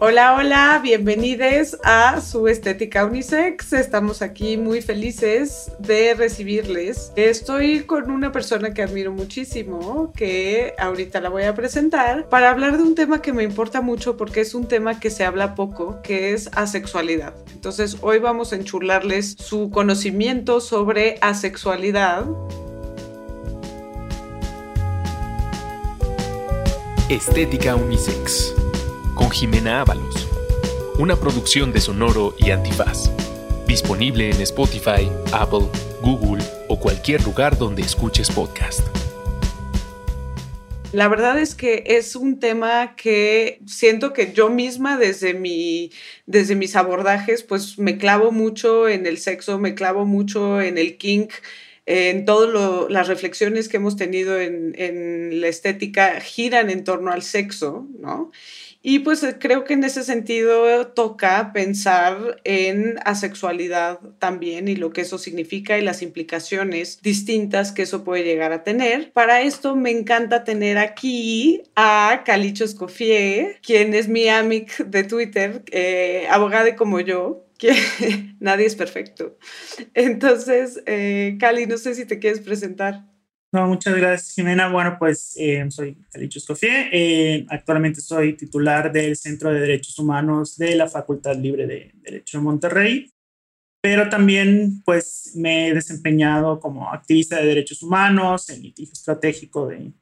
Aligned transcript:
Hola, 0.00 0.36
hola, 0.36 0.78
bienvenidos 0.80 1.76
a 1.82 2.20
su 2.20 2.46
Estética 2.46 3.04
Unisex. 3.04 3.72
Estamos 3.72 4.22
aquí 4.22 4.56
muy 4.56 4.80
felices 4.80 5.72
de 5.80 6.14
recibirles. 6.14 7.12
Estoy 7.16 7.80
con 7.80 8.08
una 8.12 8.30
persona 8.30 8.72
que 8.72 8.82
admiro 8.82 9.10
muchísimo, 9.10 10.12
que 10.14 10.72
ahorita 10.78 11.20
la 11.20 11.30
voy 11.30 11.42
a 11.42 11.54
presentar, 11.56 12.28
para 12.28 12.50
hablar 12.50 12.76
de 12.76 12.84
un 12.84 12.94
tema 12.94 13.20
que 13.20 13.32
me 13.32 13.42
importa 13.42 13.80
mucho 13.80 14.16
porque 14.16 14.40
es 14.40 14.54
un 14.54 14.68
tema 14.68 15.00
que 15.00 15.10
se 15.10 15.24
habla 15.24 15.56
poco, 15.56 16.00
que 16.00 16.32
es 16.32 16.48
asexualidad. 16.52 17.34
Entonces, 17.52 17.96
hoy 18.00 18.20
vamos 18.20 18.52
a 18.52 18.56
enchularles 18.56 19.34
su 19.36 19.68
conocimiento 19.68 20.60
sobre 20.60 21.18
asexualidad. 21.22 22.24
Estética 27.08 27.74
Unisex 27.74 28.54
con 29.18 29.30
Jimena 29.30 29.80
Ábalos. 29.80 30.28
Una 30.98 31.16
producción 31.16 31.72
de 31.72 31.80
Sonoro 31.80 32.34
y 32.38 32.52
Antifaz. 32.52 33.10
Disponible 33.66 34.30
en 34.30 34.40
Spotify, 34.40 35.10
Apple, 35.32 35.66
Google 36.00 36.42
o 36.68 36.78
cualquier 36.78 37.24
lugar 37.24 37.58
donde 37.58 37.82
escuches 37.82 38.30
podcast. 38.30 38.80
La 40.92 41.08
verdad 41.08 41.38
es 41.38 41.56
que 41.56 41.82
es 41.84 42.14
un 42.14 42.38
tema 42.38 42.94
que 42.94 43.60
siento 43.66 44.12
que 44.12 44.32
yo 44.32 44.48
misma 44.50 44.96
desde, 44.96 45.34
mi, 45.34 45.90
desde 46.26 46.54
mis 46.54 46.76
abordajes 46.76 47.42
pues 47.42 47.76
me 47.76 47.98
clavo 47.98 48.30
mucho 48.30 48.88
en 48.88 49.04
el 49.04 49.18
sexo, 49.18 49.58
me 49.58 49.74
clavo 49.74 50.06
mucho 50.06 50.62
en 50.62 50.78
el 50.78 50.96
kink, 50.96 51.32
en 51.86 52.24
todas 52.24 52.88
las 52.90 53.08
reflexiones 53.08 53.68
que 53.68 53.78
hemos 53.78 53.96
tenido 53.96 54.38
en, 54.40 54.74
en, 54.76 55.40
la 55.40 55.48
estética 55.48 56.20
giran 56.20 56.70
en 56.70 56.84
torno 56.84 57.10
al 57.10 57.22
sexo, 57.22 57.86
¿no? 57.98 58.30
Y 58.80 59.00
pues 59.00 59.22
eh, 59.22 59.36
creo 59.38 59.64
que 59.64 59.74
en 59.74 59.84
ese 59.84 60.04
sentido 60.04 60.86
toca 60.88 61.52
pensar 61.52 62.40
en 62.44 62.98
asexualidad 63.04 63.98
también 64.18 64.68
y 64.68 64.76
lo 64.76 64.92
que 64.92 65.00
eso 65.00 65.18
significa 65.18 65.78
y 65.78 65.82
las 65.82 66.02
implicaciones 66.02 67.02
distintas 67.02 67.72
que 67.72 67.82
eso 67.82 68.04
puede 68.04 68.24
llegar 68.24 68.52
a 68.52 68.62
tener. 68.62 69.12
Para 69.12 69.42
esto 69.42 69.74
me 69.74 69.90
encanta 69.90 70.44
tener 70.44 70.78
aquí 70.78 71.62
a 71.74 72.22
Calicho 72.24 72.64
Escofié, 72.64 73.58
quien 73.62 73.94
es 73.94 74.08
mi 74.08 74.28
amic 74.28 74.78
de 74.84 75.04
Twitter, 75.04 75.62
eh, 75.72 76.26
abogada 76.30 76.76
como 76.76 77.00
yo, 77.00 77.44
que 77.58 77.74
nadie 78.40 78.66
es 78.66 78.76
perfecto. 78.76 79.36
Entonces, 79.94 80.80
eh, 80.86 81.36
Cali, 81.40 81.66
no 81.66 81.76
sé 81.76 81.94
si 81.94 82.06
te 82.06 82.18
quieres 82.18 82.40
presentar. 82.40 83.04
No, 83.50 83.66
muchas 83.66 83.96
gracias, 83.96 84.34
Jimena. 84.34 84.68
Bueno, 84.68 84.96
pues 84.98 85.34
eh, 85.38 85.64
soy 85.70 85.96
Calicho 86.12 86.38
Escofié. 86.38 86.90
Eh, 86.92 87.46
actualmente 87.48 88.02
soy 88.02 88.36
titular 88.36 88.92
del 88.92 89.16
Centro 89.16 89.50
de 89.50 89.60
Derechos 89.60 89.98
Humanos 89.98 90.58
de 90.58 90.74
la 90.74 90.86
Facultad 90.86 91.36
Libre 91.36 91.66
de 91.66 91.92
Derecho 91.94 92.38
de 92.38 92.44
Monterrey, 92.44 93.10
pero 93.80 94.10
también 94.10 94.82
pues 94.84 95.32
me 95.34 95.68
he 95.68 95.74
desempeñado 95.74 96.60
como 96.60 96.92
activista 96.92 97.36
de 97.36 97.46
derechos 97.46 97.82
humanos 97.82 98.50
en 98.50 98.62
litigio 98.62 98.92
estratégico 98.92 99.66
de 99.66 99.92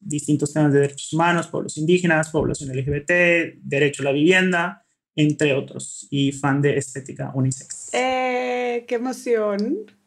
distintos 0.00 0.52
temas 0.52 0.72
de 0.72 0.80
derechos 0.80 1.12
humanos, 1.12 1.46
pueblos 1.46 1.76
indígenas, 1.76 2.30
población 2.30 2.76
LGBT, 2.76 3.60
derecho 3.62 4.02
a 4.02 4.06
la 4.06 4.12
vivienda, 4.12 4.84
entre 5.14 5.54
otros, 5.54 6.08
y 6.10 6.32
fan 6.32 6.62
de 6.62 6.78
estética 6.78 7.30
unisex. 7.32 7.94
¡Eh, 7.94 8.84
¡Qué 8.88 8.96
emoción! 8.96 9.97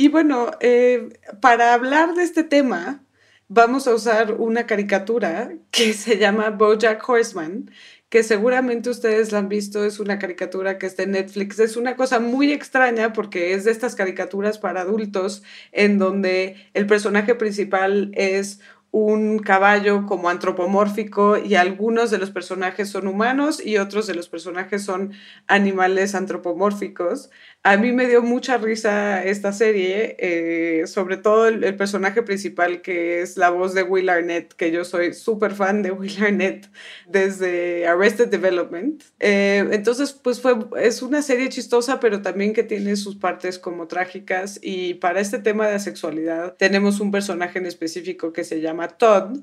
Y 0.00 0.06
bueno, 0.06 0.52
eh, 0.60 1.08
para 1.40 1.74
hablar 1.74 2.14
de 2.14 2.22
este 2.22 2.44
tema, 2.44 3.04
vamos 3.48 3.88
a 3.88 3.94
usar 3.94 4.34
una 4.34 4.64
caricatura 4.64 5.54
que 5.72 5.92
se 5.92 6.18
llama 6.18 6.50
Bojack 6.50 7.02
Horseman, 7.08 7.68
que 8.08 8.22
seguramente 8.22 8.90
ustedes 8.90 9.32
la 9.32 9.40
han 9.40 9.48
visto, 9.48 9.84
es 9.84 9.98
una 9.98 10.20
caricatura 10.20 10.78
que 10.78 10.86
está 10.86 11.02
en 11.02 11.10
Netflix. 11.10 11.58
Es 11.58 11.76
una 11.76 11.96
cosa 11.96 12.20
muy 12.20 12.52
extraña 12.52 13.12
porque 13.12 13.54
es 13.54 13.64
de 13.64 13.72
estas 13.72 13.96
caricaturas 13.96 14.58
para 14.58 14.82
adultos 14.82 15.42
en 15.72 15.98
donde 15.98 16.54
el 16.74 16.86
personaje 16.86 17.34
principal 17.34 18.12
es 18.14 18.60
un 18.90 19.38
caballo 19.38 20.06
como 20.06 20.30
antropomórfico 20.30 21.36
y 21.36 21.56
algunos 21.56 22.10
de 22.10 22.18
los 22.18 22.30
personajes 22.30 22.88
son 22.88 23.06
humanos 23.06 23.64
y 23.64 23.76
otros 23.76 24.06
de 24.06 24.14
los 24.14 24.28
personajes 24.28 24.82
son 24.82 25.12
animales 25.46 26.14
antropomórficos. 26.14 27.30
A 27.64 27.76
mí 27.76 27.92
me 27.92 28.06
dio 28.06 28.22
mucha 28.22 28.56
risa 28.56 29.22
esta 29.22 29.52
serie, 29.52 30.16
eh, 30.18 30.86
sobre 30.86 31.18
todo 31.18 31.48
el, 31.48 31.76
personaje 31.76 32.22
principal 32.22 32.80
que 32.80 33.20
es 33.20 33.36
la 33.36 33.50
voz 33.50 33.74
de 33.74 33.82
Will 33.82 34.08
Arnett, 34.08 34.54
que 34.54 34.70
yo 34.70 34.84
soy 34.84 35.12
súper 35.12 35.52
fan 35.52 35.82
de 35.82 35.90
Will 35.90 36.16
Arnett 36.22 36.70
desde 37.06 37.86
Arrested 37.86 38.28
Development. 38.28 39.02
Eh, 39.20 39.68
entonces, 39.70 40.12
pues 40.12 40.40
fue, 40.40 40.56
es 40.80 41.02
una 41.02 41.20
serie 41.20 41.50
chistosa, 41.50 42.00
pero 42.00 42.22
también 42.22 42.54
que 42.54 42.62
tiene 42.62 42.96
sus 42.96 43.16
partes 43.16 43.58
como 43.58 43.86
trágicas 43.86 44.58
y 44.62 44.94
para 44.94 45.20
este 45.20 45.38
tema 45.38 45.68
de 45.68 45.78
sexualidad 45.78 46.54
tenemos 46.56 47.00
un 47.00 47.10
personaje 47.10 47.58
en 47.58 47.66
específico 47.66 48.32
que 48.32 48.44
se 48.44 48.60
llama 48.60 48.77
Todd. 48.86 49.38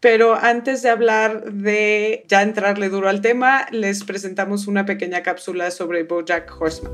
Pero 0.00 0.34
antes 0.34 0.82
de 0.82 0.90
hablar 0.90 1.52
de 1.52 2.24
ya 2.26 2.42
entrarle 2.42 2.88
duro 2.88 3.08
al 3.08 3.20
tema, 3.20 3.66
les 3.70 4.02
presentamos 4.02 4.66
una 4.66 4.84
pequeña 4.84 5.22
cápsula 5.22 5.70
sobre 5.70 6.02
Bojack 6.02 6.52
Horseman. 6.60 6.92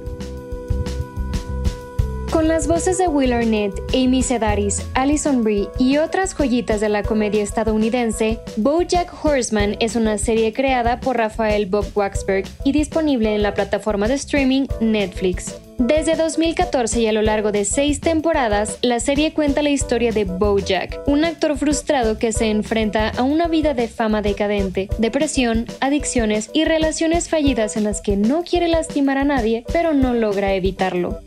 Con 2.31 2.47
las 2.47 2.69
voces 2.69 2.99
de 2.99 3.09
Will 3.09 3.33
Arnett, 3.33 3.73
Amy 3.95 4.23
Sedaris, 4.23 4.87
Alison 4.95 5.43
Brie 5.43 5.69
y 5.79 5.97
otras 5.97 6.35
joyitas 6.35 6.81
de 6.81 6.91
la 6.91 7.03
comedia 7.03 7.43
estadounidense, 7.43 8.39
BoJack 8.59 9.25
Horseman 9.25 9.77
es 9.81 9.97
una 9.97 10.19
serie 10.19 10.53
creada 10.53 11.01
por 11.01 11.17
Rafael 11.17 11.67
Bob 11.67 11.87
Waxberg 11.95 12.45
y 12.65 12.73
disponible 12.73 13.35
en 13.35 13.43
la 13.43 13.55
plataforma 13.55 14.07
de 14.09 14.15
streaming 14.15 14.67
Netflix. 14.81 15.55
Desde 15.79 16.17
2014 16.17 17.03
y 17.03 17.07
a 17.07 17.13
lo 17.13 17.23
largo 17.23 17.53
de 17.53 17.65
seis 17.65 18.01
temporadas, 18.01 18.79
la 18.83 18.99
serie 18.99 19.33
cuenta 19.33 19.63
la 19.63 19.71
historia 19.71 20.11
de 20.11 20.25
Bojack, 20.25 21.01
un 21.07 21.25
actor 21.25 21.57
frustrado 21.57 22.19
que 22.19 22.33
se 22.33 22.47
enfrenta 22.47 23.11
a 23.11 23.23
una 23.23 23.47
vida 23.47 23.75
de 23.75 23.87
fama 23.87 24.21
decadente, 24.21 24.89
depresión, 24.99 25.67
adicciones 25.81 26.51
y 26.53 26.65
relaciones 26.65 27.29
fallidas 27.29 27.77
en 27.77 27.85
las 27.85 28.01
que 28.01 28.17
no 28.17 28.43
quiere 28.43 28.67
lastimar 28.67 29.19
a 29.19 29.25
nadie, 29.25 29.65
pero 29.73 29.95
no 29.95 30.15
logra 30.15 30.53
evitarlo. 30.55 31.21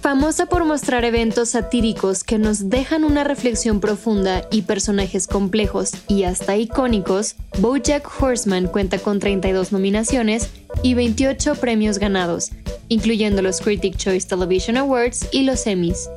Famosa 0.00 0.46
por 0.46 0.64
mostrar 0.64 1.04
eventos 1.04 1.50
satíricos 1.50 2.24
que 2.24 2.38
nos 2.38 2.70
dejan 2.70 3.04
una 3.04 3.24
reflexión 3.24 3.80
profunda 3.80 4.46
y 4.50 4.62
personajes 4.62 5.26
complejos 5.26 5.92
y 6.08 6.24
hasta 6.24 6.56
icónicos, 6.56 7.36
BoJack 7.58 8.06
Horseman 8.20 8.68
cuenta 8.68 8.98
con 8.98 9.18
32 9.18 9.72
nominaciones 9.72 10.50
y 10.82 10.94
28 10.94 11.56
premios 11.56 11.98
ganados, 11.98 12.50
incluyendo 12.88 13.42
los 13.42 13.60
Critic 13.60 13.96
Choice 13.96 14.28
Television 14.28 14.76
Awards 14.76 15.28
y 15.32 15.42
los 15.42 15.66
Emmys. 15.66 16.08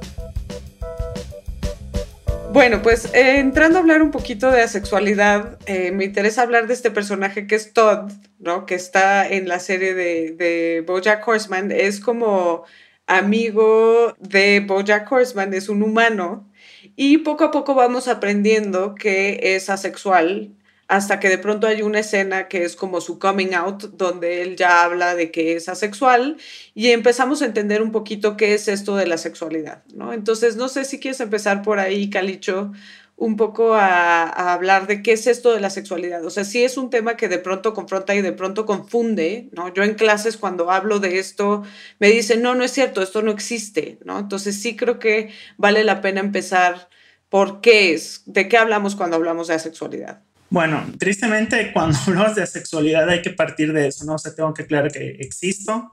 Bueno, 2.54 2.82
pues 2.82 3.14
eh, 3.14 3.40
entrando 3.40 3.78
a 3.78 3.82
hablar 3.82 4.02
un 4.02 4.12
poquito 4.12 4.50
de 4.50 4.62
asexualidad, 4.62 5.58
eh, 5.66 5.92
me 5.92 6.06
interesa 6.06 6.42
hablar 6.42 6.68
de 6.68 6.74
este 6.74 6.90
personaje 6.90 7.46
que 7.46 7.56
es 7.56 7.74
Todd, 7.74 8.12
¿no? 8.40 8.66
Que 8.66 8.76
está 8.76 9.28
en 9.28 9.48
la 9.48 9.60
serie 9.60 9.94
de, 9.94 10.32
de 10.32 10.84
BoJack 10.88 11.28
Horseman. 11.28 11.72
Es 11.72 12.00
como 12.00 12.64
amigo 13.08 14.16
de 14.20 14.60
Bojack 14.60 15.12
Horseman, 15.12 15.54
es 15.54 15.70
un 15.70 15.82
humano, 15.82 16.48
y 16.96 17.20
poco 17.20 17.46
a 17.46 17.52
poco 17.52 17.74
vamos 17.74 18.08
aprendiendo 18.08 18.96
que 18.96 19.40
es 19.42 19.70
asexual, 19.70 20.52
hasta 20.88 21.20
que 21.20 21.28
de 21.28 21.38
pronto 21.38 21.68
hay 21.68 21.82
una 21.82 22.00
escena 22.00 22.48
que 22.48 22.64
es 22.64 22.76
como 22.76 23.02
su 23.02 23.20
coming 23.20 23.54
out, 23.54 23.84
donde 23.98 24.42
él 24.42 24.56
ya 24.56 24.84
habla 24.84 25.16
de 25.16 25.32
que 25.32 25.56
es 25.56 25.68
asexual, 25.68 26.38
y 26.74 26.92
empezamos 26.92 27.42
a 27.42 27.46
entender 27.46 27.82
un 27.82 27.92
poquito 27.92 28.38
qué 28.38 28.54
es 28.54 28.68
esto 28.68 28.96
de 28.96 29.08
la 29.08 29.18
sexualidad, 29.18 29.84
¿no? 29.94 30.14
Entonces, 30.14 30.56
no 30.56 30.70
sé 30.70 30.86
si 30.86 31.00
quieres 31.00 31.20
empezar 31.20 31.62
por 31.62 31.80
ahí, 31.80 32.10
Calicho, 32.10 32.72
un 33.18 33.36
poco 33.36 33.74
a, 33.74 34.54
hablar 34.54 34.86
de 34.86 35.02
qué 35.02 35.14
es 35.14 35.26
esto 35.26 35.52
de 35.52 35.60
la 35.60 35.72
sexualidad. 35.72 36.24
O 36.24 36.30
sea, 36.30 36.46
sí 36.46 36.64
es 36.64 36.78
un 36.78 36.92
tema 36.92 37.18
que 37.18 37.28
de 37.28 37.40
pronto 37.40 37.74
confronta 37.74 38.14
y 38.16 38.22
de 38.22 38.32
pronto 38.32 38.66
confunde, 38.68 39.50
¿no? 39.54 39.74
Yo 39.74 39.84
en 39.84 39.96
clases 39.96 40.38
cuando 40.38 40.70
hablo 40.70 41.00
de 41.00 41.18
esto 41.18 41.64
me 42.00 42.10
dicen, 42.10 42.44
no, 42.44 42.54
no 42.54 42.64
es 42.64 42.72
cierto, 42.72 43.02
esto 43.02 43.24
no 43.24 43.32
existe, 43.32 43.98
¿no? 44.06 44.20
Entonces 44.20 44.62
sí 44.62 44.76
creo 44.76 45.00
que 45.00 45.32
vale 45.58 45.84
la 45.84 46.02
pena 46.02 46.20
empezar 46.20 46.90
por 47.28 47.60
qué 47.60 47.94
es, 47.94 48.22
de 48.28 48.48
qué 48.48 48.58
hablamos 48.58 48.96
cuando 48.96 49.16
hablamos 49.16 49.48
de 49.48 49.56
asexualidad. 49.56 50.22
Bueno, 50.52 50.86
tristemente 51.00 51.74
cuando 51.74 51.98
hablamos 52.08 52.36
de 52.36 52.44
asexualidad 52.44 53.10
hay 53.10 53.24
que 53.24 53.32
partir 53.32 53.74
de 53.74 53.88
eso, 53.88 54.06
¿no? 54.06 54.14
O 54.14 54.20
sea, 54.20 54.36
tengo 54.36 54.54
que 54.54 54.62
aclarar 54.62 54.92
que 54.92 55.18
existo, 55.20 55.92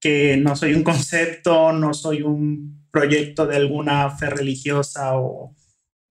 que 0.00 0.38
no 0.38 0.56
soy 0.56 0.72
un 0.72 0.82
concepto, 0.82 1.72
no 1.72 1.92
soy 1.92 2.22
un 2.22 2.88
proyecto 2.90 3.46
de 3.46 3.56
alguna 3.56 4.08
fe 4.16 4.30
religiosa 4.30 5.18
o 5.18 5.54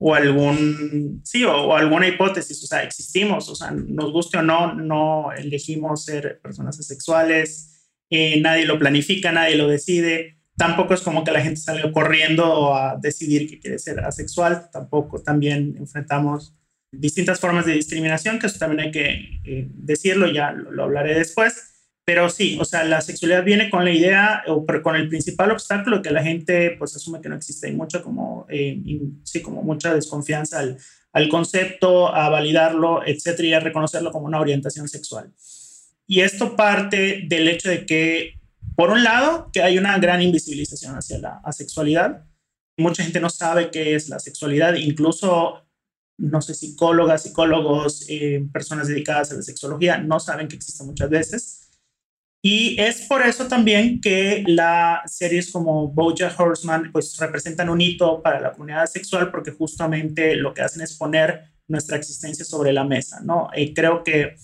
o 0.06 0.14
algún, 0.14 1.22
sí, 1.24 1.46
o, 1.46 1.74
alguna 1.74 2.10
hipótesis, 2.10 2.62
o 2.62 2.68
sea, 2.68 2.84
existimos, 2.84 3.48
o 3.48 3.56
sea, 3.56 3.72
nos 3.72 4.12
guste 4.12 4.38
o 4.38 4.42
no, 4.42 4.74
no 4.74 5.32
elegimos 5.32 6.04
ser 6.04 6.42
personas 6.44 6.78
asexuales, 6.78 7.88
eh, 8.10 8.42
nadie 8.42 8.66
lo 8.66 8.78
planifica, 8.78 9.32
nadie 9.32 9.56
lo 9.56 9.70
decide, 9.70 10.42
tampoco 10.58 10.94
es 10.94 11.00
como 11.00 11.24
que 11.24 11.32
la 11.32 11.40
gente 11.40 11.62
salga 11.62 11.90
corriendo 11.94 12.76
a 12.76 12.98
decidir 13.02 13.50
que 13.50 13.60
quiere 13.60 13.80
ser 13.80 14.02
asexual, 14.02 14.70
tampoco 14.74 15.22
también 15.24 15.78
enfrentamos 15.80 16.54
distintas 16.92 17.40
formas 17.40 17.66
de 17.66 17.76
discriminación, 17.76 18.40
que 18.40 18.48
eso 18.48 18.60
también 18.60 18.82
hay 18.82 18.92
que 18.92 19.40
eh, 19.46 19.70
decirlo, 19.74 20.30
ya 20.30 20.52
lo, 20.52 20.84
hablaré 20.84 21.16
después. 21.16 21.73
Pero 22.06 22.30
sí, 22.30 22.58
o 22.60 22.66
sea, 22.66 22.84
la 22.84 23.00
sexualidad 23.00 23.46
viene 23.46 23.70
con 23.70 23.86
la 23.86 23.92
idea 23.92 24.44
o 24.48 24.66
con 24.66 24.96
el 24.96 25.08
principal 25.08 25.52
obstáculo 25.52 26.02
que 26.02 26.12
la 26.12 26.22
gente 26.22 26.72
pues 26.78 26.96
asume 26.96 27.22
que 27.22 27.30
no 27.30 27.36
existe. 27.36 27.68
Hay 27.68 27.74
mucha 27.74 28.02
como, 28.02 28.46
eh, 28.50 28.82
sí, 29.24 29.42
como 29.42 29.64
mucha 29.64 29.94
desconfianza 29.94 30.60
al, 30.60 30.78
al 31.14 31.30
concepto, 31.30 32.14
a 32.14 32.28
validarlo, 32.30 33.06
etcétera, 33.06 33.48
y 33.48 33.54
a 33.54 33.60
reconocerlo 33.60 34.12
como 34.12 34.26
una 34.26 34.42
orientación 34.42 34.90
sexual. 34.90 35.32
Y 36.08 36.22
esto 36.22 36.56
parte 36.56 37.24
del 37.28 37.48
hecho 37.48 37.70
de 37.70 37.86
que, 37.86 38.40
por 38.76 38.90
un 38.90 39.04
lado, 39.04 39.50
que 39.54 39.62
hay 39.62 39.78
una 39.78 39.98
gran 40.00 40.22
invisibilización 40.22 40.96
hacia 40.96 41.20
la 41.20 41.40
asexualidad. 41.46 42.26
Mucha 42.78 43.04
gente 43.04 43.20
no 43.20 43.30
sabe 43.30 43.70
qué 43.72 43.96
es 43.96 44.10
la 44.10 44.20
sexualidad, 44.20 44.74
incluso, 44.76 45.64
no 46.18 46.42
sé, 46.42 46.56
psicólogas, 46.56 47.24
psicólogos, 47.24 48.06
eh, 48.10 48.44
personas 48.52 48.88
dedicadas 48.88 49.32
a 49.32 49.36
la 49.36 49.44
sexología, 49.44 50.00
no 50.00 50.20
saben 50.20 50.48
que 50.48 50.56
existe 50.56 50.84
muchas 50.84 51.10
veces. 51.10 51.63
Y 52.46 52.76
es 52.78 53.04
por 53.08 53.22
eso 53.22 53.48
también 53.48 54.02
que 54.02 54.44
las 54.46 55.16
series 55.16 55.50
como 55.50 55.88
Bojack 55.88 56.38
Horseman 56.38 56.92
pues 56.92 57.18
representan 57.18 57.70
un 57.70 57.80
hito 57.80 58.22
para 58.22 58.42
la 58.42 58.52
comunidad 58.52 58.86
sexual 58.88 59.32
porque 59.32 59.52
justamente 59.52 60.36
lo 60.36 60.54
que 60.54 60.62
hacen 60.62 60.82
es 60.82 60.98
poner 60.98 61.54
nuestra 61.70 61.96
existencia 61.96 62.44
sobre 62.44 62.74
la 62.74 62.84
mesa, 62.84 63.22
¿no? 63.24 63.50
Y 63.56 63.74
creo 63.74 64.04
que 64.04 64.36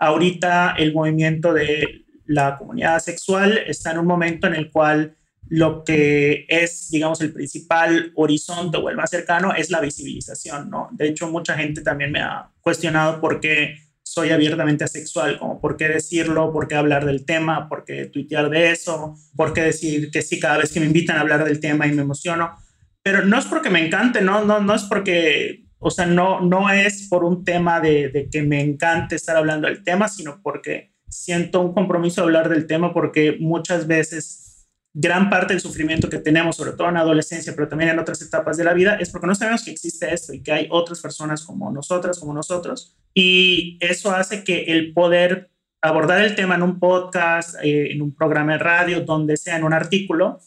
ahorita 0.00 0.74
el 0.76 0.92
movimiento 0.92 1.52
de 1.52 2.04
la 2.26 2.58
comunidad 2.58 2.98
sexual 2.98 3.56
está 3.68 3.92
en 3.92 4.00
un 4.00 4.06
momento 4.06 4.48
en 4.48 4.56
el 4.56 4.72
cual 4.72 5.16
lo 5.48 5.84
que 5.84 6.46
es, 6.48 6.90
digamos, 6.90 7.20
el 7.20 7.32
principal 7.32 8.10
horizonte 8.16 8.78
o 8.78 8.90
el 8.90 8.96
más 8.96 9.10
cercano 9.10 9.54
es 9.54 9.70
la 9.70 9.80
visibilización, 9.80 10.70
¿no? 10.70 10.88
De 10.90 11.06
hecho, 11.06 11.30
mucha 11.30 11.54
gente 11.54 11.82
también 11.82 12.10
me 12.10 12.20
ha 12.20 12.50
cuestionado 12.62 13.20
por 13.20 13.38
qué 13.38 13.76
soy 14.14 14.30
abiertamente 14.30 14.84
asexual, 14.84 15.40
por 15.60 15.76
qué 15.76 15.88
decirlo, 15.88 16.52
por 16.52 16.68
qué 16.68 16.76
hablar 16.76 17.04
del 17.04 17.24
tema, 17.24 17.68
por 17.68 17.84
qué 17.84 18.06
tuitear 18.06 18.48
de 18.48 18.70
eso, 18.70 19.16
por 19.34 19.52
qué 19.52 19.62
decir 19.62 20.12
que 20.12 20.22
sí 20.22 20.38
cada 20.38 20.58
vez 20.58 20.72
que 20.72 20.78
me 20.78 20.86
invitan 20.86 21.16
a 21.16 21.20
hablar 21.22 21.44
del 21.44 21.58
tema 21.58 21.88
y 21.88 21.92
me 21.92 22.02
emociono. 22.02 22.56
Pero 23.02 23.24
no 23.24 23.36
es 23.36 23.44
porque 23.46 23.70
me 23.70 23.84
encante, 23.84 24.20
no, 24.20 24.44
no, 24.44 24.60
no 24.60 24.72
es 24.72 24.84
porque, 24.84 25.64
o 25.80 25.90
sea, 25.90 26.06
no, 26.06 26.40
no 26.40 26.70
es 26.70 27.08
por 27.10 27.24
un 27.24 27.44
tema 27.44 27.80
de, 27.80 28.08
de 28.08 28.30
que 28.30 28.42
me 28.42 28.60
encante 28.60 29.16
estar 29.16 29.36
hablando 29.36 29.66
del 29.66 29.82
tema, 29.82 30.06
sino 30.06 30.40
porque 30.44 30.92
siento 31.08 31.60
un 31.60 31.74
compromiso 31.74 32.20
de 32.20 32.26
hablar 32.26 32.48
del 32.48 32.68
tema 32.68 32.94
porque 32.94 33.36
muchas 33.40 33.88
veces 33.88 34.53
gran 34.96 35.28
parte 35.28 35.52
del 35.52 35.60
sufrimiento 35.60 36.08
que 36.08 36.18
tenemos, 36.18 36.56
sobre 36.56 36.72
todo 36.72 36.88
en 36.88 36.94
la 36.94 37.00
adolescencia, 37.00 37.52
pero 37.56 37.66
también 37.66 37.90
en 37.90 37.98
otras 37.98 38.22
etapas 38.22 38.56
de 38.56 38.62
la 38.62 38.72
vida, 38.72 38.96
es 39.00 39.10
porque 39.10 39.26
no 39.26 39.34
sabemos 39.34 39.64
que 39.64 39.72
existe 39.72 40.14
esto 40.14 40.32
y 40.32 40.40
que 40.40 40.52
hay 40.52 40.68
otras 40.70 41.00
personas 41.00 41.44
como 41.44 41.70
nosotras, 41.72 42.20
como 42.20 42.32
nosotros. 42.32 42.96
Y 43.12 43.76
eso 43.80 44.12
hace 44.12 44.44
que 44.44 44.62
el 44.68 44.92
poder 44.92 45.50
abordar 45.82 46.24
el 46.24 46.36
tema 46.36 46.54
en 46.54 46.62
un 46.62 46.78
podcast, 46.78 47.56
eh, 47.62 47.90
en 47.90 48.02
un 48.02 48.14
programa 48.14 48.52
de 48.52 48.58
radio, 48.58 49.00
donde 49.00 49.36
sea, 49.36 49.56
en 49.56 49.64
un 49.64 49.74
artículo, 49.74 50.38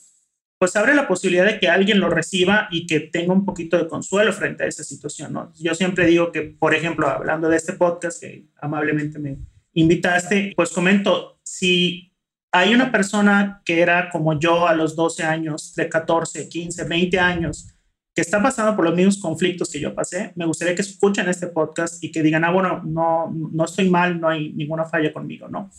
pues 0.58 0.76
abre 0.76 0.96
la 0.96 1.08
posibilidad 1.08 1.46
de 1.46 1.60
que 1.60 1.68
alguien 1.68 2.00
lo 2.00 2.10
reciba 2.10 2.70
y 2.72 2.88
que 2.88 3.02
tenga 3.02 3.34
un 3.34 3.46
poquito 3.46 3.78
de 3.78 3.88
consuelo 3.88 4.32
frente 4.32 4.64
a 4.64 4.68
esa 4.68 4.84
situación. 4.84 5.34
¿no? 5.34 5.54
Yo 5.60 5.76
siempre 5.76 6.06
digo 6.08 6.32
que, 6.32 6.42
por 6.42 6.74
ejemplo, 6.74 7.08
hablando 7.08 7.50
de 7.50 7.58
este 7.58 7.74
podcast 7.74 8.22
que 8.22 8.48
amablemente 8.60 9.20
me 9.20 9.38
invitaste, 9.74 10.54
pues 10.56 10.72
comento, 10.72 11.40
si 11.44 12.17
hay 12.52 12.74
una 12.74 12.92
persona 12.92 13.62
que 13.66 13.82
era 13.82 14.10
como 14.10 14.40
yo 14.40 14.68
a 14.68 14.74
los 14.74 14.96
12 14.96 15.24
años, 15.24 15.74
de 15.76 15.90
14, 15.90 16.50
15, 16.50 16.84
20 16.86 17.20
años, 17.20 17.74
que 18.16 18.22
está 18.22 18.42
pasando 18.42 18.76
por 18.76 18.86
los 18.86 18.96
mismos 18.96 19.20
conflictos 19.20 19.70
que 19.72 19.80
yo 19.80 19.94
pasé, 19.94 20.34
me 20.36 20.46
gustaría 20.46 20.74
que 20.74 20.82
escuchen 20.82 21.30
este 21.30 21.48
podcast 21.48 22.04
y 22.04 22.12
que 22.12 22.24
digan, 22.24 22.44
ah, 22.46 22.52
bueno, 22.52 22.82
no, 22.84 23.32
no 23.32 23.66
estoy 23.66 23.90
mal, 23.90 24.20
no 24.20 24.30
hay 24.30 24.54
ninguna 24.54 24.86
falla 24.86 25.14
conmigo, 25.14 25.48
¿no? 25.48 25.70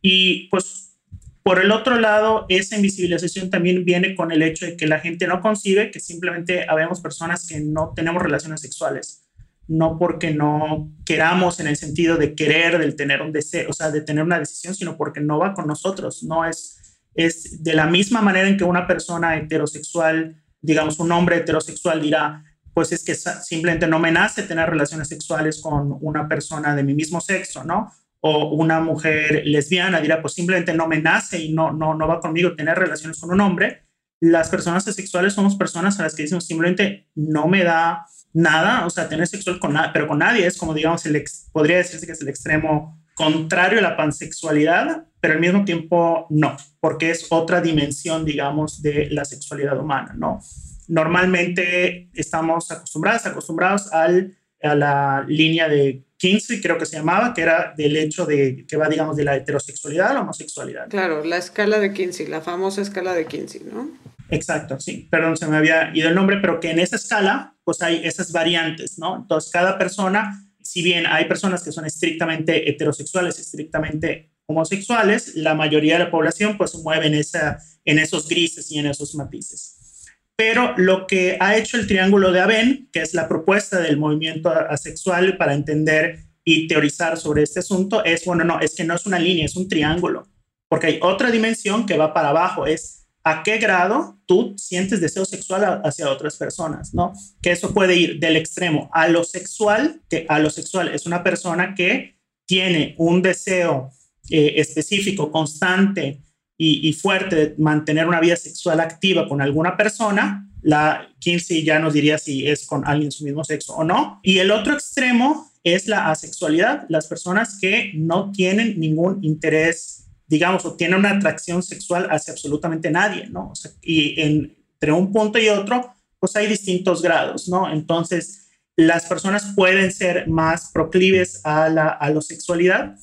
Y 0.00 0.48
pues 0.48 0.98
por 1.42 1.60
el 1.60 1.70
otro 1.70 2.00
lado, 2.00 2.46
esa 2.48 2.76
invisibilización 2.76 3.50
también 3.50 3.84
viene 3.84 4.14
con 4.14 4.32
el 4.32 4.42
hecho 4.42 4.66
de 4.66 4.76
que 4.76 4.86
la 4.86 5.00
gente 5.00 5.26
no 5.26 5.40
concibe 5.40 5.90
que 5.90 6.00
simplemente 6.00 6.66
habemos 6.68 7.00
personas 7.00 7.46
que 7.46 7.60
no 7.60 7.92
tenemos 7.94 8.22
relaciones 8.22 8.60
sexuales 8.60 9.25
no 9.68 9.98
porque 9.98 10.30
no 10.32 10.92
queramos 11.04 11.60
en 11.60 11.66
el 11.66 11.76
sentido 11.76 12.16
de 12.16 12.34
querer, 12.34 12.78
del 12.78 12.96
tener 12.96 13.22
un 13.22 13.32
deseo, 13.32 13.70
o 13.70 13.72
sea, 13.72 13.90
de 13.90 14.00
tener 14.00 14.24
una 14.24 14.38
decisión, 14.38 14.74
sino 14.74 14.96
porque 14.96 15.20
no 15.20 15.38
va 15.38 15.54
con 15.54 15.66
nosotros, 15.66 16.22
no 16.22 16.44
es, 16.44 17.00
es 17.14 17.62
de 17.62 17.74
la 17.74 17.86
misma 17.86 18.22
manera 18.22 18.48
en 18.48 18.56
que 18.56 18.64
una 18.64 18.86
persona 18.86 19.36
heterosexual, 19.36 20.42
digamos, 20.60 20.98
un 21.00 21.10
hombre 21.12 21.38
heterosexual 21.38 22.00
dirá, 22.00 22.44
pues 22.76 22.92
es 22.92 23.02
que 23.02 23.14
simplemente 23.14 23.86
no 23.86 23.98
me 23.98 24.12
nace 24.12 24.42
tener 24.42 24.68
relaciones 24.68 25.08
sexuales 25.08 25.60
con 25.62 25.96
una 26.00 26.28
persona 26.28 26.76
de 26.76 26.82
mi 26.82 26.94
mismo 26.94 27.20
sexo, 27.20 27.64
¿no? 27.64 27.90
O 28.20 28.54
una 28.54 28.80
mujer 28.80 29.42
lesbiana 29.46 30.00
dirá, 30.00 30.20
pues 30.20 30.34
simplemente 30.34 30.74
no 30.74 30.86
me 30.86 31.00
nace 31.00 31.38
y 31.38 31.52
no, 31.54 31.72
no, 31.72 31.94
no 31.94 32.06
va 32.06 32.20
conmigo 32.20 32.54
tener 32.54 32.78
relaciones 32.78 33.18
con 33.18 33.30
un 33.30 33.40
hombre. 33.40 33.86
Las 34.20 34.50
personas 34.50 34.86
asexuales 34.86 35.32
somos 35.32 35.56
personas 35.56 35.98
a 35.98 36.02
las 36.02 36.14
que 36.14 36.24
decimos 36.24 36.46
simplemente 36.46 37.08
no 37.14 37.48
me 37.48 37.64
da 37.64 38.06
nada, 38.36 38.84
o 38.84 38.90
sea, 38.90 39.08
tener 39.08 39.26
sexual 39.26 39.58
con 39.58 39.72
nada, 39.72 39.92
pero 39.94 40.06
con 40.06 40.18
nadie 40.18 40.46
es 40.46 40.58
como, 40.58 40.74
digamos, 40.74 41.06
el 41.06 41.24
podría 41.52 41.78
decirse 41.78 42.04
que 42.04 42.12
es 42.12 42.20
el 42.20 42.28
extremo 42.28 43.02
contrario 43.14 43.78
a 43.78 43.82
la 43.82 43.96
pansexualidad, 43.96 45.06
pero 45.20 45.34
al 45.34 45.40
mismo 45.40 45.64
tiempo 45.64 46.26
no, 46.28 46.54
porque 46.78 47.10
es 47.10 47.26
otra 47.30 47.62
dimensión, 47.62 48.26
digamos, 48.26 48.82
de 48.82 49.08
la 49.10 49.24
sexualidad 49.24 49.80
humana, 49.80 50.14
¿no? 50.14 50.40
Normalmente 50.86 52.10
estamos 52.12 52.70
acostumbrados, 52.70 53.24
acostumbrados 53.24 53.90
al, 53.92 54.36
a 54.62 54.74
la 54.74 55.24
línea 55.26 55.66
de 55.70 56.04
Kinsey, 56.18 56.60
creo 56.60 56.76
que 56.76 56.84
se 56.84 56.96
llamaba, 56.96 57.32
que 57.32 57.40
era 57.40 57.72
del 57.74 57.96
hecho 57.96 58.26
de 58.26 58.66
que 58.68 58.76
va, 58.76 58.88
digamos, 58.88 59.16
de 59.16 59.24
la 59.24 59.34
heterosexualidad 59.34 60.10
a 60.10 60.14
la 60.14 60.20
homosexualidad. 60.20 60.88
Claro, 60.88 61.24
la 61.24 61.38
escala 61.38 61.78
de 61.78 61.94
Kinsey, 61.94 62.26
la 62.26 62.42
famosa 62.42 62.82
escala 62.82 63.14
de 63.14 63.24
Kinsey, 63.24 63.62
¿no? 63.64 63.88
Exacto, 64.30 64.80
sí, 64.80 65.08
perdón, 65.10 65.36
se 65.36 65.46
me 65.46 65.56
había 65.56 65.92
ido 65.94 66.08
el 66.08 66.14
nombre, 66.14 66.38
pero 66.40 66.58
que 66.58 66.70
en 66.70 66.78
esa 66.78 66.96
escala, 66.96 67.56
pues 67.64 67.80
hay 67.82 68.00
esas 68.04 68.32
variantes, 68.32 68.98
¿no? 68.98 69.16
Entonces, 69.16 69.52
cada 69.52 69.78
persona, 69.78 70.44
si 70.60 70.82
bien 70.82 71.06
hay 71.06 71.26
personas 71.26 71.62
que 71.62 71.72
son 71.72 71.86
estrictamente 71.86 72.68
heterosexuales, 72.68 73.38
estrictamente 73.38 74.32
homosexuales, 74.46 75.34
la 75.34 75.54
mayoría 75.54 75.94
de 75.94 76.04
la 76.04 76.10
población 76.10 76.56
pues 76.56 76.70
se 76.72 76.78
mueve 76.78 77.06
en, 77.06 77.14
esa, 77.14 77.58
en 77.84 77.98
esos 77.98 78.28
grises 78.28 78.70
y 78.70 78.78
en 78.78 78.86
esos 78.86 79.14
matices. 79.14 80.04
Pero 80.36 80.74
lo 80.76 81.06
que 81.06 81.38
ha 81.40 81.56
hecho 81.56 81.76
el 81.76 81.86
triángulo 81.86 82.30
de 82.30 82.40
Aben, 82.40 82.88
que 82.92 83.00
es 83.00 83.14
la 83.14 83.26
propuesta 83.26 83.80
del 83.80 83.96
movimiento 83.96 84.50
asexual 84.50 85.36
para 85.36 85.54
entender 85.54 86.24
y 86.44 86.68
teorizar 86.68 87.16
sobre 87.16 87.42
este 87.42 87.60
asunto, 87.60 88.04
es, 88.04 88.24
bueno, 88.24 88.44
no, 88.44 88.60
es 88.60 88.74
que 88.74 88.84
no 88.84 88.94
es 88.94 89.06
una 89.06 89.18
línea, 89.18 89.46
es 89.46 89.56
un 89.56 89.68
triángulo, 89.68 90.28
porque 90.68 90.86
hay 90.88 90.98
otra 91.02 91.30
dimensión 91.30 91.86
que 91.86 91.96
va 91.96 92.12
para 92.12 92.28
abajo, 92.28 92.66
es 92.66 93.05
a 93.26 93.42
qué 93.42 93.58
grado 93.58 94.20
tú 94.24 94.54
sientes 94.56 95.00
deseo 95.00 95.24
sexual 95.24 95.80
hacia 95.82 96.08
otras 96.08 96.36
personas, 96.36 96.94
¿no? 96.94 97.12
Que 97.42 97.50
eso 97.50 97.74
puede 97.74 97.96
ir 97.96 98.20
del 98.20 98.36
extremo 98.36 98.88
a 98.92 99.08
lo 99.08 99.24
sexual, 99.24 100.00
que 100.08 100.26
a 100.28 100.38
lo 100.38 100.48
sexual 100.48 100.94
es 100.94 101.06
una 101.06 101.24
persona 101.24 101.74
que 101.74 102.20
tiene 102.46 102.94
un 102.98 103.22
deseo 103.22 103.90
eh, 104.30 104.54
específico, 104.58 105.32
constante 105.32 106.22
y, 106.56 106.92
fuerte 106.92 107.36
de 107.36 107.54
mantener 107.58 108.06
una 108.06 108.20
vida 108.20 108.36
sexual 108.36 108.78
activa 108.78 109.28
con 109.28 109.42
alguna 109.42 109.76
persona. 109.76 110.48
La 110.62 111.08
Kinsey 111.18 111.64
ya 111.64 111.80
nos 111.80 111.94
diría 111.94 112.18
si 112.18 112.46
es 112.46 112.64
con 112.64 112.86
alguien 112.86 113.08
de 113.08 113.16
su 113.16 113.24
mismo 113.24 113.42
sexo 113.42 113.74
o 113.74 113.82
no. 113.82 114.20
Y 114.22 114.38
el 114.38 114.52
otro 114.52 114.72
extremo 114.72 115.50
es 115.64 115.88
la 115.88 116.12
asexualidad, 116.12 116.86
las 116.88 117.08
personas 117.08 117.58
que 117.60 117.90
no 117.96 118.30
tienen 118.30 118.78
ningún 118.78 119.18
interés 119.24 120.05
digamos, 120.26 120.64
o 120.64 120.74
tiene 120.74 120.96
una 120.96 121.10
atracción 121.10 121.62
sexual 121.62 122.08
hacia 122.10 122.32
absolutamente 122.32 122.90
nadie, 122.90 123.28
¿no? 123.28 123.52
y 123.82 124.20
entre 124.20 124.92
un 124.92 125.12
punto 125.12 125.38
y 125.38 125.48
otro, 125.48 125.94
pues 126.18 126.34
hay 126.36 126.46
distintos 126.46 127.02
grados, 127.02 127.48
¿no? 127.48 127.70
Entonces, 127.70 128.48
las 128.76 129.06
personas 129.06 129.52
pueden 129.54 129.92
ser 129.92 130.28
más 130.28 130.70
proclives 130.72 131.40
a 131.44 131.68
la 131.68 131.88
a 131.88 132.10
la 132.10 132.20
sexualidad 132.20 132.96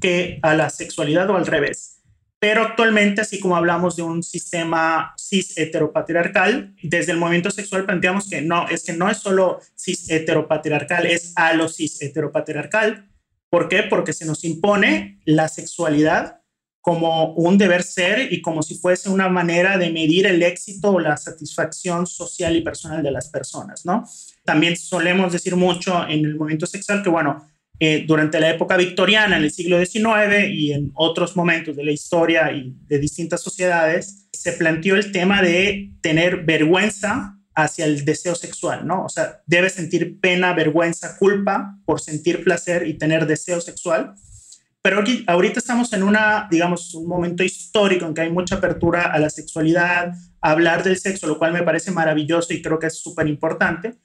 que 0.00 0.38
a 0.42 0.54
la 0.54 0.70
sexualidad 0.70 1.28
o 1.30 1.36
al 1.36 1.46
revés. 1.46 2.00
Pero 2.38 2.62
actualmente, 2.62 3.20
así 3.20 3.38
como 3.38 3.54
hablamos 3.54 3.96
de 3.96 4.02
un 4.02 4.22
sistema 4.22 5.12
cis 5.18 5.58
heteropatriarcal, 5.58 6.74
desde 6.82 7.12
el 7.12 7.18
movimiento 7.18 7.50
sexual 7.50 7.84
planteamos 7.84 8.30
que 8.30 8.40
no, 8.40 8.66
es 8.66 8.82
que 8.82 8.94
no 8.94 9.10
es 9.10 9.18
solo 9.18 9.60
cis 9.76 10.10
heteropatriarcal, 10.10 11.04
es 11.04 11.34
a 11.36 11.52
lo 11.52 11.68
cis 11.68 12.00
heteropatriarcal. 12.00 13.10
¿Por 13.50 13.68
qué? 13.68 13.82
Porque 13.82 14.14
se 14.14 14.24
nos 14.24 14.42
impone 14.44 15.20
la 15.26 15.48
sexualidad 15.48 16.39
como 16.80 17.34
un 17.34 17.58
deber 17.58 17.82
ser 17.82 18.32
y 18.32 18.40
como 18.40 18.62
si 18.62 18.76
fuese 18.76 19.10
una 19.10 19.28
manera 19.28 19.76
de 19.76 19.90
medir 19.90 20.26
el 20.26 20.42
éxito 20.42 20.92
o 20.92 21.00
la 21.00 21.16
satisfacción 21.16 22.06
social 22.06 22.56
y 22.56 22.62
personal 22.62 23.02
de 23.02 23.10
las 23.10 23.28
personas, 23.28 23.84
¿no? 23.84 24.04
También 24.44 24.76
solemos 24.76 25.32
decir 25.32 25.56
mucho 25.56 26.08
en 26.08 26.24
el 26.24 26.36
movimiento 26.36 26.66
sexual 26.66 27.02
que, 27.02 27.10
bueno, 27.10 27.44
eh, 27.82 28.04
durante 28.06 28.40
la 28.40 28.50
época 28.50 28.76
victoriana, 28.76 29.38
en 29.38 29.44
el 29.44 29.50
siglo 29.50 29.78
XIX 29.78 30.48
y 30.50 30.72
en 30.72 30.90
otros 30.94 31.34
momentos 31.34 31.76
de 31.76 31.84
la 31.84 31.92
historia 31.92 32.52
y 32.52 32.74
de 32.86 32.98
distintas 32.98 33.42
sociedades, 33.42 34.28
se 34.32 34.52
planteó 34.52 34.96
el 34.96 35.12
tema 35.12 35.40
de 35.40 35.92
tener 36.02 36.44
vergüenza 36.44 37.36
hacia 37.54 37.86
el 37.86 38.04
deseo 38.04 38.34
sexual, 38.34 38.86
¿no? 38.86 39.04
O 39.04 39.08
sea, 39.08 39.40
debes 39.46 39.74
sentir 39.74 40.20
pena, 40.20 40.52
vergüenza, 40.52 41.16
culpa 41.18 41.78
por 41.84 42.00
sentir 42.00 42.44
placer 42.44 42.86
y 42.86 42.98
tener 42.98 43.26
deseo 43.26 43.60
sexual. 43.60 44.14
Pero 44.82 45.00
aquí, 45.00 45.24
ahorita 45.26 45.58
estamos 45.58 45.92
en 45.92 46.02
una, 46.02 46.48
digamos, 46.50 46.94
un 46.94 47.06
momento 47.06 47.44
histórico 47.44 48.06
en 48.06 48.14
que 48.14 48.22
hay 48.22 48.30
mucha 48.30 48.56
apertura 48.56 49.12
a 49.12 49.18
la 49.18 49.28
sexualidad, 49.28 50.14
a 50.40 50.50
hablar 50.50 50.82
del 50.82 50.98
sexo, 50.98 51.26
lo 51.26 51.38
cual 51.38 51.52
me 51.52 51.62
parece 51.62 51.90
maravilloso 51.90 52.54
y 52.54 52.62
creo 52.62 52.78
que 52.78 52.86
es 52.86 52.98
súper 52.98 53.28
importante. 53.28 53.98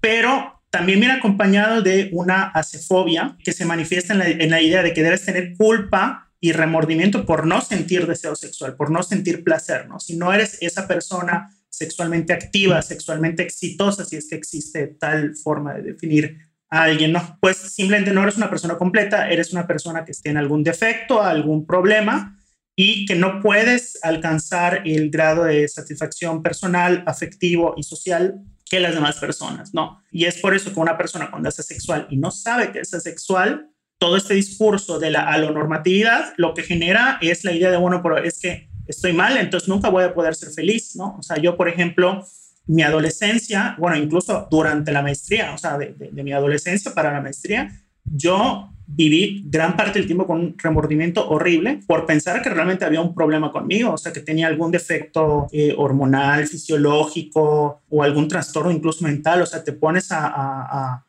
Pero 0.00 0.62
también 0.70 1.00
viene 1.00 1.14
acompañado 1.14 1.80
de 1.80 2.10
una 2.12 2.42
acefobia 2.42 3.38
que 3.42 3.52
se 3.52 3.64
manifiesta 3.64 4.12
en 4.12 4.18
la, 4.18 4.28
en 4.28 4.50
la 4.50 4.60
idea 4.60 4.82
de 4.82 4.92
que 4.92 5.02
debes 5.02 5.24
tener 5.24 5.54
culpa 5.56 6.30
y 6.40 6.52
remordimiento 6.52 7.24
por 7.24 7.46
no 7.46 7.62
sentir 7.62 8.06
deseo 8.06 8.36
sexual, 8.36 8.76
por 8.76 8.90
no 8.90 9.02
sentir 9.02 9.42
placer, 9.42 9.88
¿no? 9.88 9.98
Si 9.98 10.16
no 10.16 10.32
eres 10.32 10.58
esa 10.60 10.86
persona 10.86 11.50
sexualmente 11.70 12.32
activa, 12.32 12.82
sexualmente 12.82 13.42
exitosa, 13.42 14.04
si 14.04 14.16
es 14.16 14.28
que 14.28 14.36
existe 14.36 14.86
tal 14.86 15.34
forma 15.36 15.74
de 15.74 15.82
definir 15.82 16.47
a 16.70 16.82
alguien, 16.82 17.12
no, 17.12 17.38
pues 17.40 17.56
simplemente 17.56 18.12
no 18.12 18.22
eres 18.22 18.36
una 18.36 18.50
persona 18.50 18.76
completa, 18.76 19.28
eres 19.30 19.52
una 19.52 19.66
persona 19.66 20.04
que 20.04 20.12
tiene 20.12 20.38
algún 20.38 20.62
defecto, 20.62 21.22
algún 21.22 21.66
problema 21.66 22.38
y 22.76 23.06
que 23.06 23.14
no 23.14 23.40
puedes 23.40 23.98
alcanzar 24.04 24.82
el 24.84 25.10
grado 25.10 25.44
de 25.44 25.66
satisfacción 25.66 26.42
personal, 26.42 27.02
afectivo 27.06 27.74
y 27.76 27.82
social 27.82 28.40
que 28.70 28.80
las 28.80 28.94
demás 28.94 29.16
personas, 29.16 29.72
¿no? 29.72 30.02
Y 30.10 30.26
es 30.26 30.38
por 30.38 30.54
eso 30.54 30.72
que 30.72 30.80
una 30.80 30.98
persona 30.98 31.30
cuando 31.30 31.48
es 31.48 31.58
asexual 31.58 32.06
y 32.10 32.18
no 32.18 32.30
sabe 32.30 32.70
que 32.70 32.80
es 32.80 32.92
asexual, 32.92 33.70
todo 33.98 34.16
este 34.16 34.34
discurso 34.34 34.98
de 34.98 35.10
la 35.10 35.22
alonormatividad 35.22 36.34
lo 36.36 36.54
que 36.54 36.62
genera 36.62 37.18
es 37.20 37.44
la 37.44 37.52
idea 37.52 37.70
de, 37.70 37.78
bueno, 37.78 38.00
pero 38.02 38.18
es 38.18 38.38
que 38.38 38.68
estoy 38.86 39.12
mal, 39.12 39.36
entonces 39.36 39.68
nunca 39.68 39.88
voy 39.88 40.04
a 40.04 40.14
poder 40.14 40.34
ser 40.34 40.50
feliz, 40.50 40.94
¿no? 40.96 41.16
O 41.18 41.22
sea, 41.22 41.38
yo, 41.38 41.56
por 41.56 41.68
ejemplo, 41.68 42.24
mi 42.68 42.82
adolescencia, 42.82 43.74
bueno, 43.78 43.96
incluso 43.96 44.46
durante 44.50 44.92
la 44.92 45.02
maestría, 45.02 45.54
o 45.54 45.58
sea, 45.58 45.78
de, 45.78 46.10
mi 46.22 46.32
adolescencia 46.32 46.94
para 46.94 47.12
la 47.12 47.22
maestría, 47.22 47.70
yo 48.04 48.70
viví 48.86 49.44
gran 49.46 49.74
parte 49.74 49.98
del 49.98 50.06
tiempo 50.06 50.26
con 50.26 50.40
un 50.40 50.54
remordimiento 50.56 51.28
horrible 51.28 51.80
por 51.86 52.06
pensar 52.06 52.42
que 52.42 52.50
realmente 52.50 52.84
había 52.84 53.00
un 53.00 53.14
problema 53.14 53.50
conmigo, 53.52 53.92
o 53.92 53.98
sea, 53.98 54.12
que 54.12 54.20
tenía 54.20 54.46
algún 54.46 54.70
defecto 54.70 55.46
eh, 55.50 55.74
hormonal, 55.76 56.46
fisiológico 56.46 57.82
o 57.88 58.02
algún 58.02 58.28
trastorno 58.28 58.70
incluso 58.70 59.04
mental, 59.04 59.42
o 59.42 59.46
sea, 59.46 59.64
te 59.64 59.72
pones 59.72 60.12
a, 60.12 60.26
a, 60.26 61.06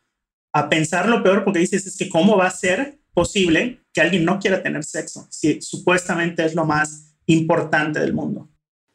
a 0.53 0.69
pensar 0.69 1.09
lo 1.09 1.21
peor 1.21 1.43
porque 1.43 1.59
dices, 1.59 1.85
es 1.85 1.97
que 1.97 2.09
cómo 2.09 2.37
va 2.37 2.47
a 2.47 2.51
ser 2.51 2.99
posible 3.13 3.81
que 3.93 4.01
alguien 4.01 4.23
no 4.23 4.39
quiera 4.39 4.63
tener 4.63 4.85
sexo 4.85 5.27
si 5.29 5.61
supuestamente 5.61 6.45
es 6.45 6.55
lo 6.55 6.65
más 6.65 7.15
importante 7.25 7.99
del 7.99 8.13
mundo. 8.13 8.49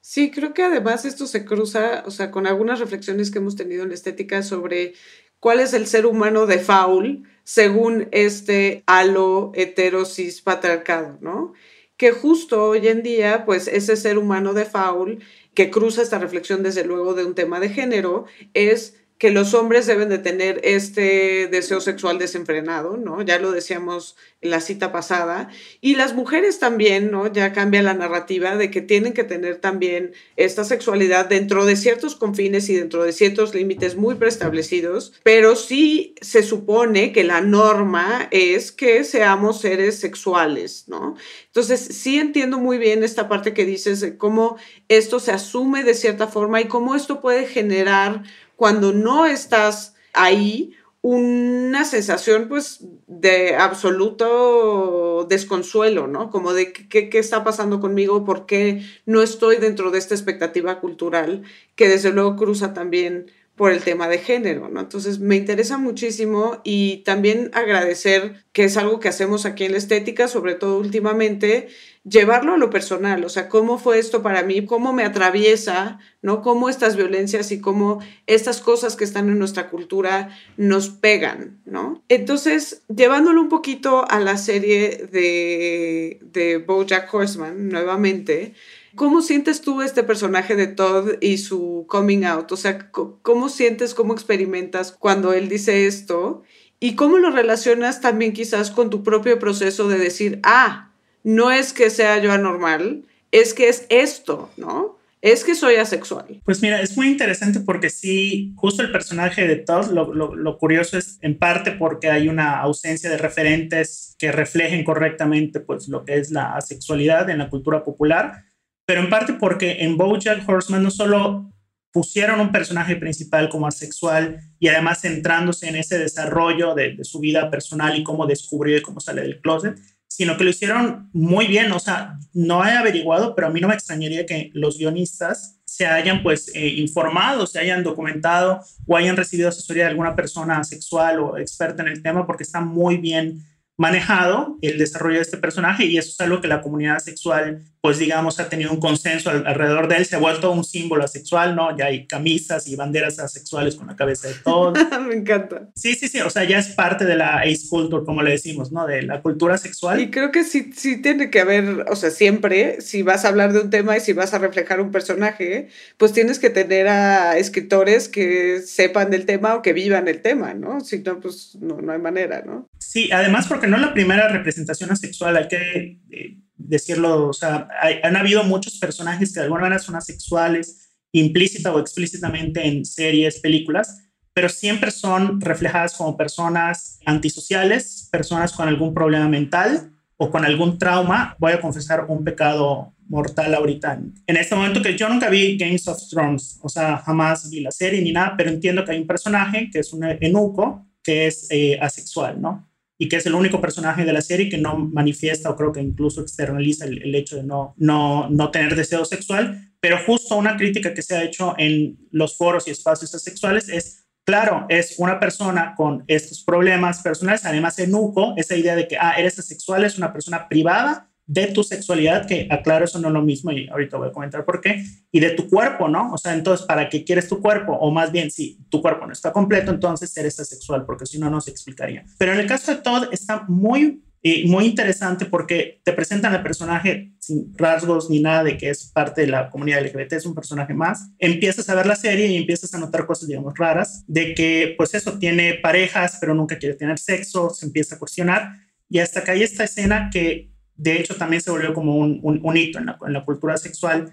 Sí, 0.07 0.31
creo 0.31 0.53
que 0.53 0.63
además 0.63 1.07
esto 1.07 1.27
se 1.27 1.47
cruza, 1.47 2.03
o 2.05 2.11
sea, 2.11 2.31
con 2.31 2.47
algunas 2.47 2.79
reflexiones 2.79 3.31
que 3.31 3.39
hemos 3.39 3.57
tenido 3.57 3.83
en 3.83 3.89
la 3.89 3.95
estética 3.95 4.43
sobre 4.43 4.93
cuál 5.41 5.61
es 5.61 5.73
el 5.73 5.87
ser 5.87 6.05
humano 6.05 6.45
de 6.45 6.59
faul 6.59 7.27
según 7.43 8.09
este 8.13 8.83
halo 8.87 9.53
heterosis 9.55 10.43
patriarcado, 10.43 11.17
¿no? 11.23 11.55
Que 11.97 12.13
justo 12.13 12.65
hoy 12.67 12.87
en 12.89 13.03
día, 13.03 13.47
pues 13.47 13.67
ese 13.67 13.97
ser 13.97 14.19
humano 14.19 14.53
de 14.53 14.67
faul 14.67 15.25
que 15.55 15.71
cruza 15.71 16.03
esta 16.03 16.19
reflexión 16.19 16.63
desde 16.63 16.85
luego 16.85 17.15
de 17.15 17.25
un 17.25 17.35
tema 17.35 17.59
de 17.59 17.71
género 17.71 18.27
es 18.53 18.97
que 19.19 19.31
los 19.31 19.55
hombres 19.55 19.87
deben 19.87 20.09
de 20.09 20.19
tener 20.19 20.61
este 20.65 21.47
deseo 21.47 21.81
sexual 21.81 22.19
desenfrenado, 22.19 22.97
¿no? 22.97 23.23
Ya 23.23 23.39
lo 23.39 23.53
decíamos 23.53 24.17
en 24.41 24.51
la 24.51 24.61
cita 24.61 24.91
pasada. 24.93 25.49
Y 25.81 25.95
las 25.95 26.15
mujeres 26.15 26.59
también, 26.59 27.11
¿no? 27.13 27.33
Ya 27.33 27.53
cambia 27.53 27.83
la 27.83 27.95
narrativa 27.95 28.57
de 28.57 28.71
que 28.71 28.83
tienen 28.83 29.13
que 29.13 29.23
tener 29.23 29.57
también 29.57 30.13
esta 30.37 30.65
sexualidad 30.65 31.27
dentro 31.27 31.65
de 31.65 31.77
ciertos 31.77 32.17
confines 32.17 32.69
y 32.69 32.75
dentro 32.75 33.05
de 33.05 33.13
ciertos 33.13 33.55
límites 33.55 33.97
muy 33.97 34.17
preestablecidos, 34.17 35.15
pero 35.23 35.55
sí 35.55 36.15
se 36.21 36.43
supone 36.43 37.13
que 37.13 37.25
la 37.25 37.41
norma 37.41 38.29
es 38.33 38.73
que 38.73 39.05
seamos 39.05 39.61
seres 39.61 39.99
sexuales, 39.99 40.85
¿no? 40.89 41.17
Entonces, 41.47 41.81
sí 41.81 42.19
entiendo 42.19 42.59
muy 42.59 42.79
bien 42.79 43.05
esta 43.05 43.29
parte 43.29 43.55
que 43.55 43.65
dices 43.65 44.01
de 44.01 44.19
cómo 44.19 44.57
esto 44.89 45.21
se 45.21 45.31
asume 45.31 45.85
de 45.85 45.95
cierta 45.95 46.27
forma 46.27 46.61
y 46.61 46.67
cómo 46.67 46.97
esto 46.97 47.21
puede 47.21 47.47
generar 47.47 48.25
cuando 48.57 48.93
no 48.93 49.27
estás 49.27 49.95
ahí, 50.13 50.75
una 51.03 51.85
sensación 51.85 52.49
pues 52.49 52.79
de 53.07 53.57
absoluto 53.57 55.27
desconsuelo, 55.29 56.07
¿no? 56.07 56.31
Como 56.31 56.55
de 56.55 56.73
qué, 56.73 57.11
qué 57.11 57.19
está 57.19 57.45
pasando 57.45 57.79
conmigo, 57.79 58.25
por 58.25 58.47
qué 58.47 58.83
no 59.05 59.21
estoy 59.21 59.59
dentro 59.59 59.91
de 59.91 59.99
esta 59.99 60.15
expectativa 60.15 60.81
cultural 60.81 61.43
que 61.75 61.89
desde 61.89 62.11
luego 62.11 62.37
cruza 62.37 62.73
también 62.73 63.27
por 63.57 63.71
el 63.71 63.83
tema 63.83 64.09
de 64.09 64.19
género, 64.19 64.69
¿no? 64.69 64.81
Entonces 64.81 65.21
me 65.21 65.37
interesa 65.37 65.79
muchísimo 65.79 66.61
y 66.65 66.99
también 67.05 67.51
agradecer 67.55 68.45
que 68.53 68.65
es 68.65 68.77
algo 68.77 68.99
que 68.99 69.09
hacemos 69.09 69.47
aquí 69.47 69.65
en 69.65 69.73
la 69.73 69.79
estética, 69.79 70.27
sobre 70.27 70.55
todo 70.55 70.79
últimamente, 70.79 71.69
llevarlo 72.05 72.55
a 72.55 72.59
lo 72.59 72.71
personal, 72.71 73.25
o 73.25 73.29
sea, 73.29 73.49
cómo 73.49 73.79
fue 73.79 73.99
esto 73.99 74.23
para 74.23 74.43
mí, 74.43 74.67
cómo 74.67 74.93
me 74.93 75.05
atraviesa, 75.05 75.99
¿no? 76.21 76.43
Cómo 76.43 76.69
estas 76.69 76.97
violencias 76.97 77.51
y 77.51 77.61
cómo 77.61 78.01
estas 78.27 78.61
cosas 78.61 78.95
que 78.95 79.05
están 79.05 79.29
en 79.29 79.39
nuestra 79.39 79.71
cultura 79.71 80.29
nos 80.57 80.91
pegan, 80.91 81.61
¿no? 81.65 82.03
Entonces, 82.09 82.83
llevándolo 82.95 83.41
un 83.41 83.49
poquito 83.49 84.05
a 84.11 84.21
la 84.21 84.37
serie 84.37 85.09
de, 85.11 86.21
de 86.23 86.59
Bojack 86.59 87.13
Horseman, 87.13 87.69
nuevamente, 87.69 88.55
¿Cómo 88.97 89.23
sientes 89.23 89.61
tú 89.61 89.83
este 89.83 90.05
personaje 90.05 90.55
de 90.55 90.69
Todd 90.69 91.15
y 91.21 91.39
su 91.39 91.85
coming 91.89 92.23
out? 92.23 92.53
O 92.53 92.57
sea, 92.57 92.93
¿cómo 92.93 93.49
sientes, 93.49 93.93
cómo 93.93 94.13
experimentas 94.13 94.93
cuando 94.93 95.33
él 95.33 95.49
dice 95.49 95.89
esto? 95.89 96.45
¿Y 96.79 96.95
cómo 96.95 97.19
lo 97.19 97.33
relacionas 97.33 98.01
también 98.01 98.33
quizás 98.33 98.71
con 98.71 98.91
tu 98.91 99.03
propio 99.03 99.41
proceso 99.41 99.89
de 99.89 99.99
decir, 99.99 100.39
ah, 100.45 100.93
no 101.25 101.51
es 101.51 101.73
que 101.73 101.91
sea 101.91 102.19
yo 102.19 102.31
anormal, 102.31 103.03
es 103.33 103.53
que 103.53 103.69
es 103.69 103.87
esto, 103.89 104.51
¿no? 104.57 104.97
Es 105.21 105.43
que 105.43 105.55
soy 105.55 105.77
asexual. 105.77 106.43
Pues 106.45 106.63
mira, 106.63 106.81
es 106.81 106.97
muy 106.97 107.09
interesante 107.09 107.59
porque 107.59 107.91
sí, 107.91 108.53
justo 108.57 108.83
el 108.83 108.93
personaje 108.93 109.49
de 109.49 109.57
Todd, 109.57 109.91
lo, 109.91 110.59
curioso 110.59 110.99
es 110.99 111.19
en 111.23 111.39
parte 111.39 111.73
porque 111.73 112.11
hay 112.11 112.29
una 112.29 112.61
ausencia 112.61 113.11
de 113.11 113.17
referentes 113.17 114.15
que 114.19 114.31
reflejen 114.31 114.85
correctamente 114.85 115.61
pues 115.61 115.89
lo 115.89 116.05
que 116.05 116.19
es 116.19 116.31
la 116.31 116.55
asexualidad 116.55 117.29
en 117.31 117.39
la 117.39 117.49
cultura 117.49 117.83
popular 117.83 118.45
pero 118.87 119.01
en 119.01 119.11
parte 119.11 119.35
porque 119.35 119.79
en 119.81 119.97
Bojack 119.97 120.49
Horseman 120.49 120.83
no 120.83 120.91
solo 120.91 121.51
pusieron 121.93 122.41
un 122.41 122.51
personaje 122.51 122.97
principal 122.97 123.49
como 123.49 123.67
asexual 123.67 124.41
y 124.59 124.69
además 124.69 125.01
centrándose 125.01 125.69
en 125.69 125.77
ese 125.77 125.99
desarrollo 125.99 126.75
de, 126.75 126.97
su 127.03 127.21
vida 127.21 127.51
personal 127.51 127.97
y 127.97 128.03
cómo 128.03 128.27
descubrió 128.27 128.77
y 128.77 128.83
cómo 128.83 129.01
sale 129.01 129.23
del 129.23 129.41
closet, 129.41 129.79
sino 130.17 130.37
que 130.37 130.45
lo 130.45 130.51
hicieron 130.51 131.11
muy 131.13 131.49
bien. 131.49 131.73
O 131.73 131.81
sea, 131.81 132.17
no 132.33 132.65
he 132.65 132.71
averiguado, 132.71 133.35
pero 133.35 133.49
a 133.49 133.51
mí 133.51 133.61
no 133.61 133.67
me 133.67 133.75
extrañaría 133.75 134.25
que 134.27 134.53
los 134.55 134.79
guionistas 134.79 135.59
se 135.65 135.87
hayan 135.87 136.23
pues 136.23 136.53
eh, 136.55 136.69
informado, 136.69 137.49
se 137.49 137.59
hayan 137.59 137.83
documentado 137.83 138.61
o 138.87 138.97
hayan 138.97 139.17
recibido 139.17 139.49
asesoría 139.49 139.85
de 139.85 139.91
alguna 139.91 140.15
persona 140.15 140.63
sexual 140.63 141.19
o 141.19 141.37
experta 141.37 141.83
en 141.83 141.89
el 141.89 142.01
tema 142.01 142.29
porque 142.29 142.45
está 142.45 142.61
muy 142.61 142.99
bien 142.99 143.43
manejado 143.77 144.57
el 144.63 144.79
desarrollo 144.79 145.17
de 145.17 145.23
este 145.23 145.39
personaje 145.39 145.85
y 145.85 145.99
eso 145.99 146.11
es 146.11 146.21
algo 146.21 146.41
que 146.41 146.47
la 146.47 146.63
comunidad 146.63 147.01
sexual 147.01 147.65
pues 147.85 147.99
digamos, 147.99 148.41
ha 148.41 148.49
tenido 148.49 148.73
un 148.73 148.81
consenso 148.81 149.29
alrededor 149.29 149.89
de 149.89 149.97
él, 149.97 150.07
se 150.07 150.17
ha 150.17 150.19
vuelto 150.19 150.51
un 150.51 150.65
símbolo 150.65 151.05
asexual, 151.05 151.55
¿no? 151.55 151.77
Ya 151.77 151.85
hay 151.85 152.07
camisas 152.07 152.67
y 152.67 152.77
banderas 152.77 153.19
asexuales 153.19 153.77
con 153.77 153.89
la 153.89 153.95
cabeza 153.95 154.29
de 154.29 154.37
todo. 154.43 154.73
Me 155.07 155.15
encanta. 155.15 155.69
Sí, 155.75 155.95
sí, 155.95 156.09
sí, 156.09 156.19
o 156.23 156.31
sea, 156.31 156.45
ya 156.45 156.59
es 156.59 156.69
parte 156.69 157.05
de 157.05 157.15
la 157.15 157.41
ace 157.41 157.69
culture, 157.69 158.07
como 158.07 158.23
le 158.23 158.31
decimos, 158.31 158.73
¿no? 158.73 158.87
De 158.87 159.03
la 159.03 159.21
cultura 159.21 159.59
sexual. 159.59 160.01
Y 160.01 160.11
creo 160.11 160.33
que 160.33 160.45
sí, 160.45 160.71
sí 160.75 161.03
tiene 161.03 161.29
que 161.29 161.41
haber, 161.41 161.85
o 161.91 161.95
sea, 161.95 162.11
siempre, 162.11 162.81
si 162.81 163.03
vas 163.03 163.27
a 163.27 163.29
hablar 163.29 163.53
de 163.53 163.61
un 163.61 163.69
tema 163.69 163.99
y 163.99 164.01
si 164.01 164.15
vas 164.15 164.33
a 164.33 164.39
reflejar 164.39 164.81
un 164.81 164.91
personaje, 164.91 165.69
pues 165.99 166.15
tienes 166.15 166.39
que 166.39 166.49
tener 166.49 166.89
a 166.89 167.37
escritores 167.37 168.09
que 168.09 168.63
sepan 168.65 169.11
del 169.11 169.27
tema 169.27 169.57
o 169.57 169.61
que 169.61 169.75
vivan 169.75 170.09
el 170.09 170.23
tema, 170.23 170.55
¿no? 170.55 170.81
Si 170.81 171.01
no, 171.01 171.21
pues 171.21 171.59
no, 171.61 171.83
no 171.83 171.93
hay 171.93 171.99
manera, 171.99 172.43
¿no? 172.47 172.67
Sí, 172.79 173.13
además 173.13 173.47
porque 173.47 173.67
no 173.67 173.77
es 173.77 173.83
la 173.83 173.93
primera 173.93 174.29
representación 174.29 174.91
asexual, 174.91 175.37
hay 175.37 175.49
que... 175.49 175.99
Eh, 176.11 176.39
decirlo, 176.57 177.29
o 177.29 177.33
sea, 177.33 177.69
han 178.03 178.17
habido 178.17 178.45
muchos 178.45 178.79
personajes 178.79 179.33
que 179.33 179.41
de 179.41 179.45
alguna 179.45 179.63
manera 179.63 179.81
son 179.81 179.97
asexuales, 179.97 180.91
implícita 181.13 181.73
o 181.73 181.79
explícitamente 181.79 182.67
en 182.67 182.85
series, 182.85 183.41
películas, 183.41 184.01
pero 184.33 184.49
siempre 184.49 184.91
son 184.91 185.41
reflejadas 185.41 185.95
como 185.95 186.17
personas 186.17 186.99
antisociales, 187.07 188.09
personas 188.11 188.53
con 188.53 188.67
algún 188.69 188.93
problema 188.93 189.29
mental 189.29 189.93
o 190.17 190.31
con 190.31 190.45
algún 190.45 190.79
trauma. 190.79 191.37
Voy 191.39 191.53
a 191.53 191.61
confesar 191.61 192.07
un 192.09 192.25
pecado 192.25 192.93
mortal 193.07 193.55
ahorita. 193.55 194.01
En 194.27 194.37
este 194.37 194.57
momento 194.57 194.83
que 194.83 194.97
yo 194.97 195.09
nunca 195.09 195.29
vi 195.29 195.57
Games 195.57 195.87
of 195.87 196.09
Thrones, 196.11 196.59
o 196.63 196.69
sea, 196.69 196.99
jamás 196.99 197.49
vi 197.49 197.61
la 197.61 197.71
serie 197.71 198.03
ni 198.03 198.13
nada, 198.13 198.35
pero 198.37 198.51
entiendo 198.51 198.85
que 198.85 198.93
hay 198.93 199.01
un 199.01 199.07
personaje 199.07 199.71
que 199.71 199.79
es 199.81 199.93
un 199.93 200.05
enuco 200.05 200.87
que 201.03 201.27
es 201.27 201.47
eh, 201.51 201.79
asexual, 201.81 202.41
¿no? 202.41 202.67
Y 202.99 203.09
que 203.09 203.17
es 203.17 203.27
el 203.27 203.35
único 203.35 203.61
personaje 203.61 204.05
de 204.05 204.13
la 204.13 204.23
serie 204.23 204.49
que 204.49 204.59
no 204.59 204.77
manifiesta 204.77 205.51
o 205.51 205.57
creo 205.57 205.73
que 205.73 205.81
incluso 205.81 206.21
externaliza 206.21 206.85
el, 206.85 207.03
el 207.03 207.15
hecho 207.15 207.37
de 207.37 207.43
no, 207.43 207.75
no, 207.77 208.29
no 208.31 208.51
tener 208.51 208.77
deseo 208.77 209.05
sexual, 209.05 209.73
pero 209.81 209.99
justo 210.07 210.37
una 210.37 210.57
crítica 210.57 210.95
que 210.95 211.03
se 211.03 211.17
ha 211.17 211.25
hecho 211.25 211.55
en 211.59 211.99
los 212.11 212.37
foros 212.37 212.67
y 212.67 212.71
espacios 212.71 213.11
sexuales 213.11 213.69
es, 213.69 214.07
claro, 214.25 214.67
es 214.69 214.95
una 214.99 215.21
persona 215.21 215.75
con 215.77 216.05
estos 216.07 216.43
problemas 216.43 217.03
personales, 217.03 217.45
además 217.45 217.79
enuco 217.79 218.35
esa 218.37 218.57
idea 218.57 218.77
de 218.77 218.89
que, 218.89 218.97
ah, 218.97 219.15
eres 219.19 219.39
asexual, 219.39 219.85
es 219.85 219.99
una 219.99 220.13
persona 220.13 220.49
privada 220.49 221.11
de 221.27 221.47
tu 221.49 221.63
sexualidad, 221.63 222.27
que 222.27 222.49
aclaro, 222.51 222.85
eso 222.85 222.99
no 222.99 223.09
es 223.09 223.15
lo 223.15 223.23
mismo 223.23 223.51
y 223.51 223.69
ahorita 223.69 223.97
voy 223.97 224.09
a 224.09 224.13
comentar 224.13 224.45
por 224.45 224.61
qué, 224.61 224.85
y 225.11 225.21
de 225.21 225.31
tu 225.31 225.49
cuerpo, 225.49 225.89
¿no? 225.89 226.13
O 226.13 226.19
sea, 226.19 226.35
entonces, 226.35 226.67
¿para 226.67 226.89
qué 226.89 227.05
quieres 227.05 227.29
tu 227.29 227.41
cuerpo? 227.41 227.73
O 227.73 227.91
más 227.91 228.13
bien, 228.13 228.31
si 228.31 228.59
tu 228.69 228.83
cuerpo 228.83 229.07
no 229.07 229.13
está 229.13 229.33
completo, 229.33 229.71
entonces 229.71 230.15
eres 230.17 230.39
asexual, 230.39 230.85
porque 230.85 231.07
si 231.07 231.19
no, 231.19 231.31
no 231.31 231.41
se 231.41 231.51
explicaría. 231.51 232.05
Pero 232.19 232.33
en 232.33 232.41
el 232.41 232.47
caso 232.47 232.75
de 232.75 232.83
Todd 232.83 233.09
está 233.13 233.45
muy 233.49 234.03
y 234.27 234.49
muy 234.49 234.65
interesante 234.65 235.27
porque 235.27 235.83
te 235.85 235.93
presentan 235.93 236.33
al 236.33 236.43
personaje 236.43 237.13
sin 237.19 237.53
rasgos 237.59 238.09
ni 238.09 238.21
nada 238.21 238.43
de 238.43 238.57
que 238.57 238.71
es 238.71 238.91
parte 238.91 239.21
de 239.21 239.27
la 239.27 239.51
comunidad 239.51 239.85
LGBT, 239.85 240.15
es 240.15 240.25
un 240.25 240.35
personaje 240.35 240.73
más. 240.73 241.11
Empiezas 241.19 241.69
a 241.69 241.75
ver 241.75 241.85
la 241.87 241.95
serie 241.95 242.29
y 242.29 242.37
empiezas 242.37 242.73
a 242.73 242.79
notar 242.79 243.05
cosas, 243.05 243.29
digamos, 243.29 243.53
raras, 243.59 244.03
de 244.07 244.35
que, 244.35 244.75
pues 244.79 244.95
eso, 244.95 245.19
tiene 245.19 245.55
parejas, 245.63 246.17
pero 246.19 246.35
nunca 246.35 246.57
quiere 246.57 246.75
tener 246.75 246.99
sexo, 246.99 247.51
se 247.51 247.67
empieza 247.67 247.97
a 247.97 247.99
cuestionar. 247.99 248.53
Y 248.89 249.01
hasta 249.01 249.23
que 249.23 249.31
hay 249.31 249.43
esta 249.43 249.65
escena 249.65 250.09
que, 250.11 250.54
de 250.77 251.01
hecho, 251.01 251.17
también 251.17 251.43
se 251.43 251.51
volvió 251.51 251.73
como 251.73 251.97
un, 251.97 252.21
un, 252.23 252.57
hito 252.57 252.79
en 252.79 252.87
la, 252.87 252.99
en 253.07 253.13
la, 253.13 253.25
cultura 253.25 253.57
sexual 253.57 254.13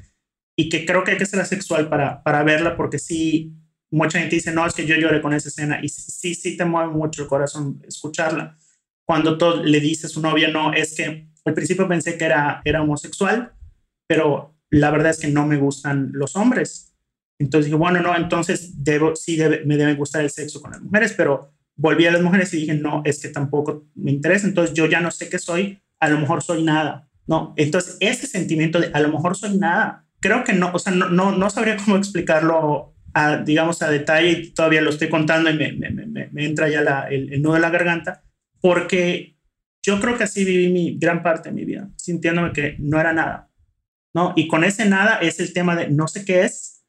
y 0.56 0.70
que 0.70 0.86
creo 0.86 1.03
que 1.03 1.12
hay 1.12 1.18
que 1.18 1.25
ser 1.25 1.39
asexual 1.39 1.89
para, 1.89 2.22
para 2.24 2.44
verla 2.44 2.75
porque 2.75 3.00
sí, 3.00 3.53
mucha 3.89 4.20
gente 4.20 4.36
dice, 4.36 4.51
no, 4.51 4.65
es 4.65 4.74
que 4.74 4.86
yo 4.86 4.96
lloré 4.96 5.22
con 5.22 5.34
esa 5.34 5.50
escena 5.50 5.80
y 5.82 5.89
sí, 5.89 6.36
sí 6.36 6.58
te 6.58 6.65
mueve 6.65 6.91
mucho 6.91 7.24
el 7.24 7.27
corazón 7.27 7.82
escucharla 7.88 8.58
cuando 9.12 9.38
todo 9.38 9.62
le 9.62 9.82
dice 9.82 10.08
a 10.08 10.10
su 10.10 10.22
novia, 10.22 10.48
no, 10.48 10.72
es 10.74 10.96
que 10.96 11.27
al 11.44 11.53
principio 11.53 11.86
pensé 11.86 12.18
que 12.18 12.24
era, 12.24 12.62
era 12.63 12.82
homosexual, 12.82 13.51
pero 14.08 14.56
la 14.70 14.89
verdad 14.89 15.12
es 15.12 15.20
que 15.20 15.27
no 15.27 15.46
me 15.46 15.58
gustan 15.58 16.12
los 16.13 16.38
hombres. 16.38 16.96
Entonces 17.38 17.65
dije, 17.65 17.75
bueno, 17.75 18.00
no, 18.00 18.15
entonces 18.15 18.84
debo, 18.84 19.15
sí 19.18 19.38
me 19.65 19.75
debe 19.75 19.96
gustar 19.96 20.22
el 20.22 20.30
sexo 20.30 20.62
con 20.62 20.72
las 20.72 20.82
mujeres, 20.82 21.13
pero 21.18 21.51
volví 21.75 22.06
a 22.06 22.12
las 22.12 22.22
mujeres 22.22 22.53
y 22.53 22.62
dije, 22.62 22.75
no, 22.75 23.01
es 23.03 23.20
que 23.22 23.27
tampoco 23.27 23.86
me 23.96 24.12
interesa, 24.12 24.48
entonces 24.48 24.74
yo 24.74 24.86
ya 24.86 25.01
no 25.01 25.12
sé 25.12 25.27
qué 25.27 25.39
soy, 25.39 25.82
a 26.01 26.10
lo 26.10 26.20
mejor 26.20 26.43
soy 26.43 26.63
nada, 26.63 27.08
¿no? 27.27 27.53
Entonces 27.55 27.96
ese 28.00 28.27
sentimiento 28.27 28.79
de 28.79 28.91
a 28.93 29.00
lo 29.00 29.10
mejor 29.10 29.38
soy 29.38 29.58
nada, 29.58 30.05
creo 30.20 30.43
que 30.43 30.53
no, 30.53 30.72
o 30.74 30.79
sea, 30.79 30.91
no, 30.93 31.10
no, 31.10 31.31
no 31.31 31.50
sabría 31.50 31.77
cómo 31.77 31.96
explicarlo, 31.96 32.93
a, 33.13 33.38
digamos, 33.38 33.81
a 33.81 33.89
detalle, 33.89 34.29
y 34.31 34.53
todavía 34.53 34.81
lo 34.81 34.89
estoy 34.89 35.10
contando 35.10 35.50
y 35.50 35.58
me, 35.58 35.74
me, 35.74 35.89
me, 35.89 36.29
me 36.31 36.46
entra 36.46 36.70
ya 36.70 36.81
la, 36.81 37.08
el, 37.10 37.31
el 37.34 37.41
nudo 37.41 37.53
de 37.53 37.60
la 37.60 37.70
garganta, 37.70 38.24
porque 38.62 39.38
yo 39.84 40.00
creo 40.00 40.17
que 40.17 40.24
así 40.24 40.43
viví 40.43 40.72
mi 40.72 40.98
gran 40.98 41.22
parte 41.22 41.50
de 41.50 41.55
mi 41.55 41.65
vida, 41.65 41.89
sintiéndome 41.98 42.51
que 42.51 42.75
no 42.79 43.00
era 43.00 43.13
nada, 43.13 43.51
¿no? 44.13 44.34
Y 44.36 44.48
con 44.48 44.63
ese 44.63 44.86
nada 44.86 45.17
es 45.17 45.39
el 45.39 45.53
tema 45.53 45.75
de 45.75 45.89
no 45.89 46.08
sé 46.08 46.25
qué 46.25 46.43
es, 46.43 46.84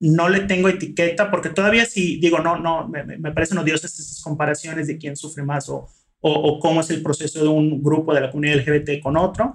no 0.00 0.28
le 0.28 0.40
tengo 0.40 0.68
etiqueta, 0.68 1.30
porque 1.30 1.50
todavía 1.50 1.84
sí, 1.84 2.18
digo, 2.20 2.38
no, 2.38 2.58
no, 2.58 2.88
me, 2.88 3.04
me 3.04 3.32
parecen 3.32 3.58
odiosas 3.58 3.98
esas 3.98 4.22
comparaciones 4.22 4.86
de 4.86 4.96
quién 4.96 5.16
sufre 5.16 5.42
más 5.42 5.68
o, 5.68 5.88
o, 6.20 6.58
cómo 6.58 6.80
es 6.80 6.90
el 6.90 7.02
proceso 7.02 7.42
de 7.42 7.48
un 7.48 7.82
grupo 7.82 8.12
de 8.14 8.20
la 8.20 8.30
comunidad 8.30 8.56
LGBT 8.56 9.00
con 9.02 9.16
otro, 9.16 9.52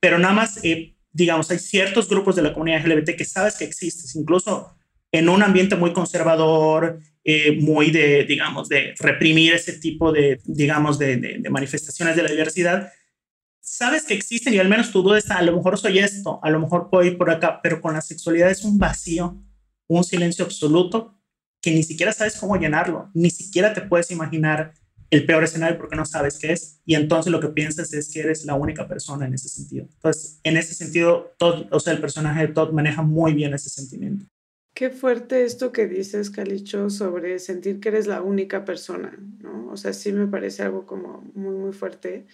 pero 0.00 0.18
nada 0.18 0.34
más, 0.34 0.62
eh, 0.64 0.94
digamos, 1.12 1.50
hay 1.50 1.58
ciertos 1.58 2.08
grupos 2.08 2.36
de 2.36 2.42
la 2.42 2.52
comunidad 2.52 2.84
LGBT 2.84 3.16
que 3.16 3.24
sabes 3.24 3.56
que 3.56 3.64
existes, 3.64 4.14
incluso 4.14 4.74
en 5.10 5.28
un 5.28 5.42
ambiente 5.42 5.76
muy 5.76 5.92
conservador, 5.92 7.00
eh, 7.24 7.56
muy 7.60 7.90
de, 7.90 8.24
digamos, 8.24 8.68
de 8.68 8.94
reprimir 8.98 9.54
ese 9.54 9.74
tipo 9.74 10.12
de, 10.12 10.40
digamos, 10.44 10.98
de, 10.98 11.40
manifestaciones 11.50 12.16
de 12.16 12.22
la 12.22 12.30
diversidad, 12.30 12.92
sabes 13.60 14.04
que 14.04 14.14
existen 14.14 14.52
y 14.54 14.58
al 14.58 14.68
menos 14.68 14.92
tu 14.92 15.02
duda 15.02 15.18
está, 15.18 15.36
a 15.36 15.42
lo 15.42 15.56
mejor 15.56 15.78
soy 15.78 16.00
esto, 16.00 16.38
a 16.42 16.50
lo 16.50 16.60
mejor 16.60 16.90
puedo 16.90 17.04
ir 17.04 17.16
por 17.16 17.30
acá, 17.30 17.60
pero 17.62 17.80
con 17.80 17.94
la 17.94 18.02
sexualidad 18.02 18.50
es 18.50 18.64
un 18.64 18.78
vacío, 18.78 19.42
un 19.86 20.04
silencio 20.04 20.44
absoluto 20.44 21.18
que 21.62 21.70
ni 21.70 21.82
siquiera 21.82 22.12
sabes 22.12 22.36
cómo 22.36 22.56
llenarlo, 22.56 23.10
ni 23.14 23.30
siquiera 23.30 23.72
te 23.72 23.80
puedes 23.80 24.10
imaginar 24.10 24.74
el 25.10 25.26
peor 25.26 25.44
escenario 25.44 25.78
porque 25.78 25.96
no 25.96 26.04
sabes 26.04 26.38
qué 26.38 26.52
es 26.52 26.80
y 26.84 26.94
entonces 26.94 27.30
lo 27.30 27.40
que 27.40 27.48
piensas 27.48 27.92
es 27.92 28.12
que 28.12 28.20
eres 28.20 28.44
la 28.44 28.54
única 28.54 28.88
persona 28.88 29.26
en 29.26 29.34
ese 29.34 29.48
sentido. 29.48 29.86
Entonces, 29.94 30.40
en 30.42 30.56
ese 30.56 30.74
sentido, 30.74 31.34
Todd, 31.38 31.66
o 31.70 31.80
sea, 31.80 31.92
el 31.92 32.00
personaje 32.00 32.46
de 32.46 32.52
Todd 32.52 32.72
maneja 32.72 33.02
muy 33.02 33.34
bien 33.34 33.54
ese 33.54 33.70
sentimiento. 33.70 34.26
Qué 34.74 34.90
fuerte 34.90 35.44
esto 35.44 35.70
que 35.70 35.86
dices, 35.86 36.30
Calicho, 36.30 36.90
sobre 36.90 37.38
sentir 37.38 37.78
que 37.78 37.90
eres 37.90 38.08
la 38.08 38.22
única 38.22 38.64
persona, 38.64 39.16
¿no? 39.38 39.68
O 39.70 39.76
sea, 39.76 39.92
sí 39.92 40.12
me 40.12 40.26
parece 40.26 40.64
algo 40.64 40.84
como 40.84 41.20
muy, 41.34 41.54
muy 41.54 41.72
fuerte. 41.72 42.26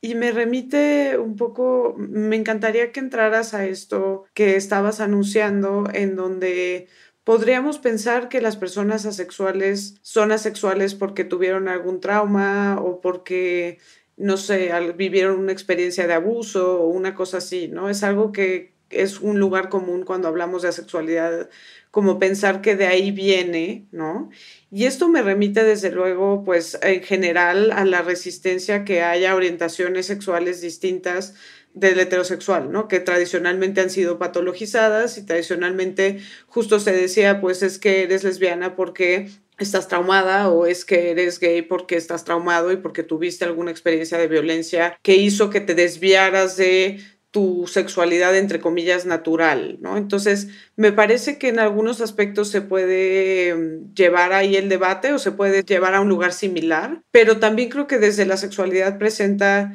Y 0.00 0.16
me 0.16 0.32
remite 0.32 1.18
un 1.18 1.36
poco, 1.36 1.94
me 1.96 2.34
encantaría 2.34 2.90
que 2.90 3.00
entraras 3.00 3.54
a 3.54 3.66
esto 3.66 4.24
que 4.34 4.56
estabas 4.56 5.00
anunciando, 5.00 5.88
en 5.92 6.16
donde 6.16 6.88
podríamos 7.28 7.76
pensar 7.78 8.30
que 8.30 8.40
las 8.40 8.56
personas 8.56 9.04
asexuales 9.04 9.96
son 10.00 10.32
asexuales 10.32 10.94
porque 10.94 11.24
tuvieron 11.24 11.68
algún 11.68 12.00
trauma 12.00 12.80
o 12.80 13.02
porque, 13.02 13.76
no 14.16 14.38
sé, 14.38 14.72
vivieron 14.96 15.38
una 15.38 15.52
experiencia 15.52 16.06
de 16.06 16.14
abuso 16.14 16.80
o 16.80 16.86
una 16.86 17.14
cosa 17.14 17.36
así, 17.36 17.68
¿no? 17.68 17.90
Es 17.90 18.02
algo 18.02 18.32
que 18.32 18.72
es 18.88 19.20
un 19.20 19.38
lugar 19.38 19.68
común 19.68 20.06
cuando 20.06 20.26
hablamos 20.26 20.62
de 20.62 20.68
asexualidad, 20.68 21.50
como 21.90 22.18
pensar 22.18 22.62
que 22.62 22.76
de 22.76 22.86
ahí 22.86 23.10
viene, 23.10 23.86
¿no? 23.92 24.30
Y 24.70 24.86
esto 24.86 25.10
me 25.10 25.20
remite 25.20 25.64
desde 25.64 25.90
luego, 25.90 26.44
pues 26.44 26.78
en 26.80 27.02
general, 27.02 27.72
a 27.72 27.84
la 27.84 28.00
resistencia 28.00 28.86
que 28.86 29.02
haya 29.02 29.34
orientaciones 29.34 30.06
sexuales 30.06 30.62
distintas 30.62 31.34
del 31.74 31.98
heterosexual, 32.00 32.72
¿no? 32.72 32.88
Que 32.88 33.00
tradicionalmente 33.00 33.80
han 33.80 33.90
sido 33.90 34.18
patologizadas 34.18 35.18
y 35.18 35.26
tradicionalmente 35.26 36.18
justo 36.46 36.80
se 36.80 36.92
decía, 36.92 37.40
pues 37.40 37.62
es 37.62 37.78
que 37.78 38.02
eres 38.02 38.24
lesbiana 38.24 38.74
porque 38.74 39.28
estás 39.58 39.88
traumada 39.88 40.48
o 40.48 40.66
es 40.66 40.84
que 40.84 41.10
eres 41.10 41.40
gay 41.40 41.62
porque 41.62 41.96
estás 41.96 42.24
traumado 42.24 42.72
y 42.72 42.76
porque 42.76 43.02
tuviste 43.02 43.44
alguna 43.44 43.70
experiencia 43.70 44.18
de 44.18 44.28
violencia 44.28 44.98
que 45.02 45.16
hizo 45.16 45.50
que 45.50 45.60
te 45.60 45.74
desviaras 45.74 46.56
de 46.56 47.00
tu 47.30 47.66
sexualidad, 47.66 48.34
entre 48.36 48.58
comillas, 48.58 49.04
natural, 49.04 49.76
¿no? 49.80 49.98
Entonces, 49.98 50.48
me 50.76 50.92
parece 50.92 51.38
que 51.38 51.48
en 51.48 51.58
algunos 51.58 52.00
aspectos 52.00 52.48
se 52.48 52.62
puede 52.62 53.54
mm, 53.54 53.94
llevar 53.94 54.32
ahí 54.32 54.56
el 54.56 54.70
debate 54.70 55.12
o 55.12 55.18
se 55.18 55.32
puede 55.32 55.62
llevar 55.62 55.94
a 55.94 56.00
un 56.00 56.08
lugar 56.08 56.32
similar, 56.32 57.02
pero 57.10 57.38
también 57.38 57.68
creo 57.68 57.86
que 57.86 57.98
desde 57.98 58.24
la 58.24 58.38
sexualidad 58.38 58.98
presenta 58.98 59.74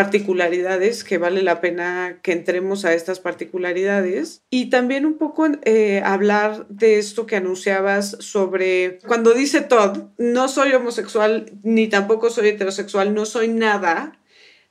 particularidades 0.00 1.04
que 1.04 1.18
vale 1.18 1.42
la 1.42 1.60
pena 1.60 2.20
que 2.22 2.32
entremos 2.32 2.86
a 2.86 2.94
estas 2.94 3.20
particularidades. 3.20 4.42
Y 4.48 4.70
también 4.70 5.04
un 5.04 5.18
poco 5.18 5.46
eh, 5.64 6.00
hablar 6.02 6.66
de 6.68 6.98
esto 6.98 7.26
que 7.26 7.36
anunciabas 7.36 8.16
sobre 8.20 8.98
cuando 9.06 9.34
dice 9.34 9.60
Todd, 9.60 10.04
no 10.16 10.48
soy 10.48 10.72
homosexual 10.72 11.52
ni 11.62 11.86
tampoco 11.88 12.30
soy 12.30 12.48
heterosexual, 12.48 13.12
no 13.12 13.26
soy 13.26 13.48
nada, 13.48 14.18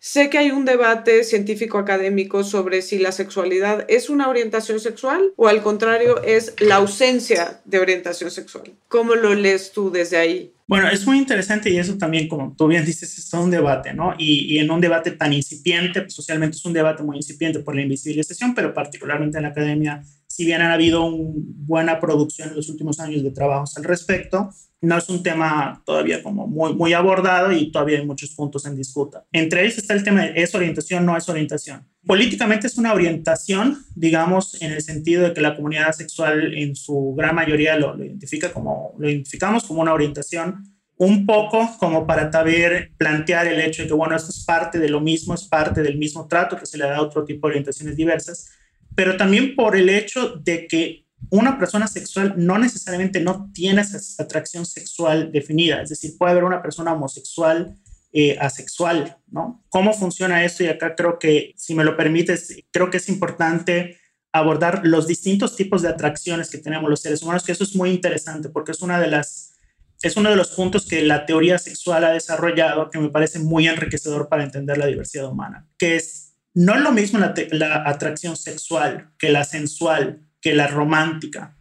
Sé 0.01 0.29
que 0.29 0.37
hay 0.37 0.51
un 0.51 0.63
debate 0.63 1.25
científico 1.25 1.77
académico 1.77 2.45
sobre 2.45 2.81
si 2.81 2.99
la 2.99 3.11
sexualidad 3.11 3.85
es 3.89 4.09
una 4.09 4.29
orientación 4.29 4.79
sexual 4.79 5.33
o 5.35 5.49
al 5.49 5.61
contrario 5.61 6.23
es 6.23 6.55
la 6.59 6.75
ausencia 6.75 7.59
de 7.65 7.79
orientación 7.79 8.31
sexual. 8.31 8.71
¿Cómo 8.87 9.15
lo 9.15 9.35
lees 9.35 9.73
tú 9.73 9.91
desde 9.91 10.15
ahí? 10.15 10.53
Bueno, 10.67 10.87
es 10.87 11.05
muy 11.05 11.17
interesante 11.17 11.69
y 11.69 11.79
eso 11.79 11.97
también, 11.97 12.29
como 12.29 12.55
tú 12.57 12.67
bien 12.67 12.85
dices, 12.85 13.17
es 13.17 13.33
un 13.33 13.51
debate, 13.51 13.93
¿no? 13.93 14.13
Y, 14.17 14.55
y 14.55 14.59
en 14.59 14.71
un 14.71 14.79
debate 14.79 15.11
tan 15.11 15.33
incipiente, 15.33 16.01
pues 16.01 16.13
socialmente 16.13 16.55
es 16.55 16.63
un 16.63 16.73
debate 16.73 17.03
muy 17.03 17.17
incipiente 17.17 17.59
por 17.59 17.75
la 17.75 17.81
invisibilización, 17.81 18.55
pero 18.55 18.73
particularmente 18.73 19.37
en 19.37 19.43
la 19.43 19.49
academia, 19.49 20.01
si 20.39 20.45
bien 20.45 20.61
ha 20.61 20.71
habido 20.71 21.03
una 21.03 21.33
buena 21.67 21.99
producción 21.99 22.47
en 22.47 22.55
los 22.55 22.69
últimos 22.69 23.01
años 23.01 23.23
de 23.23 23.31
trabajos 23.31 23.75
al 23.75 23.83
respecto, 23.83 24.49
no 24.79 24.97
es 24.97 25.09
un 25.09 25.21
tema 25.21 25.83
todavía 25.85 26.23
como 26.23 26.47
muy, 26.47 26.73
muy 26.75 26.93
abordado 26.93 27.51
y 27.51 27.73
todavía 27.73 27.99
hay 27.99 28.05
muchos 28.05 28.29
puntos 28.29 28.65
en 28.65 28.77
disputa. 28.77 29.25
Entre 29.33 29.65
ellos 29.65 29.79
está 29.79 29.93
el 29.95 30.03
tema 30.05 30.21
de 30.21 30.41
es 30.41 30.55
orientación, 30.55 31.05
no 31.05 31.17
es 31.17 31.27
orientación. 31.27 31.85
Políticamente 32.07 32.67
es 32.67 32.77
una 32.77 32.93
orientación, 32.93 33.83
digamos, 33.95 34.61
en 34.61 34.71
el 34.71 34.81
sentido 34.81 35.23
de 35.23 35.33
que 35.33 35.41
la 35.41 35.57
comunidad 35.57 35.91
sexual 35.91 36.53
en 36.53 36.73
su 36.73 37.13
gran 37.17 37.35
mayoría 37.35 37.77
lo, 37.77 38.01
identifica 38.01 38.53
como, 38.53 38.95
lo 38.97 39.09
identificamos 39.09 39.65
como 39.65 39.81
una 39.81 39.93
orientación, 39.93 40.63
un 40.95 41.25
poco 41.25 41.69
como 41.79 42.07
para 42.07 42.31
también 42.31 42.93
plantear 42.97 43.45
el 43.47 43.59
hecho 43.59 43.81
de 43.81 43.89
que, 43.89 43.93
bueno, 43.93 44.15
esto 44.15 44.29
es 44.29 44.45
parte 44.45 44.79
de 44.79 44.87
lo 44.87 45.01
mismo, 45.01 45.33
es 45.33 45.43
parte 45.43 45.81
del 45.81 45.97
mismo 45.97 46.29
trato 46.29 46.55
que 46.55 46.65
se 46.65 46.77
le 46.77 46.85
da 46.85 46.95
a 46.95 47.01
otro 47.01 47.25
tipo 47.25 47.47
de 47.47 47.51
orientaciones 47.51 47.97
diversas, 47.97 48.51
pero 48.99 49.15
también 49.15 49.55
por 49.55 49.77
el 49.77 49.87
hecho 49.87 50.31
de 50.43 50.67
que 50.67 51.05
una 51.29 51.57
persona 51.57 51.87
sexual 51.87 52.33
no 52.35 52.59
necesariamente 52.59 53.21
no 53.21 53.49
tiene 53.53 53.79
esa 53.79 53.97
atracción 54.21 54.65
sexual 54.65 55.31
definida, 55.31 55.81
es 55.81 55.87
decir, 55.87 56.17
puede 56.17 56.33
haber 56.33 56.43
una 56.43 56.61
persona 56.61 56.91
homosexual 56.91 57.77
eh, 58.11 58.37
asexual, 58.41 59.15
¿no? 59.31 59.63
¿Cómo 59.69 59.93
funciona 59.93 60.43
eso? 60.43 60.65
Y 60.65 60.67
acá 60.67 60.95
creo 60.97 61.17
que, 61.17 61.53
si 61.55 61.75
me 61.75 61.85
lo 61.85 61.95
permites, 61.95 62.53
creo 62.71 62.89
que 62.89 62.97
es 62.97 63.07
importante 63.07 63.97
abordar 64.33 64.81
los 64.83 65.07
distintos 65.07 65.55
tipos 65.55 65.81
de 65.81 65.87
atracciones 65.87 66.49
que 66.49 66.57
tenemos 66.57 66.89
los 66.89 66.99
seres 66.99 67.23
humanos, 67.23 67.45
que 67.45 67.53
eso 67.53 67.63
es 67.63 67.77
muy 67.77 67.91
interesante 67.91 68.49
porque 68.49 68.73
es 68.73 68.81
una 68.81 68.99
de 68.99 69.07
las 69.07 69.55
es 70.01 70.17
uno 70.17 70.29
de 70.29 70.35
los 70.35 70.49
puntos 70.49 70.85
que 70.85 71.03
la 71.03 71.25
teoría 71.25 71.57
sexual 71.57 72.03
ha 72.03 72.11
desarrollado 72.11 72.89
que 72.89 72.99
me 72.99 73.09
parece 73.09 73.39
muy 73.39 73.65
enriquecedor 73.69 74.27
para 74.27 74.43
entender 74.43 74.77
la 74.77 74.87
diversidad 74.87 75.29
humana, 75.29 75.69
que 75.77 75.95
es 75.95 76.28
no 76.53 76.77
lo 76.77 76.91
mismo 76.91 77.19
la, 77.19 77.83
atracción 77.85 78.35
sexual 78.35 79.11
que 79.17 79.29
la 79.29 79.43
sensual, 79.43 80.27
que 80.41 80.53
la 80.53 80.67
romántica, 80.67 81.57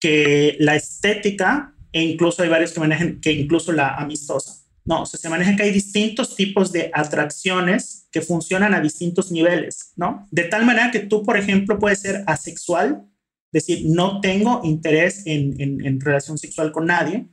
que 0.00 0.56
la 0.58 0.76
estética 0.76 1.74
e 1.92 2.02
incluso 2.02 2.42
hay 2.42 2.48
varios 2.48 2.72
que 2.72 2.80
manejan 2.80 3.20
que 3.20 3.32
incluso 3.32 3.72
la 3.72 3.94
amistosa. 3.96 4.60
No, 4.84 5.04
se 5.06 5.28
maneja 5.28 5.56
que 5.56 5.64
hay 5.64 5.72
distintos 5.72 6.34
tipos 6.34 6.72
de 6.72 6.90
atracciones 6.94 8.08
que 8.10 8.22
funcionan 8.22 8.74
a 8.74 8.80
distintos 8.80 9.30
niveles, 9.30 9.92
¿no? 9.96 10.26
De 10.30 10.44
tal 10.44 10.64
manera 10.64 10.90
que 10.90 11.00
tú, 11.00 11.22
por 11.22 11.36
ejemplo, 11.36 11.78
puedes 11.78 12.00
ser 12.00 12.24
asexual, 12.26 13.04
decir, 13.52 13.82
no 13.84 14.20
tengo 14.20 14.62
interés 14.64 15.26
en, 15.26 15.60
en, 15.60 16.00
relación 16.00 16.38
sexual 16.38 16.72
con 16.72 16.86
nadie, 16.86 17.28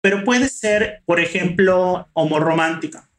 pero 0.00 0.24
puede 0.24 0.48
ser, 0.48 1.02
por 1.06 1.18
ejemplo, 1.18 2.08
homoromántica, 2.12 3.10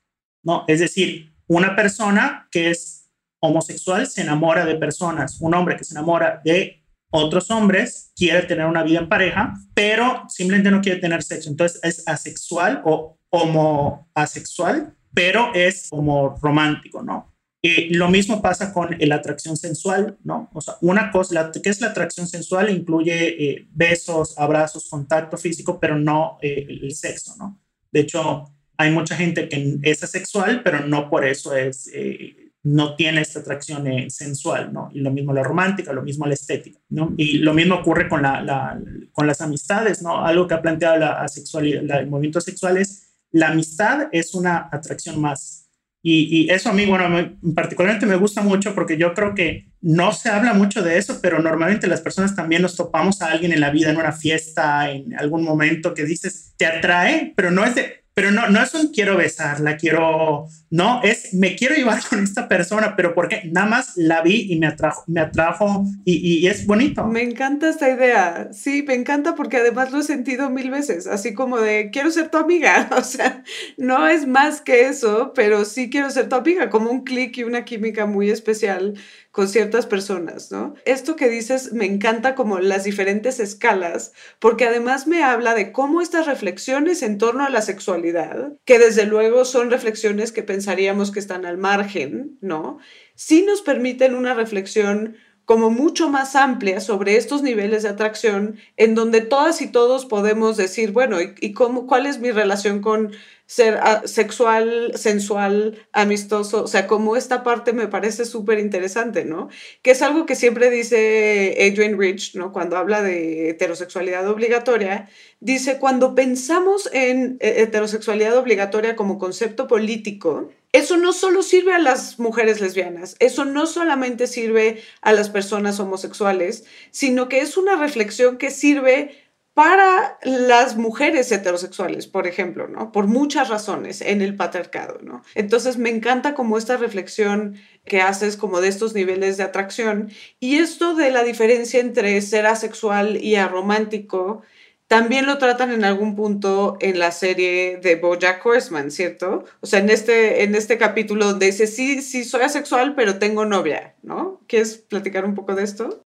¿no? 0.43 0.63
Es 0.67 0.79
decir, 0.79 1.33
una 1.47 1.75
persona 1.75 2.47
que 2.51 2.71
es 2.71 2.96
homosexual 3.39 4.08
se 4.08 4.21
enamora 4.21 4.65
de 4.65 4.76
personas, 4.76 5.39
un 5.41 5.54
hombre 5.54 5.78
que 5.78 5.84
se 5.84 5.93
enamora 5.93 6.41
de 6.43 6.84
otros 7.10 7.50
hombres 7.52 8.12
quiere 8.15 8.43
tener 8.43 8.65
una 8.65 8.84
vida 8.84 9.00
en 9.00 9.10
pareja, 9.10 9.54
pero 9.73 10.23
simplemente 10.28 10.71
no 10.71 10.82
quiere 10.82 11.00
tener 11.00 11.23
sexo. 11.23 11.50
Entonces 11.50 11.80
es 11.84 12.08
asexual 12.08 12.82
o 12.86 13.17
homo 13.30 14.10
asexual, 14.13 14.95
pero 15.13 15.54
es 15.54 15.89
como 15.89 16.36
romántico, 16.41 17.02
¿no? 17.02 17.34
Y 17.62 17.93
lo 17.95 18.10
mismo 18.10 18.41
pasa 18.41 18.71
con 18.71 18.95
la 19.00 19.15
atracción 19.15 19.58
sensual, 19.58 20.17
¿no? 20.23 20.50
O 20.54 20.62
sea, 20.62 20.76
una 20.82 21.12
cosa, 21.12 21.34
la, 21.34 21.52
¿qué 21.52 21.69
es 21.69 21.82
la 21.82 21.88
atracción 21.88 22.28
sensual? 22.28 22.69
Incluye 22.69 23.52
eh, 23.52 23.67
besos, 23.71 24.38
abrazos, 24.38 24.89
contacto 24.89 25.38
físico, 25.38 25.80
pero 25.80 25.97
no 25.97 26.38
eh, 26.41 26.67
el 26.69 26.93
sexo, 26.93 27.36
¿no? 27.38 27.60
De 27.91 28.02
hecho, 28.02 28.54
hay 28.78 28.91
mucha 28.91 29.15
gente 29.15 29.50
que 29.50 29.80
es 29.82 30.04
asexual, 30.04 30.62
pero 30.63 30.86
no 30.86 31.10
por 31.10 31.26
eso 31.26 31.56
es 31.56 31.89
eh, 31.93 32.46
no 32.63 32.95
tiene 32.95 33.21
esta 33.21 33.39
atracción 33.39 33.87
eh, 33.87 34.09
sensual, 34.09 34.73
¿no? 34.73 34.89
Y 34.93 34.99
lo 34.99 35.11
mismo 35.11 35.33
la 35.33 35.43
romántica, 35.43 35.93
lo 35.93 36.01
mismo 36.01 36.25
la 36.25 36.33
estética, 36.33 36.79
¿no? 36.89 37.13
Y 37.17 37.37
lo 37.37 37.53
mismo 37.53 37.75
ocurre 37.75 38.09
con, 38.09 38.21
la, 38.21 38.79
con 39.13 39.27
las 39.27 39.41
amistades, 39.41 40.01
¿no? 40.01 40.25
Algo 40.25 40.47
que 40.47 40.53
ha 40.55 40.61
planteado 40.61 40.97
la 40.97 41.21
asexualidad, 41.21 41.99
el 41.99 42.07
movimiento 42.07 42.41
sexual 42.41 42.77
es 42.77 43.07
la 43.31 43.49
amistad 43.49 44.07
es 44.11 44.33
una 44.33 44.69
atracción 44.71 45.21
más. 45.21 45.69
Y, 46.01 46.43
y 46.43 46.49
eso 46.49 46.69
a 46.69 46.73
mí, 46.73 46.85
bueno, 46.85 47.37
particularmente 47.53 48.05
me 48.05 48.15
gusta 48.15 48.41
mucho 48.41 48.73
porque 48.73 48.97
yo 48.97 49.13
creo 49.13 49.35
que 49.35 49.67
no 49.81 50.13
se 50.13 50.29
habla 50.29 50.53
mucho 50.53 50.81
de 50.81 50.97
eso, 50.97 51.19
pero 51.21 51.41
normalmente 51.41 51.87
las 51.87 52.01
personas 52.01 52.35
también 52.35 52.61
nos 52.61 52.75
topamos 52.75 53.21
a 53.21 53.31
alguien 53.31 53.51
en 53.51 53.59
la 53.59 53.71
vida, 53.71 53.89
en 53.89 53.97
una 53.97 54.13
fiesta, 54.13 54.89
en 54.89 55.17
algún 55.19 55.43
momento 55.43 55.93
que 55.93 56.05
dices, 56.05 56.53
te 56.57 56.65
atrae, 56.65 57.33
pero 57.35 57.51
no 57.51 57.65
es 57.65 57.75
de, 57.75 58.05
pero 58.17 58.32
no, 58.32 58.49
no 58.49 58.63
es 58.63 58.73
un 58.73 58.88
quiero 58.88 59.15
besarla, 59.15 59.77
quiero, 59.77 60.47
no, 60.71 61.03
es 61.03 61.36
me 61.36 61.56
quiero 61.56 61.75
llevar 61.75 61.99
con 62.10 62.23
esta 62.23 62.47
persona, 62.47 62.95
pero 62.95 63.13
porque 63.13 63.43
nada 63.51 63.67
más 63.67 63.95
la 63.95 64.23
vi 64.23 64.51
y 64.51 64.58
me 64.58 64.65
atrajo, 64.65 65.03
me 65.06 65.21
atrajo 65.21 65.86
y, 66.03 66.15
y, 66.15 66.47
es 66.47 66.65
bonito. 66.65 67.06
Me 67.06 67.21
encanta 67.21 67.69
esta 67.69 67.88
idea, 67.88 68.49
sí, 68.51 68.84
me 68.88 68.95
encanta 68.95 69.36
porque 69.36 69.58
además 69.58 69.91
lo 69.91 69.99
he 69.99 70.03
sentido 70.03 70.49
mil 70.49 70.71
veces, 70.71 71.06
así 71.06 71.36
como 71.36 71.60
de 71.60 71.91
quiero 71.91 72.10
ser 72.10 72.30
tu 72.30 72.39
amiga, 72.39 72.89
o 72.97 73.03
sea, 73.03 73.43
no 73.77 74.08
es 74.08 74.25
más 74.25 74.62
que 74.62 74.88
eso, 74.88 75.32
pero 75.36 75.63
sí 75.63 75.91
quiero 75.91 76.10
ser 76.10 76.27
tu 76.27 76.38
amiga, 76.38 76.71
como 76.71 76.89
un 76.89 77.03
clic 77.03 77.38
y 77.38 77.43
una 77.43 77.65
química 77.65 78.08
muy 78.08 78.32
especial 78.32 78.95
con 79.38 79.47
ciertas 79.47 79.86
personas, 79.86 80.52
¿no? 80.52 80.73
Esto 80.84 81.15
que 81.15 81.30
dices 81.30 81.71
me 81.71 81.86
encanta 81.86 82.34
como 82.34 82.58
las 82.58 82.86
diferentes 82.86 83.39
escalas, 83.39 84.12
porque 84.39 84.65
además 84.65 85.06
me 85.06 85.23
habla 85.23 85.54
de 85.54 85.71
cómo 85.71 86.02
estas 86.02 86.26
reflexiones 86.26 87.04
en 87.04 87.19
torno 87.19 87.45
a 87.45 87.52
la 87.52 87.62
sexualidad, 87.62 88.54
que 88.65 88.80
desde 88.80 89.06
luego 89.06 89.45
son 89.45 89.69
reflexiones 89.69 90.32
que 90.32 90.41
pensaríamos 90.41 91.12
que 91.12 91.19
están 91.19 91.45
al 91.45 91.60
margen, 91.60 92.39
¿no? 92.41 92.80
Sí 93.13 93.43
nos 93.43 93.62
permiten 93.62 94.15
una 94.15 94.34
reflexión 94.34 95.17
como 95.47 95.69
mucho 95.69 96.10
más 96.10 96.36
amplia 96.36 96.81
sobre 96.81 97.15
estos 97.15 97.41
niveles 97.41 97.83
de 97.83 97.88
atracción, 97.88 98.57
en 98.75 98.95
donde 98.95 99.21
todas 99.21 99.62
y 99.62 99.67
todos 99.67 100.05
podemos 100.05 100.57
decir, 100.57 100.91
bueno, 100.91 101.19
¿y, 101.21 101.53
cómo, 101.53 101.88
cuál 101.88 102.05
es 102.05 102.19
mi 102.19 102.31
relación 102.31 102.81
con 102.81 103.13
ser 103.45 103.79
ah, 103.81 104.01
sexual, 104.03 104.91
sensual, 104.95 105.88
amistoso? 105.93 106.63
O 106.63 106.67
sea, 106.67 106.86
como 106.86 107.15
esta 107.15 107.45
parte 107.45 107.71
me 107.71 107.88
parece 107.88 108.25
súper 108.25 108.60
interesante, 108.60 109.23
¿no? 109.23 109.47
Que 109.83 109.91
es 109.91 110.01
algo 110.01 110.25
que 110.25 110.36
siempre 110.36 110.69
dice 110.69 111.55
Adrian 111.62 111.97
Rich, 111.97 112.36
¿no? 112.36 112.51
Cuando 112.51 112.75
habla 112.75 113.01
de 113.01 113.49
heterosexualidad 113.49 114.27
obligatoria, 114.27 115.07
dice, 115.39 115.79
cuando 115.79 116.13
pensamos 116.13 116.89
en 116.91 117.38
eh, 117.39 117.62
heterosexualidad 117.62 118.36
obligatoria 118.36 118.97
como 118.97 119.17
concepto 119.17 119.69
político, 119.69 120.51
eso 120.71 120.97
no 120.97 121.13
solo 121.13 121.43
sirve 121.43 121.73
a 121.73 121.80
las 121.80 122.19
mujeres 122.19 122.62
lesbianas, 122.62 123.15
eso 123.19 123.45
no 123.45 123.65
solamente 123.65 124.27
sirve 124.27 124.84
a 125.01 125.13
las 125.13 125.30
personas 125.30 125.80
homosexuales, 125.80 126.65
sino 126.91 127.30
que 127.30 127.39
es 127.39 127.58
una 127.58 127.75
reflexión 127.75 128.38
que 128.38 128.51
sirve 128.51 129.27
para 129.58 130.19
las 130.21 130.77
mujeres 130.77 131.32
heterosexuales, 131.32 132.06
por 132.06 132.27
ejemplo, 132.27 132.67
¿no? 132.67 132.91
Por 132.91 133.08
muchas 133.08 133.49
razones 133.49 134.01
en 134.01 134.21
el 134.21 134.36
patriarcado, 134.36 134.99
¿no? 135.01 135.23
Entonces 135.34 135.77
me 135.77 135.89
encanta 135.89 136.36
como 136.36 136.60
esta 136.60 136.77
reflexión 136.77 137.56
que 137.84 138.01
haces 138.01 138.38
como 138.38 138.62
de 138.62 138.67
estos 138.67 138.93
niveles 138.93 139.36
de 139.38 139.43
atracción 139.43 140.12
y 140.39 140.58
esto 140.58 140.93
de 140.93 141.10
la 141.10 141.23
diferencia 141.23 141.80
entre 141.80 142.21
ser 142.21 142.45
asexual 142.45 143.17
y 143.17 143.38
aromántico 143.38 144.43
también 144.88 145.26
lo 145.26 145.38
tratan 145.38 145.71
en 145.71 145.84
algún 145.84 146.15
punto 146.15 146.78
en 146.80 146.97
la 146.97 147.12
serie 147.12 147.78
de 147.78 147.95
Bojack 147.95 148.45
Horseman, 148.45 148.89
¿cierto? 148.89 149.43
O 149.60 149.67
sea, 149.67 149.80
en 149.80 149.89
este, 149.89 150.43
en 150.43 150.56
este 150.56 150.78
capítulo 150.78 151.26
donde 151.26 151.47
dice, 151.47 151.67
sí, 151.67 152.02
sí, 152.02 152.23
soy 152.23 152.41
asexual, 152.41 152.95
pero 152.95 153.19
tengo 153.19 153.43
novia, 153.43 153.95
¿no? 154.02 154.41
¿Quieres 154.47 154.78
platicar 154.78 155.26
un 155.26 155.36
poco 155.36 155.56
de 155.56 155.63
esto? 155.63 156.04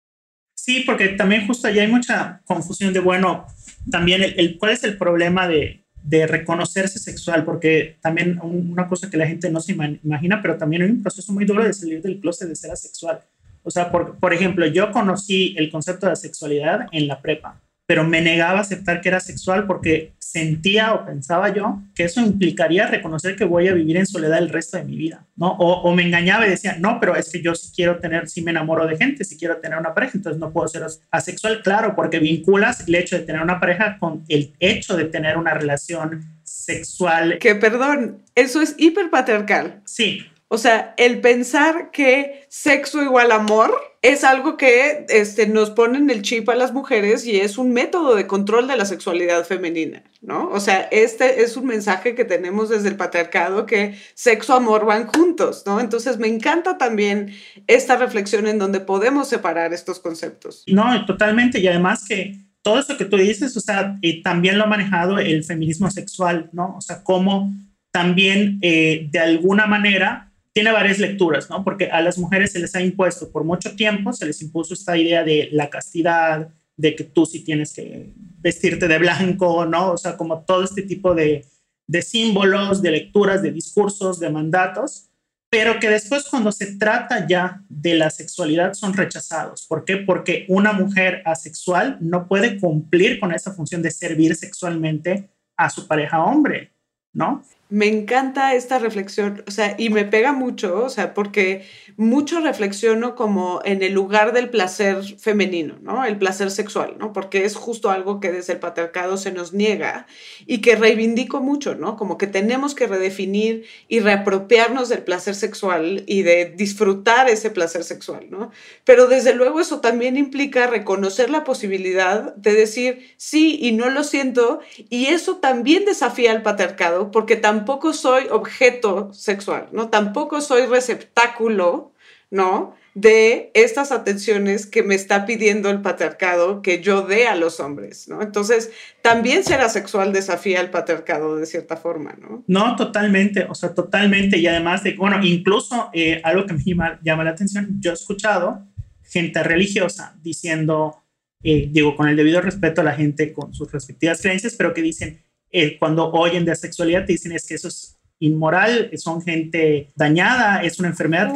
Sí, 0.55 0.83
porque 0.85 1.09
también 1.09 1.47
justo 1.47 1.67
allá 1.67 1.83
hay 1.83 1.87
mucha 1.87 2.41
confusión 2.45 2.91
de, 2.91 2.99
bueno, 2.99 3.45
también 3.89 4.21
el, 4.23 4.57
cuál 4.57 4.71
es 4.71 4.83
el 4.83 4.97
problema 4.97 5.47
de, 5.47 5.85
de, 6.03 6.27
reconocerse 6.27 6.99
sexual, 6.99 7.45
porque 7.45 7.97
también 8.01 8.39
una 8.41 8.89
cosa 8.89 9.09
que 9.09 9.17
la 9.17 9.27
gente 9.27 9.49
no 9.49 9.61
se 9.61 9.73
imagina, 9.73 10.41
pero 10.41 10.57
también 10.57 10.81
hay 10.81 10.89
un 10.89 11.01
proceso 11.01 11.31
muy 11.31 11.45
duro 11.45 11.63
de 11.63 11.73
salir 11.73 12.01
del 12.01 12.19
closet 12.19 12.49
de 12.49 12.55
ser 12.55 12.71
asexual. 12.71 13.21
O 13.63 13.71
sea, 13.71 13.89
por, 13.89 14.17
por 14.17 14.33
ejemplo, 14.33 14.65
yo 14.65 14.91
conocí 14.91 15.55
el 15.57 15.71
concepto 15.71 16.07
de 16.07 16.11
la 16.11 16.15
sexualidad 16.17 16.87
en 16.91 17.07
la 17.07 17.21
prepa 17.21 17.61
pero 17.85 18.03
me 18.03 18.21
negaba 18.21 18.59
a 18.59 18.61
aceptar 18.61 19.01
que 19.01 19.09
era 19.09 19.19
sexual 19.19 19.65
porque 19.67 20.13
sentía 20.35 20.93
o 20.93 21.05
pensaba 21.05 21.53
yo 21.53 21.81
que 21.95 22.03
eso 22.03 22.19
implicaría 22.19 22.87
reconocer 22.87 23.37
que 23.37 23.45
voy 23.45 23.69
a 23.69 23.73
vivir 23.73 23.95
en 23.95 24.05
soledad 24.05 24.39
el 24.39 24.49
resto 24.49 24.75
de 24.75 24.83
mi 24.83 24.97
vida, 24.97 25.25
¿no? 25.37 25.51
O, 25.53 25.95
me 25.95 26.03
engañaba 26.03 26.45
y 26.45 26.49
decía, 26.49 26.75
no, 26.77 26.99
pero 26.99 27.15
es 27.15 27.31
que 27.31 27.41
yo 27.41 27.55
sí 27.55 27.71
quiero 27.73 27.99
tener, 27.99 28.27
sí 28.27 28.41
me 28.41 28.51
enamoro 28.51 28.85
de 28.85 28.97
gente, 28.97 29.23
sí 29.23 29.37
quiero 29.37 29.57
tener 29.57 29.79
una 29.79 29.93
pareja, 29.93 30.13
entonces 30.15 30.39
no 30.39 30.51
puedo 30.51 30.67
ser 30.67 30.83
asexual, 31.09 31.61
claro, 31.61 31.95
porque 31.95 32.19
vinculas 32.19 32.85
el 32.85 32.95
hecho 32.95 33.17
de 33.17 33.23
tener 33.23 33.41
una 33.41 33.61
pareja 33.61 33.97
con 33.97 34.25
el 34.27 34.53
hecho 34.59 34.97
de 34.97 35.05
tener 35.05 35.37
una 35.37 35.53
relación 35.53 36.25
sexual. 36.43 37.37
Que 37.39 37.55
perdón, 37.55 38.23
eso 38.35 38.61
es 38.61 38.75
hiperpatriarcal. 38.77 39.81
Sí, 39.85 40.25
o 40.47 40.57
sea, 40.57 40.93
el 40.97 41.21
pensar 41.21 41.89
que 41.91 42.45
sexo 42.49 43.01
igual 43.01 43.31
amor 43.31 43.73
es 44.03 44.23
algo 44.23 44.57
que 44.57 45.07
este, 45.09 45.47
nos 45.47 45.71
pone 45.71 45.97
en 45.97 46.11
el 46.11 46.21
chip 46.21 46.47
a 46.49 46.55
las 46.55 46.71
mujeres 46.71 47.25
y 47.25 47.39
es 47.39 47.57
un 47.57 47.73
método 47.73 48.13
de 48.13 48.27
control 48.27 48.67
de 48.67 48.77
la 48.77 48.85
sexualidad 48.85 49.43
femenina, 49.45 50.03
¿no? 50.21 50.47
O 50.49 50.59
sea, 50.59 50.81
este 50.91 51.41
es 51.41 51.57
un 51.57 51.65
mensaje 51.65 52.13
que 52.13 52.23
tenemos 52.23 52.69
desde 52.69 52.89
el 52.89 52.97
patriarcado 52.97 53.65
que 53.65 53.95
sexo, 54.13 54.53
amor 54.53 54.85
van 54.85 55.07
juntos, 55.07 55.63
¿no? 55.65 55.79
Entonces 55.79 56.19
me 56.19 56.27
encanta 56.27 56.77
también 56.77 57.33
esta 57.65 57.95
reflexión 57.95 58.45
en 58.45 58.59
donde 58.59 58.79
podemos 58.79 59.27
separar 59.27 59.73
estos 59.73 59.99
conceptos. 59.99 60.63
No, 60.67 61.03
totalmente. 61.07 61.59
Y 61.59 61.67
además 61.67 62.05
que 62.07 62.37
todo 62.61 62.79
eso 62.79 62.95
que 62.97 63.05
tú 63.05 63.17
dices, 63.17 63.57
o 63.57 63.59
sea, 63.59 63.95
y 64.01 64.21
también 64.21 64.59
lo 64.59 64.65
ha 64.65 64.67
manejado 64.67 65.17
el 65.17 65.43
feminismo 65.43 65.89
sexual, 65.89 66.49
¿no? 66.53 66.75
O 66.77 66.81
sea, 66.81 67.03
cómo 67.03 67.51
también 67.89 68.59
eh, 68.61 69.07
de 69.09 69.19
alguna 69.19 69.65
manera 69.65 70.24
tiene 70.55 70.71
varias 70.71 70.99
lecturas, 70.99 71.49
¿no? 71.49 71.65
Porque 71.65 71.87
a 71.91 71.99
las 71.99 72.17
mujeres 72.17 72.53
se 72.53 72.59
les 72.59 72.73
ha 72.75 72.81
impuesto 72.81 73.29
por 73.29 73.43
mucho 73.43 73.75
tiempo, 73.75 74.13
se 74.13 74.25
les 74.25 74.41
impuso 74.41 74.73
esta 74.73 74.97
idea 74.97 75.21
de 75.21 75.49
la 75.51 75.69
castidad, 75.69 76.47
de 76.77 76.95
que 76.95 77.03
tú 77.03 77.25
sí 77.25 77.41
tienes 77.43 77.73
que 77.73 78.13
vestirte 78.39 78.87
de 78.87 78.97
blanco, 78.97 79.65
¿no? 79.65 79.91
O 79.91 79.97
sea, 79.97 80.15
como 80.15 80.45
todo 80.45 80.63
este 80.63 80.83
tipo 80.83 81.13
de, 81.13 81.45
de 81.87 82.01
símbolos, 82.01 82.81
de 82.81 82.91
lecturas, 82.91 83.41
de 83.41 83.51
discursos, 83.51 84.21
de 84.21 84.29
mandatos, 84.29 85.09
pero 85.49 85.77
que 85.77 85.89
después 85.89 86.23
cuando 86.29 86.53
se 86.53 86.77
trata 86.77 87.27
ya 87.27 87.61
de 87.67 87.95
la 87.95 88.09
sexualidad 88.09 88.75
son 88.75 88.93
rechazados. 88.93 89.65
¿Por 89.67 89.83
qué? 89.83 89.97
Porque 89.97 90.45
una 90.47 90.71
mujer 90.71 91.21
asexual 91.25 91.97
no 91.99 92.29
puede 92.29 92.61
cumplir 92.61 93.19
con 93.19 93.33
esa 93.33 93.53
función 93.53 93.81
de 93.81 93.91
servir 93.91 94.37
sexualmente 94.37 95.29
a 95.57 95.69
su 95.69 95.85
pareja 95.85 96.23
hombre, 96.23 96.71
¿no? 97.11 97.43
Me 97.69 97.87
encanta 97.87 98.53
esta 98.53 98.77
reflexión, 98.77 99.43
o 99.47 99.51
sea, 99.51 99.73
y 99.79 99.89
me 99.89 100.05
pega 100.05 100.33
mucho, 100.33 100.83
o 100.85 100.89
sea, 100.89 101.15
porque 101.15 101.65
mucho 101.97 102.39
reflexiono 102.39 103.15
como 103.15 103.59
en 103.65 103.81
el 103.81 103.91
lugar 103.91 104.33
del 104.33 104.51
placer 104.51 105.03
femenino, 105.17 105.79
¿no? 105.81 106.05
El 106.05 106.19
placer 106.19 106.51
sexual, 106.51 106.95
¿no? 106.99 107.11
Porque 107.11 107.43
es 107.43 107.55
justo 107.55 107.89
algo 107.89 108.19
que 108.19 108.31
desde 108.31 108.53
el 108.53 108.59
patriarcado 108.59 109.17
se 109.17 109.31
nos 109.31 109.51
niega 109.53 110.05
y 110.45 110.61
que 110.61 110.75
reivindico 110.75 111.41
mucho, 111.41 111.73
¿no? 111.73 111.97
Como 111.97 112.19
que 112.19 112.27
tenemos 112.27 112.75
que 112.75 112.85
redefinir 112.85 113.65
y 113.87 113.99
reapropiarnos 113.99 114.87
del 114.87 115.01
placer 115.01 115.33
sexual 115.33 116.03
y 116.05 116.21
de 116.21 116.53
disfrutar 116.55 117.29
ese 117.29 117.49
placer 117.49 117.83
sexual, 117.83 118.27
¿no? 118.29 118.51
Pero 118.83 119.07
desde 119.07 119.33
luego 119.33 119.59
eso 119.59 119.79
también 119.81 120.17
implica 120.17 120.67
reconocer 120.67 121.31
la 121.31 121.43
posibilidad 121.43 122.35
de 122.35 122.53
decir 122.53 123.15
sí 123.17 123.57
y 123.59 123.71
no 123.71 123.89
lo 123.89 124.03
siento 124.03 124.59
y 124.87 125.07
eso 125.07 125.37
también 125.37 125.85
desafía 125.85 126.31
al 126.31 126.43
patriarcado 126.43 127.09
porque 127.09 127.35
también 127.35 127.54
tampoco 127.55 127.93
soy 127.93 128.25
objeto 128.31 129.13
sexual, 129.13 129.69
¿no? 129.71 129.89
Tampoco 129.89 130.41
soy 130.41 130.65
receptáculo, 130.65 131.93
¿no? 132.29 132.75
De 132.93 133.51
estas 133.53 133.91
atenciones 133.91 134.65
que 134.65 134.83
me 134.83 134.95
está 134.95 135.25
pidiendo 135.25 135.69
el 135.69 135.81
patriarcado 135.81 136.61
que 136.61 136.81
yo 136.81 137.01
dé 137.01 137.27
a 137.27 137.35
los 137.35 137.61
hombres, 137.61 138.07
¿no? 138.09 138.21
Entonces, 138.21 138.71
también 139.01 139.43
ser 139.43 139.61
asexual 139.61 140.11
desafía 140.11 140.59
al 140.59 140.69
patriarcado 140.69 141.37
de 141.37 141.45
cierta 141.45 141.77
forma, 141.77 142.15
¿no? 142.19 142.43
No, 142.47 142.75
totalmente, 142.75 143.45
o 143.49 143.55
sea, 143.55 143.73
totalmente. 143.73 144.37
Y 144.37 144.47
además 144.47 144.83
de, 144.83 144.93
bueno, 144.93 145.23
incluso 145.23 145.89
eh, 145.93 146.19
algo 146.23 146.45
que 146.45 146.53
me 146.53 146.63
llama, 147.03 147.23
la 147.23 147.31
atención, 147.31 147.77
yo 147.79 147.91
he 147.91 147.93
escuchado 147.93 148.65
gente 149.03 149.43
religiosa 149.43 150.17
diciendo, 150.21 151.03
eh, 151.41 151.69
digo, 151.71 151.95
con 151.95 152.09
el 152.09 152.17
debido 152.17 152.41
respeto 152.41 152.81
a 152.81 152.83
la 152.83 152.95
gente 152.95 153.31
con 153.31 153.53
sus 153.53 153.71
respectivas 153.71 154.21
creencias, 154.21 154.55
pero 154.57 154.73
que 154.73 154.81
dicen, 154.81 155.24
eh, 155.57 155.77
cuando 155.79 156.11
oyen 156.11 156.43
de 156.43 156.53
sexualidad 156.53 157.05
te 157.05 157.13
dicen 157.13 157.31
es 157.31 157.47
que 157.47 157.55
eso 157.55 157.69
es 157.69 157.97
inmoral, 158.19 158.91
son 158.97 159.21
gente 159.21 159.87
dañada, 159.95 160.61
es 160.61 160.79
una 160.79 160.89
enfermedad. 160.89 161.31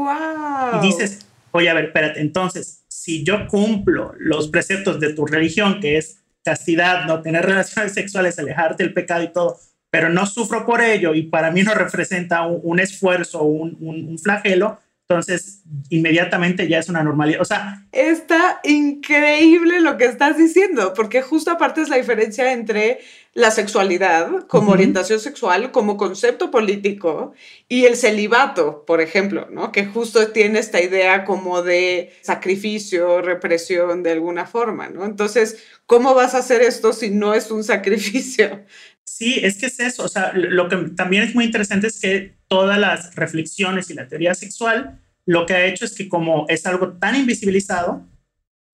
Y 0.77 0.85
dices, 0.85 1.25
oye, 1.51 1.69
a 1.69 1.73
ver, 1.73 1.85
espérate, 1.85 2.19
entonces, 2.19 2.83
si 2.89 3.23
yo 3.23 3.47
cumplo 3.47 4.13
los 4.17 4.49
preceptos 4.49 4.99
de 4.99 5.13
tu 5.13 5.25
religión, 5.25 5.79
que 5.79 5.97
es 5.97 6.17
castidad, 6.43 7.05
no 7.05 7.21
tener 7.21 7.45
relaciones 7.53 7.93
sexuales, 7.93 8.37
alejarte 8.37 8.83
del 8.83 8.93
pecado 8.93 9.23
y 9.23 9.31
todo, 9.31 9.57
pero 9.89 10.09
no 10.09 10.25
sufro 10.25 10.65
por 10.65 10.81
ello 10.81 11.13
y 11.15 11.23
para 11.23 11.49
mí 11.51 11.63
no 11.63 11.73
representa 11.73 12.45
un, 12.45 12.77
esfuerzo, 12.81 13.43
un, 13.43 13.77
un 13.79 14.19
flagelo, 14.19 14.79
entonces, 15.09 15.63
inmediatamente 15.89 16.67
ya 16.67 16.77
es 16.77 16.87
una 16.87 17.01
normalidad. 17.01 17.41
O 17.41 17.45
sea, 17.45 17.83
está 17.91 18.59
increíble 18.63 19.81
lo 19.81 19.97
que 19.97 20.05
estás 20.05 20.37
diciendo, 20.37 20.93
porque 20.93 21.23
justo 21.23 21.49
aparte 21.49 21.81
es 21.81 21.89
la 21.89 21.95
diferencia 21.95 22.53
entre 22.53 22.99
la 23.33 23.49
sexualidad 23.49 24.45
como 24.45 24.71
orientación 24.71 25.19
sexual, 25.19 25.71
como 25.71 25.97
concepto 25.97 26.51
político, 26.51 27.33
y 27.67 27.85
el 27.85 27.95
celibato, 27.95 28.85
por 28.85 29.01
ejemplo, 29.01 29.47
¿no? 29.49 29.71
Que 29.71 29.87
justo 29.87 30.27
tiene 30.27 30.59
esta 30.59 30.79
idea 30.79 31.25
como 31.25 31.63
de 31.63 32.13
sacrificio, 32.21 33.23
represión 33.23 34.03
de 34.03 34.11
alguna 34.11 34.45
forma, 34.45 34.89
¿no? 34.89 35.05
Entonces, 35.05 35.57
¿cómo 35.87 36.13
vas 36.13 36.35
a 36.35 36.39
hacer 36.39 36.61
esto 36.61 36.93
si 36.93 37.09
no 37.09 37.33
es 37.33 37.49
un 37.49 37.63
sacrificio? 37.63 38.63
Sí, 39.05 39.39
es 39.41 39.57
que 39.57 39.65
es 39.65 39.79
eso. 39.79 40.03
O 40.03 40.07
sea, 40.07 40.33
lo 40.35 40.69
que 40.69 40.75
también 40.95 41.23
es 41.23 41.33
muy 41.33 41.45
interesante 41.45 41.87
es 41.87 41.99
que 41.99 42.38
todas 42.49 42.77
las 42.77 43.15
reflexiones 43.15 43.89
y 43.89 43.93
la 43.93 44.09
teoría 44.09 44.33
sexual 44.33 44.99
lo 45.29 45.45
que 45.45 45.53
ha 45.53 45.65
hecho 45.67 45.85
es 45.85 45.93
que 45.93 46.09
como 46.09 46.45
es 46.49 46.65
algo 46.65 46.93
tan 46.93 47.15
invisibilizado, 47.15 48.03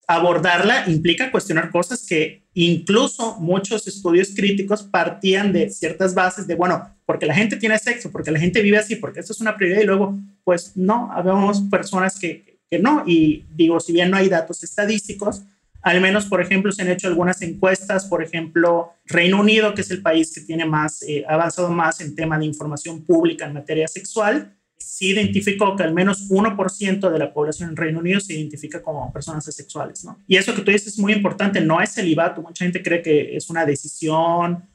abordarla 0.07 0.85
implica 0.88 1.29
cuestionar 1.29 1.69
cosas 1.69 2.05
que 2.07 2.43
incluso 2.53 3.38
muchos 3.41 3.85
estudios 3.88 4.29
críticos 4.33 4.83
partían 4.83 5.51
de 5.51 5.69
ciertas 5.69 6.15
bases 6.15 6.47
de, 6.47 6.55
bueno, 6.55 6.95
porque 7.05 7.25
la 7.25 7.35
gente 7.35 7.57
tiene 7.57 7.77
sexo, 7.77 8.09
porque 8.09 8.31
la 8.31 8.39
gente 8.39 8.61
vive 8.61 8.77
así, 8.77 8.95
porque 8.95 9.19
esto 9.19 9.33
es 9.33 9.41
una 9.41 9.57
prioridad 9.57 9.81
y 9.81 9.85
luego, 9.85 10.17
pues 10.45 10.77
no, 10.77 11.11
habemos 11.11 11.59
personas 11.69 12.17
que, 12.17 12.61
que 12.69 12.79
no. 12.79 13.03
Y 13.05 13.43
digo, 13.53 13.81
si 13.81 13.91
bien 13.91 14.09
no 14.09 14.15
hay 14.15 14.29
datos 14.29 14.63
estadísticos, 14.63 15.43
al 15.85 16.01
menos, 16.01 16.25
por 16.25 16.41
ejemplo, 16.41 16.71
se 16.71 16.81
han 16.81 16.89
hecho 16.89 17.07
algunas 17.07 17.43
encuestas, 17.43 18.05
por 18.05 18.23
ejemplo, 18.23 18.93
Reino 19.05 19.39
Unido, 19.39 19.75
que 19.75 19.81
es 19.81 19.91
el 19.91 20.01
país 20.01 20.33
que 20.33 20.41
tiene 20.41 20.65
más, 20.65 21.03
eh, 21.03 21.23
avanzado 21.29 21.69
más 21.69 22.01
en 22.01 22.15
tema 22.15 22.39
de 22.39 22.45
información 22.45 23.05
pública 23.05 23.45
en 23.45 23.53
materia 23.53 23.87
sexual, 23.87 24.57
sí 24.79 25.11
identificó 25.11 25.75
que 25.75 25.83
al 25.83 25.93
menos 25.93 26.27
1% 26.31 27.11
de 27.11 27.19
la 27.19 27.31
población 27.31 27.69
en 27.69 27.75
Reino 27.75 27.99
Unido 27.99 28.19
se 28.19 28.33
identifica 28.33 28.81
como 28.81 29.13
personas 29.13 29.47
asexuales, 29.47 30.03
¿no? 30.03 30.17
Y 30.27 30.37
eso 30.37 30.55
que 30.55 30.63
tú 30.63 30.71
dices 30.71 30.93
es 30.93 30.99
muy 30.99 31.13
importante, 31.13 31.61
no 31.61 31.79
es 31.79 31.93
celibato, 31.93 32.41
mucha 32.41 32.65
gente 32.65 32.81
cree 32.81 33.03
que 33.03 33.37
es 33.37 33.47
una 33.51 33.63
decisión 33.63 34.67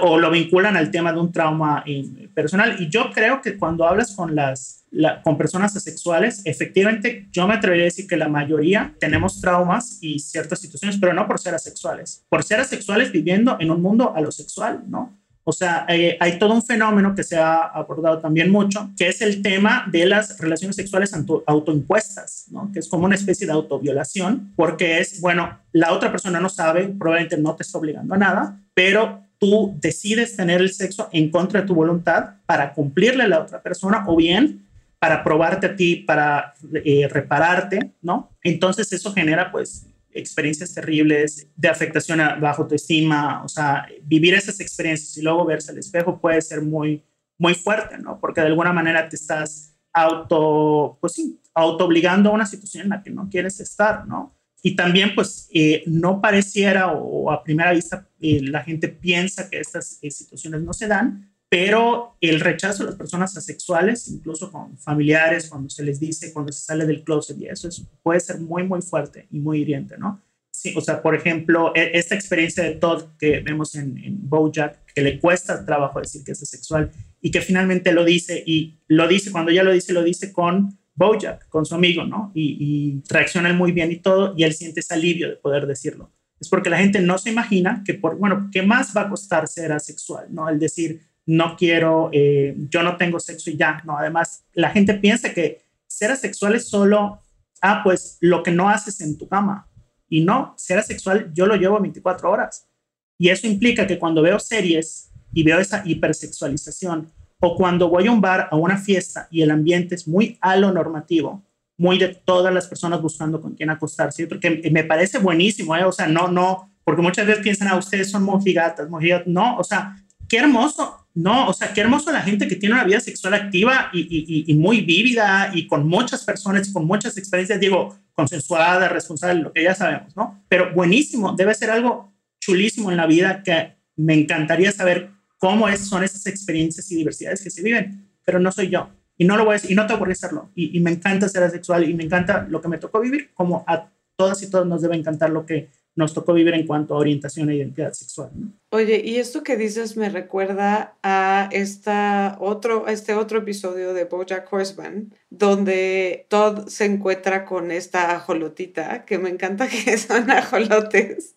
o 0.00 0.18
lo 0.18 0.30
vinculan 0.30 0.76
al 0.76 0.90
tema 0.90 1.12
de 1.12 1.20
un 1.20 1.32
trauma 1.32 1.82
eh, 1.86 2.28
personal. 2.34 2.76
Y 2.80 2.88
yo 2.88 3.10
creo 3.12 3.40
que 3.40 3.56
cuando 3.56 3.86
hablas 3.86 4.14
con 4.14 4.34
las 4.34 4.80
con 5.24 5.36
personas 5.36 5.74
asexuales, 5.74 6.42
efectivamente 6.44 7.26
yo 7.32 7.48
me 7.48 7.54
atrevería 7.54 7.84
a 7.84 7.86
decir 7.86 8.06
que 8.06 8.16
la 8.16 8.28
mayoría 8.28 8.94
tenemos 9.00 9.40
traumas 9.40 9.98
y 10.00 10.20
ciertas 10.20 10.60
situaciones, 10.60 10.98
pero 10.98 11.12
no 11.12 11.26
por 11.26 11.40
ser 11.40 11.52
asexuales, 11.52 12.24
por 12.28 12.44
ser 12.44 12.60
asexuales 12.60 13.10
viviendo 13.10 13.56
en 13.58 13.72
un 13.72 13.82
mundo 13.82 14.14
alosexual, 14.14 14.84
¿no? 14.86 15.18
O 15.46 15.52
sea, 15.52 15.84
eh, 15.88 16.16
hay 16.20 16.38
todo 16.38 16.54
un 16.54 16.62
fenómeno 16.62 17.14
que 17.14 17.22
se 17.22 17.36
ha 17.36 17.56
abordado 17.56 18.20
también 18.20 18.50
mucho, 18.50 18.90
que 18.96 19.08
es 19.08 19.20
el 19.20 19.42
tema 19.42 19.84
de 19.92 20.06
las 20.06 20.38
relaciones 20.38 20.74
sexuales 20.74 21.14
autoimpuestas, 21.46 22.46
¿no? 22.50 22.70
que 22.72 22.78
es 22.78 22.88
como 22.88 23.04
una 23.04 23.14
especie 23.14 23.46
de 23.46 23.52
autoviolación, 23.52 24.54
porque 24.56 25.00
es, 25.00 25.20
bueno, 25.20 25.58
la 25.72 25.92
otra 25.92 26.10
persona 26.10 26.40
no 26.40 26.48
sabe, 26.48 26.88
probablemente 26.88 27.36
no 27.36 27.54
te 27.56 27.62
está 27.62 27.76
obligando 27.76 28.14
a 28.14 28.18
nada, 28.18 28.58
pero 28.72 29.23
tú 29.44 29.74
decides 29.80 30.36
tener 30.36 30.60
el 30.60 30.72
sexo 30.72 31.08
en 31.12 31.30
contra 31.30 31.60
de 31.60 31.66
tu 31.66 31.74
voluntad 31.74 32.36
para 32.46 32.72
cumplirle 32.72 33.24
a 33.24 33.28
la 33.28 33.40
otra 33.40 33.62
persona 33.62 34.04
o 34.06 34.16
bien 34.16 34.66
para 34.98 35.22
probarte 35.22 35.66
a 35.66 35.76
ti, 35.76 35.96
para 35.96 36.54
eh, 36.82 37.06
repararte, 37.10 37.92
¿no? 38.00 38.30
Entonces 38.42 38.90
eso 38.92 39.12
genera 39.12 39.52
pues 39.52 39.86
experiencias 40.12 40.72
terribles 40.72 41.48
de 41.56 41.68
afectación 41.68 42.20
a 42.20 42.36
bajo 42.36 42.62
autoestima, 42.62 43.44
o 43.44 43.48
sea, 43.48 43.86
vivir 44.02 44.32
esas 44.32 44.60
experiencias 44.60 45.16
y 45.18 45.22
luego 45.22 45.44
verse 45.44 45.72
al 45.72 45.78
espejo 45.78 46.18
puede 46.18 46.40
ser 46.40 46.62
muy, 46.62 47.02
muy 47.36 47.54
fuerte, 47.54 47.98
¿no? 47.98 48.18
Porque 48.18 48.40
de 48.40 48.46
alguna 48.46 48.72
manera 48.72 49.08
te 49.08 49.16
estás 49.16 49.74
auto, 49.92 50.96
pues 51.00 51.12
sí, 51.12 51.38
auto 51.52 51.84
obligando 51.84 52.30
a 52.30 52.32
una 52.32 52.46
situación 52.46 52.84
en 52.84 52.90
la 52.90 53.02
que 53.02 53.10
no 53.10 53.28
quieres 53.28 53.60
estar, 53.60 54.06
¿no? 54.06 54.34
Y 54.66 54.76
también, 54.76 55.14
pues, 55.14 55.46
eh, 55.52 55.82
no 55.84 56.22
pareciera 56.22 56.90
o, 56.90 57.30
a 57.30 57.44
primera 57.44 57.72
vista 57.72 58.08
eh, 58.18 58.40
la 58.40 58.64
gente 58.64 58.88
piensa 58.88 59.50
que 59.50 59.60
estas 59.60 59.98
situaciones 60.00 60.62
no 60.62 60.72
se 60.72 60.88
dan, 60.88 61.34
pero 61.50 62.16
el 62.22 62.40
rechazo 62.40 62.82
de 62.82 62.88
las 62.88 62.98
personas 62.98 63.36
asexuales, 63.36 64.08
incluso 64.08 64.50
con 64.50 64.78
familiares, 64.78 65.50
cuando 65.50 65.68
se 65.68 65.84
les 65.84 66.00
dice, 66.00 66.32
cuando 66.32 66.50
se 66.50 66.62
sale 66.62 66.86
del 66.86 67.04
closet 67.04 67.36
y 67.38 67.46
eso, 67.46 67.68
puede 68.02 68.20
ser 68.20 68.40
muy, 68.40 68.62
muy 68.62 68.80
fuerte 68.80 69.28
y 69.30 69.38
muy 69.38 69.60
hiriente, 69.60 69.98
¿no? 69.98 70.22
Sí, 70.50 70.72
o 70.74 70.80
sea, 70.80 71.02
por 71.02 71.14
ejemplo, 71.14 71.72
e, 71.74 71.90
esta 71.98 72.14
experiencia 72.14 72.64
de 72.64 72.76
Todd 72.76 73.18
que 73.18 73.40
vemos 73.40 73.74
en, 73.74 73.98
en 73.98 74.30
Bojack, 74.30 74.94
que 74.94 75.02
le 75.02 75.20
cuesta 75.20 75.66
trabajo 75.66 76.00
decir 76.00 76.24
que 76.24 76.32
es 76.32 76.42
asexual 76.42 76.90
y 77.20 77.30
que 77.30 77.42
finalmente 77.42 77.92
lo 77.92 78.02
dice 78.02 78.42
y 78.46 78.78
lo 78.88 79.06
dice, 79.08 79.30
cuando 79.30 79.52
ya 79.52 79.62
lo 79.62 79.72
dice, 79.72 79.92
lo 79.92 80.02
dice 80.02 80.32
con 80.32 80.78
Bojack, 80.94 81.48
con 81.48 81.66
su 81.66 81.74
amigo, 81.74 82.04
¿no? 82.04 82.30
Y, 82.34 82.56
y 82.60 83.02
reacciona 83.08 83.52
muy 83.52 83.72
bien 83.72 83.90
y 83.90 83.96
todo, 83.96 84.34
y 84.36 84.44
él 84.44 84.54
siente 84.54 84.80
ese 84.80 84.94
alivio 84.94 85.28
de 85.28 85.36
poder 85.36 85.66
decirlo. 85.66 86.10
Es 86.40 86.48
porque 86.48 86.70
la 86.70 86.78
gente 86.78 87.00
no 87.00 87.18
se 87.18 87.30
imagina 87.30 87.82
que, 87.84 87.94
por, 87.94 88.16
bueno, 88.16 88.48
¿qué 88.52 88.62
más 88.62 88.92
va 88.96 89.02
a 89.02 89.08
costar 89.08 89.48
ser 89.48 89.72
asexual, 89.72 90.26
¿no? 90.30 90.48
El 90.48 90.58
decir, 90.58 91.00
no 91.26 91.56
quiero, 91.56 92.10
eh, 92.12 92.54
yo 92.70 92.82
no 92.82 92.96
tengo 92.96 93.18
sexo 93.18 93.50
y 93.50 93.56
ya, 93.56 93.82
no, 93.84 93.96
además 93.96 94.44
la 94.52 94.70
gente 94.70 94.94
piensa 94.94 95.32
que 95.32 95.62
ser 95.86 96.10
asexual 96.10 96.54
es 96.54 96.68
solo, 96.68 97.20
ah, 97.62 97.80
pues 97.82 98.18
lo 98.20 98.42
que 98.42 98.50
no 98.50 98.68
haces 98.68 99.00
en 99.00 99.16
tu 99.16 99.28
cama. 99.28 99.68
Y 100.08 100.20
no, 100.20 100.54
ser 100.56 100.78
asexual 100.78 101.32
yo 101.32 101.46
lo 101.46 101.56
llevo 101.56 101.80
24 101.80 102.30
horas. 102.30 102.68
Y 103.16 103.28
eso 103.28 103.46
implica 103.46 103.86
que 103.86 103.98
cuando 103.98 104.22
veo 104.22 104.38
series 104.38 105.10
y 105.32 105.42
veo 105.42 105.58
esa 105.58 105.82
hipersexualización, 105.84 107.10
o 107.46 107.56
cuando 107.56 107.88
voy 107.88 108.06
a 108.06 108.12
un 108.12 108.20
bar, 108.20 108.48
a 108.50 108.56
una 108.56 108.78
fiesta 108.78 109.28
y 109.30 109.42
el 109.42 109.50
ambiente 109.50 109.94
es 109.94 110.08
muy 110.08 110.38
lo 110.58 110.72
normativo, 110.72 111.44
muy 111.76 111.98
de 111.98 112.08
todas 112.08 112.54
las 112.54 112.66
personas 112.66 113.02
buscando 113.02 113.40
con 113.40 113.54
quién 113.54 113.68
acostarse, 113.68 114.26
porque 114.26 114.70
me 114.72 114.84
parece 114.84 115.18
buenísimo, 115.18 115.76
¿eh? 115.76 115.84
o 115.84 115.92
sea, 115.92 116.06
no, 116.06 116.28
no, 116.28 116.70
porque 116.84 117.02
muchas 117.02 117.26
veces 117.26 117.42
piensan, 117.42 117.68
ah, 117.68 117.76
ustedes 117.76 118.10
son 118.10 118.22
mojigatas, 118.22 118.88
mojigatas, 118.88 119.26
no, 119.26 119.58
o 119.58 119.64
sea, 119.64 119.94
qué 120.26 120.38
hermoso 120.38 121.04
no, 121.14 121.48
o 121.48 121.52
sea, 121.52 121.72
qué 121.72 121.80
hermoso 121.80 122.10
la 122.10 122.22
gente 122.22 122.48
que 122.48 122.56
tiene 122.56 122.74
una 122.74 122.84
vida 122.84 122.98
sexual 122.98 123.34
activa 123.34 123.90
y, 123.92 124.52
muy 124.54 124.80
vívida 124.80 125.52
y 125.54 125.68
con 125.68 125.86
muchas 125.86 126.24
personas, 126.24 126.72
con 126.72 126.86
muchas 126.86 127.16
experiencias, 127.16 127.60
digo, 127.60 127.96
consensuada, 128.14 128.88
responsable, 128.88 129.42
lo 129.42 129.52
que 129.52 129.62
ya 129.62 129.76
sabemos, 129.76 130.16
¿no? 130.16 130.42
Pero 130.48 130.74
buenísimo, 130.74 131.32
debe 131.32 131.54
ser 131.54 131.70
algo 131.70 132.12
chulísimo 132.40 132.90
en 132.90 132.96
la 132.96 133.06
vida 133.06 133.44
que 133.44 133.76
me 133.94 134.14
encantaría 134.14 134.72
saber 134.72 135.12
cómo 135.44 135.68
es, 135.68 135.86
son 135.86 136.02
esas 136.02 136.26
experiencias 136.26 136.90
y 136.90 136.96
diversidades 136.96 137.44
que 137.44 137.50
se 137.50 137.62
viven, 137.62 138.08
pero 138.24 138.40
no 138.40 138.50
soy 138.50 138.70
yo 138.70 138.88
y 139.18 139.26
no 139.26 139.36
lo 139.36 139.44
voy 139.44 139.56
a 139.56 139.60
y 139.68 139.74
no 139.74 139.86
tengo 139.86 139.98
por 139.98 140.08
qué 140.08 140.14
serlo. 140.14 140.48
Y, 140.54 140.80
me 140.80 140.90
encanta 140.90 141.28
ser 141.28 141.42
asexual 141.42 141.86
y 141.86 141.92
me 141.92 142.04
encanta 142.04 142.46
lo 142.48 142.62
que 142.62 142.68
me 142.68 142.78
tocó 142.78 142.98
vivir, 142.98 143.30
como 143.34 143.62
a 143.66 143.90
todas 144.16 144.42
y 144.42 144.50
todos 144.50 144.66
nos 144.66 144.80
debe 144.80 144.96
encantar 144.96 145.28
lo 145.28 145.44
que 145.44 145.68
nos 145.96 146.14
tocó 146.14 146.32
vivir 146.32 146.54
en 146.54 146.66
cuanto 146.66 146.94
a 146.94 146.98
orientación 146.98 147.50
e 147.50 147.56
identidad 147.56 147.92
sexual. 147.92 148.30
Oye, 148.70 149.02
y 149.04 149.16
esto 149.16 149.42
que 149.42 149.58
dices 149.58 149.98
me 149.98 150.08
recuerda 150.08 150.96
a 151.02 151.50
esta 151.52 152.38
otro, 152.40 152.88
este 152.88 153.12
otro 153.12 153.40
episodio 153.40 153.92
de 153.92 154.04
BoJack 154.04 154.50
Horseman, 154.50 155.12
donde 155.28 156.24
Todd 156.30 156.68
se 156.68 156.86
encuentra 156.86 157.44
con 157.44 157.70
esta 157.70 158.16
ajolotita, 158.16 159.04
que 159.04 159.18
me 159.18 159.28
encanta 159.28 159.68
que 159.84 159.98
son 159.98 160.30
ajolotes, 160.30 161.36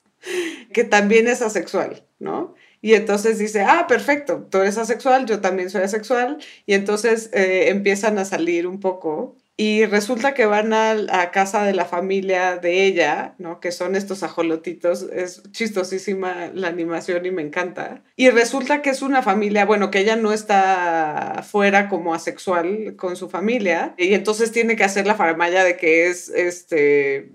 que 0.72 0.86
también 0.86 1.28
es 1.28 1.42
asexual, 1.42 2.06
¿no? 2.20 2.56
Y 2.82 2.94
entonces 2.94 3.40
dice, 3.40 3.64
ah, 3.64 3.86
perfecto, 3.88 4.48
tú 4.50 4.60
eres 4.60 4.78
asexual, 4.78 5.26
yo 5.26 5.42
también 5.42 5.70
soy 5.70 5.82
asexual. 5.82 6.38
Y 6.66 6.74
entonces 6.74 7.30
eh, 7.34 7.70
empiezan 7.70 8.18
a 8.20 8.26
salir 8.26 8.68
un 8.68 8.80
poco. 8.80 9.36
Y 9.60 9.88
resulta 9.88 10.36
que 10.36 10.46
van 10.46 10.72
a, 10.72 11.32
casa 11.32 11.64
de 11.64 11.74
la 11.74 11.86
familia 11.86 12.58
de 12.58 12.86
ella, 12.86 13.34
¿no? 13.40 13.60
Que 13.60 13.72
son 13.72 13.96
estos 13.96 14.22
ajolotitos. 14.22 15.02
Es 15.12 15.42
chistosísima 15.52 16.52
la 16.54 16.68
animación 16.68 17.26
y 17.26 17.32
me 17.32 17.42
encanta. 17.42 18.04
Y 18.16 18.30
resulta 18.30 18.84
que 18.84 18.92
es 18.92 19.02
una 19.02 19.24
familia, 19.24 19.66
bueno, 19.66 19.90
que 19.90 19.98
ella 19.98 20.16
no 20.16 20.32
está 20.32 21.44
fuera 21.50 21.90
como 21.90 22.14
asexual 22.14 22.96
con 22.98 23.16
su 23.16 23.30
familia. 23.30 23.96
Y 23.98 24.14
entonces 24.14 24.52
tiene 24.52 24.76
que 24.76 24.84
hacer 24.84 25.08
la 25.08 25.16
faramaya 25.16 25.64
de 25.64 25.76
que 25.76 26.08
es 26.08 26.30
este, 26.30 27.32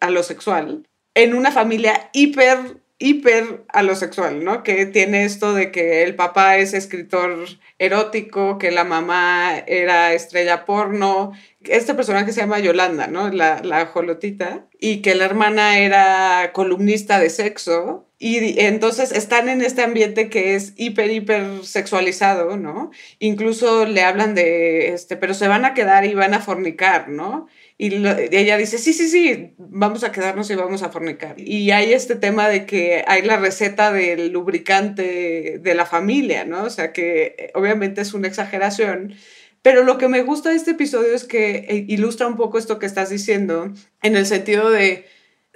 alosexual. 0.00 0.86
En 1.14 1.32
una 1.32 1.50
familia 1.50 2.10
hiper 2.12 2.83
hiper 2.98 3.64
alosexual, 3.68 4.44
¿no? 4.44 4.62
Que 4.62 4.86
tiene 4.86 5.24
esto 5.24 5.52
de 5.52 5.70
que 5.70 6.02
el 6.04 6.14
papá 6.14 6.58
es 6.58 6.74
escritor 6.74 7.46
erótico, 7.78 8.58
que 8.58 8.70
la 8.70 8.84
mamá 8.84 9.58
era 9.66 10.12
estrella 10.12 10.64
porno. 10.64 11.32
Este 11.64 11.94
personaje 11.94 12.32
se 12.32 12.40
llama 12.40 12.60
Yolanda, 12.60 13.06
¿no? 13.08 13.30
La, 13.30 13.60
la 13.62 13.86
jolotita. 13.86 14.66
Y 14.78 15.02
que 15.02 15.14
la 15.14 15.24
hermana 15.24 15.78
era 15.78 16.52
columnista 16.52 17.18
de 17.18 17.30
sexo. 17.30 18.06
Y 18.18 18.58
entonces 18.60 19.12
están 19.12 19.48
en 19.48 19.60
este 19.60 19.82
ambiente 19.82 20.30
que 20.30 20.54
es 20.54 20.72
hiper, 20.76 21.10
hiper 21.10 21.64
sexualizado, 21.64 22.56
¿no? 22.56 22.90
Incluso 23.18 23.86
le 23.86 24.02
hablan 24.02 24.34
de, 24.34 24.94
este, 24.94 25.16
pero 25.16 25.34
se 25.34 25.48
van 25.48 25.64
a 25.64 25.74
quedar 25.74 26.04
y 26.06 26.14
van 26.14 26.32
a 26.32 26.40
fornicar, 26.40 27.08
¿no? 27.08 27.48
Y, 27.76 27.92
ella 27.96 28.56
dice, 28.56 28.78
sí, 28.78 28.92
sí, 28.92 29.08
sí, 29.08 29.54
vamos 29.58 30.04
a 30.04 30.12
quedarnos 30.12 30.48
y 30.50 30.54
vamos 30.54 30.82
a 30.82 30.90
fornicar. 30.90 31.34
Y 31.38 31.72
hay 31.72 31.92
este 31.92 32.14
tema 32.14 32.48
de 32.48 32.66
que 32.66 33.04
hay 33.06 33.22
la 33.22 33.36
receta 33.36 33.92
del 33.92 34.30
lubricante 34.30 35.58
de 35.60 35.74
la 35.74 35.84
familia, 35.84 36.44
¿no? 36.44 36.64
O 36.64 36.70
sea 36.70 36.92
que 36.92 37.34
eh, 37.36 37.50
obviamente 37.54 38.00
es 38.00 38.14
una 38.14 38.28
exageración. 38.28 39.14
Pero 39.62 39.82
lo 39.82 39.98
que 39.98 40.08
me 40.08 40.22
gusta 40.22 40.50
de 40.50 40.56
este 40.56 40.72
episodio 40.72 41.14
es 41.14 41.24
que 41.24 41.66
eh, 41.68 41.84
ilustra 41.88 42.26
un 42.28 42.36
poco 42.36 42.58
esto 42.58 42.78
que 42.78 42.86
estás 42.86 43.10
diciendo, 43.10 43.72
en 44.02 44.16
el 44.16 44.26
sentido 44.26 44.70
de 44.70 45.06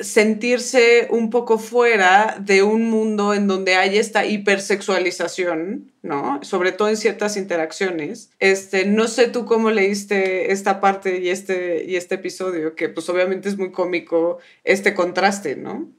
sentirse 0.00 1.08
un 1.10 1.30
poco 1.30 1.58
fuera 1.58 2.36
de 2.40 2.62
un 2.62 2.88
mundo 2.88 3.34
en 3.34 3.48
donde 3.48 3.74
hay 3.74 3.98
esta 3.98 4.24
hipersexualización, 4.24 5.92
¿no? 6.02 6.40
Sobre 6.42 6.72
todo 6.72 6.88
en 6.88 6.96
ciertas 6.96 7.36
interacciones. 7.36 8.30
Este, 8.38 8.86
no 8.86 9.08
sé 9.08 9.28
tú 9.28 9.44
cómo 9.44 9.70
leíste 9.70 10.52
esta 10.52 10.80
parte 10.80 11.20
y 11.20 11.30
este, 11.30 11.84
y 11.84 11.96
este 11.96 12.14
episodio, 12.14 12.76
que 12.76 12.88
pues 12.88 13.08
obviamente 13.08 13.48
es 13.48 13.58
muy 13.58 13.72
cómico 13.72 14.38
este 14.62 14.94
contraste, 14.94 15.56
¿no? 15.56 15.90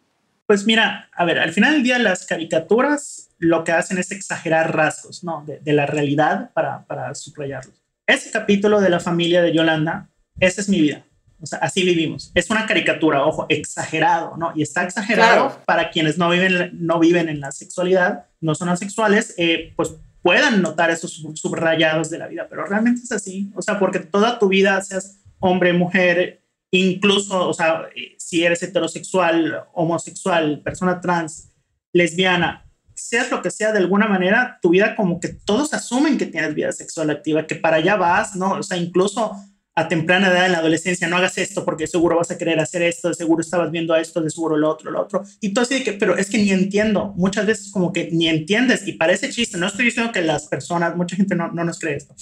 Pues 0.45 0.65
mira, 0.65 1.09
a 1.13 1.25
ver, 1.25 1.39
al 1.39 1.51
final 1.51 1.73
del 1.73 1.83
día 1.83 1.99
las 1.99 2.25
caricaturas 2.25 3.29
lo 3.37 3.63
que 3.63 3.71
hacen 3.73 3.97
es 3.97 4.11
exagerar 4.11 4.75
rasgos, 4.75 5.23
¿no? 5.23 5.45
De, 5.45 5.73
la 5.73 5.85
realidad 5.85 6.51
para, 6.53 6.85
para 6.85 7.13
subrayarlos. 7.15 7.83
Ese 8.07 8.31
capítulo 8.31 8.81
de 8.81 8.89
la 8.89 8.99
familia 8.99 9.41
de 9.41 9.53
Yolanda, 9.53 10.09
esa 10.39 10.61
es 10.61 10.69
mi 10.69 10.81
vida 10.81 11.05
o 11.41 11.45
sea, 11.45 11.59
así 11.59 11.83
vivimos. 11.83 12.31
Es 12.35 12.49
una 12.49 12.65
caricatura, 12.65 13.25
ojo, 13.25 13.45
exagerado, 13.49 14.35
¿no? 14.37 14.51
Y 14.55 14.61
está 14.61 14.83
exagerado 14.83 15.59
para 15.65 15.89
quienes 15.91 16.17
no 16.17 16.29
viven, 16.29 16.71
no 16.73 16.99
viven 16.99 17.29
en 17.29 17.39
la 17.39 17.51
sexualidad, 17.51 18.25
no 18.41 18.55
son 18.55 18.69
asexuales, 18.69 19.33
eh, 19.37 19.73
pues 19.75 19.95
puedan 20.21 20.61
notar 20.61 20.89
esos 20.91 21.23
subrayados 21.35 22.09
de 22.09 22.17
la 22.17 22.27
vida, 22.27 22.47
pero 22.49 22.65
realmente 22.65 23.01
es 23.03 23.11
así. 23.11 23.51
O 23.55 23.61
sea, 23.61 23.79
porque 23.79 23.99
toda 23.99 24.37
tu 24.37 24.49
vida, 24.49 24.81
seas 24.81 25.19
hombre, 25.39 25.71
mujer, 25.71 26.41
incluso, 26.71 27.47
o 27.47 27.53
sea, 27.53 27.89
si 28.17 28.43
eres 28.43 28.61
heterosexual, 28.61 29.63
homosexual, 29.73 30.61
persona 30.63 30.99
trans, 30.99 31.51
lesbiana, 31.93 32.65
seas 32.93 33.31
lo 33.31 33.41
que 33.41 33.49
sea, 33.49 33.71
de 33.71 33.79
alguna 33.79 34.07
manera, 34.07 34.59
tu 34.61 34.69
vida 34.69 34.95
como 34.95 35.19
que 35.19 35.29
todos 35.29 35.73
asumen 35.73 36.17
que 36.17 36.25
tienes 36.25 36.53
vida 36.53 36.71
sexual 36.73 37.09
activa, 37.09 37.47
que 37.47 37.55
para 37.55 37.77
allá 37.77 37.95
vas, 37.95 38.35
¿no? 38.35 38.51
O 38.53 38.63
sea, 38.63 38.77
incluso 38.77 39.31
a 39.79 39.87
temprana 39.87 40.27
edad 40.27 40.45
en 40.45 40.51
la 40.51 40.57
adolescencia, 40.57 41.07
no 41.07 41.15
hagas 41.15 41.37
esto 41.37 41.63
porque 41.63 41.87
seguro 41.87 42.17
vas 42.17 42.31
a 42.31 42.37
querer 42.37 42.59
hacer 42.59 42.81
esto, 42.81 43.07
de 43.07 43.13
seguro 43.13 43.39
estabas 43.39 43.71
viendo 43.71 43.95
esto, 43.95 44.19
de 44.19 44.29
seguro 44.29 44.57
lo 44.57 44.69
otro, 44.69 44.91
lo 44.91 45.01
otro. 45.01 45.23
Y 45.39 45.53
tú 45.53 45.61
así 45.61 45.75
de 45.75 45.83
que, 45.85 45.93
pero 45.93 46.17
es 46.17 46.29
que 46.29 46.37
ni 46.37 46.51
entiendo, 46.51 47.13
muchas 47.15 47.45
veces 47.45 47.71
como 47.71 47.93
que 47.93 48.09
ni 48.11 48.27
entiendes 48.27 48.85
y 48.85 48.93
parece 48.93 49.29
chiste, 49.29 49.57
no 49.57 49.67
estoy 49.67 49.85
diciendo 49.85 50.11
que 50.11 50.21
las 50.21 50.47
personas, 50.47 50.97
mucha 50.97 51.15
gente 51.15 51.33
no, 51.33 51.49
no 51.53 51.63
nos 51.63 51.79
cree 51.79 51.95
esto. 51.95 52.13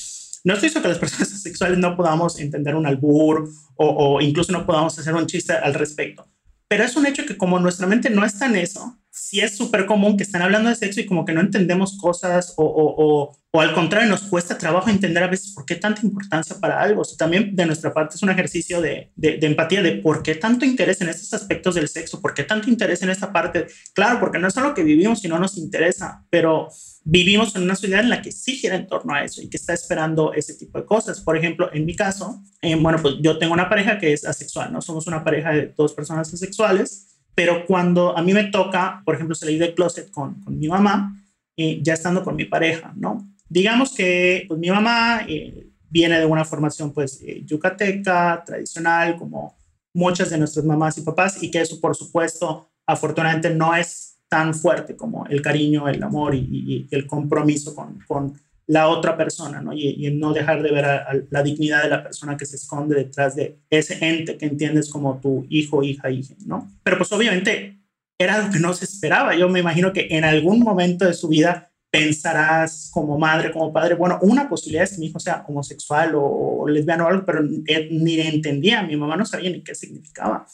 No 0.43 0.53
estoy 0.53 0.69
diciendo 0.69 0.83
que 0.83 0.89
las 0.89 0.99
personas 0.99 1.29
sexuales 1.41 1.79
no 1.79 1.97
podamos 1.97 2.39
entender 2.39 2.75
un 2.75 2.85
albur 2.85 3.49
o, 3.75 3.87
o 3.87 4.21
incluso 4.21 4.51
no 4.51 4.67
podamos 4.67 4.97
hacer 4.99 5.15
un 5.15 5.25
chiste 5.25 5.53
al 5.53 5.73
respecto. 5.73 6.27
Pero 6.67 6.83
es 6.83 6.95
un 6.95 7.07
hecho 7.07 7.25
que 7.25 7.37
como 7.37 7.59
nuestra 7.59 7.87
mente 7.87 8.11
no 8.11 8.23
está 8.23 8.45
en 8.45 8.57
eso, 8.57 8.99
sí 9.17 9.39
es 9.41 9.57
súper 9.57 9.85
común 9.85 10.15
que 10.15 10.23
están 10.23 10.41
hablando 10.41 10.69
de 10.69 10.75
sexo 10.75 11.01
y 11.01 11.05
como 11.05 11.25
que 11.25 11.33
no 11.33 11.41
entendemos 11.41 11.97
cosas 11.97 12.53
o, 12.55 12.63
o, 12.63 13.31
o, 13.51 13.59
al 13.59 13.73
contrario 13.73 14.07
nos 14.07 14.21
cuesta 14.21 14.57
trabajo 14.57 14.89
entender 14.91 15.23
a 15.23 15.27
veces 15.27 15.53
por 15.53 15.65
qué 15.65 15.75
tanta 15.75 16.01
importancia 16.05 16.57
para 16.59 16.79
algo. 16.79 17.01
O 17.01 17.17
también 17.17 17.55
de 17.55 17.65
nuestra 17.65 17.91
parte 17.91 18.15
es 18.15 18.21
un 18.21 18.29
ejercicio 18.29 18.79
de, 18.79 19.11
de, 19.15 19.37
de, 19.37 19.47
empatía 19.47 19.81
de 19.81 19.93
por 19.93 20.21
qué 20.21 20.35
tanto 20.35 20.63
interés 20.63 21.01
en 21.01 21.09
estos 21.09 21.33
aspectos 21.33 21.73
del 21.73 21.87
sexo, 21.87 22.21
por 22.21 22.35
qué 22.35 22.43
tanto 22.43 22.69
interés 22.69 23.01
en 23.01 23.09
esta 23.09 23.33
parte. 23.33 23.65
Claro, 23.95 24.19
porque 24.19 24.37
no 24.37 24.47
es 24.47 24.53
solo 24.53 24.75
que 24.75 24.83
vivimos 24.83 25.25
y 25.25 25.27
no 25.27 25.39
nos 25.39 25.57
interesa, 25.57 26.23
pero 26.29 26.69
vivimos 27.03 27.55
en 27.55 27.63
una 27.63 27.75
sociedad 27.75 28.01
en 28.01 28.09
la 28.09 28.21
que 28.21 28.31
sí 28.31 28.57
gira 28.57 28.75
en 28.75 28.85
torno 28.85 29.15
a 29.15 29.23
eso 29.23 29.41
y 29.41 29.49
que 29.49 29.57
está 29.57 29.73
esperando 29.73 30.33
ese 30.33 30.53
tipo 30.53 30.77
de 30.77 30.85
cosas. 30.85 31.19
Por 31.21 31.35
ejemplo, 31.35 31.69
en 31.73 31.85
mi 31.85 31.95
caso, 31.95 32.43
eh, 32.61 32.75
bueno, 32.75 32.99
pues 33.01 33.15
yo 33.21 33.39
tengo 33.39 33.53
una 33.53 33.69
pareja 33.69 33.97
que 33.97 34.13
es 34.13 34.23
asexual, 34.23 34.71
¿no? 34.71 34.81
Somos 34.81 35.07
una 35.07 35.23
pareja 35.23 35.51
de 35.51 35.73
dos 35.75 35.93
personas 35.93 36.31
asexuales 36.31 37.16
pero 37.37 37.67
cuando 37.67 38.17
a 38.17 38.23
mí 38.23 38.33
me 38.33 38.45
toca, 38.45 39.03
por 39.05 39.13
ejemplo, 39.13 39.35
salir 39.35 39.59
del 39.59 39.75
closet 39.75 40.09
con, 40.09 40.41
con 40.41 40.57
mi 40.57 40.67
mamá, 40.67 41.23
eh, 41.55 41.79
ya 41.83 41.93
estando 41.93 42.23
con 42.23 42.35
mi 42.35 42.45
pareja, 42.45 42.91
¿no? 42.95 43.31
Digamos 43.47 43.93
que 43.93 44.45
pues, 44.47 44.59
mi 44.59 44.71
mamá 44.71 45.21
eh, 45.27 45.69
viene 45.87 46.17
de 46.17 46.25
una 46.25 46.43
formación 46.45 46.91
pues 46.91 47.21
eh, 47.21 47.43
yucateca, 47.45 48.41
tradicional, 48.43 49.17
como 49.17 49.55
muchas 49.93 50.31
de 50.31 50.39
nuestras 50.39 50.65
mamás 50.65 50.97
y 50.97 51.01
papás, 51.01 51.43
y 51.43 51.51
que 51.51 51.61
eso, 51.61 51.79
por 51.79 51.95
supuesto, 51.95 52.71
afortunadamente 52.87 53.51
no 53.51 53.75
es 53.75 54.17
tan 54.27 54.55
fuerte 54.55 54.95
como 54.95 55.27
el 55.27 55.43
cariño, 55.43 55.87
el 55.87 56.01
amor 56.01 56.33
y, 56.33 56.39
y, 56.39 56.87
y 56.89 56.95
el 56.95 57.05
compromiso 57.05 57.75
con, 57.75 57.99
con 58.07 58.33
la 58.67 58.89
otra 58.89 59.15
persona, 59.15 59.61
¿no? 59.61 59.73
Y, 59.73 60.05
y 60.05 60.11
no 60.11 60.33
dejar 60.33 60.61
de 60.61 60.71
ver 60.71 60.85
la 61.29 61.43
dignidad 61.43 61.83
de 61.83 61.89
la 61.89 62.03
persona 62.03 62.35
que 62.35 62.45
se 62.45 62.57
esconde 62.57 62.95
detrás 62.95 63.35
de 63.35 63.59
ese 63.69 63.97
ente 64.05 64.37
que 64.37 64.45
entiendes 64.45 64.89
como 64.89 65.19
tu 65.19 65.45
hijo, 65.49 65.83
hija, 65.83 66.11
hija, 66.11 66.35
¿no? 66.45 66.69
Pero 66.83 66.97
pues 66.97 67.11
obviamente 67.13 67.79
era 68.19 68.35
algo 68.35 68.51
que 68.51 68.59
no 68.59 68.73
se 68.73 68.85
esperaba. 68.85 69.35
Yo 69.35 69.47
me 69.47 69.61
imagino 69.61 69.93
que 69.93 70.07
en 70.11 70.25
algún 70.25 70.59
momento 70.59 71.05
de 71.05 71.13
su 71.13 71.29
vida 71.29 71.71
pensarás 71.89 72.89
como 72.93 73.17
madre, 73.17 73.51
como 73.51 73.71
padre, 73.71 73.95
bueno, 73.95 74.19
una 74.21 74.49
posibilidad 74.49 74.83
es 74.83 74.91
que 74.93 74.99
mi 74.99 75.07
hijo 75.07 75.19
sea 75.19 75.45
homosexual 75.47 76.11
o, 76.15 76.67
lesbiano 76.67 77.05
o 77.05 77.07
algo, 77.07 77.25
pero 77.25 77.41
ni 77.41 78.19
entendía, 78.19 78.83
mi 78.83 78.97
mamá 78.97 79.15
no 79.15 79.25
sabía 79.25 79.49
ni 79.49 79.63
qué 79.63 79.73
significaba. 79.73 80.45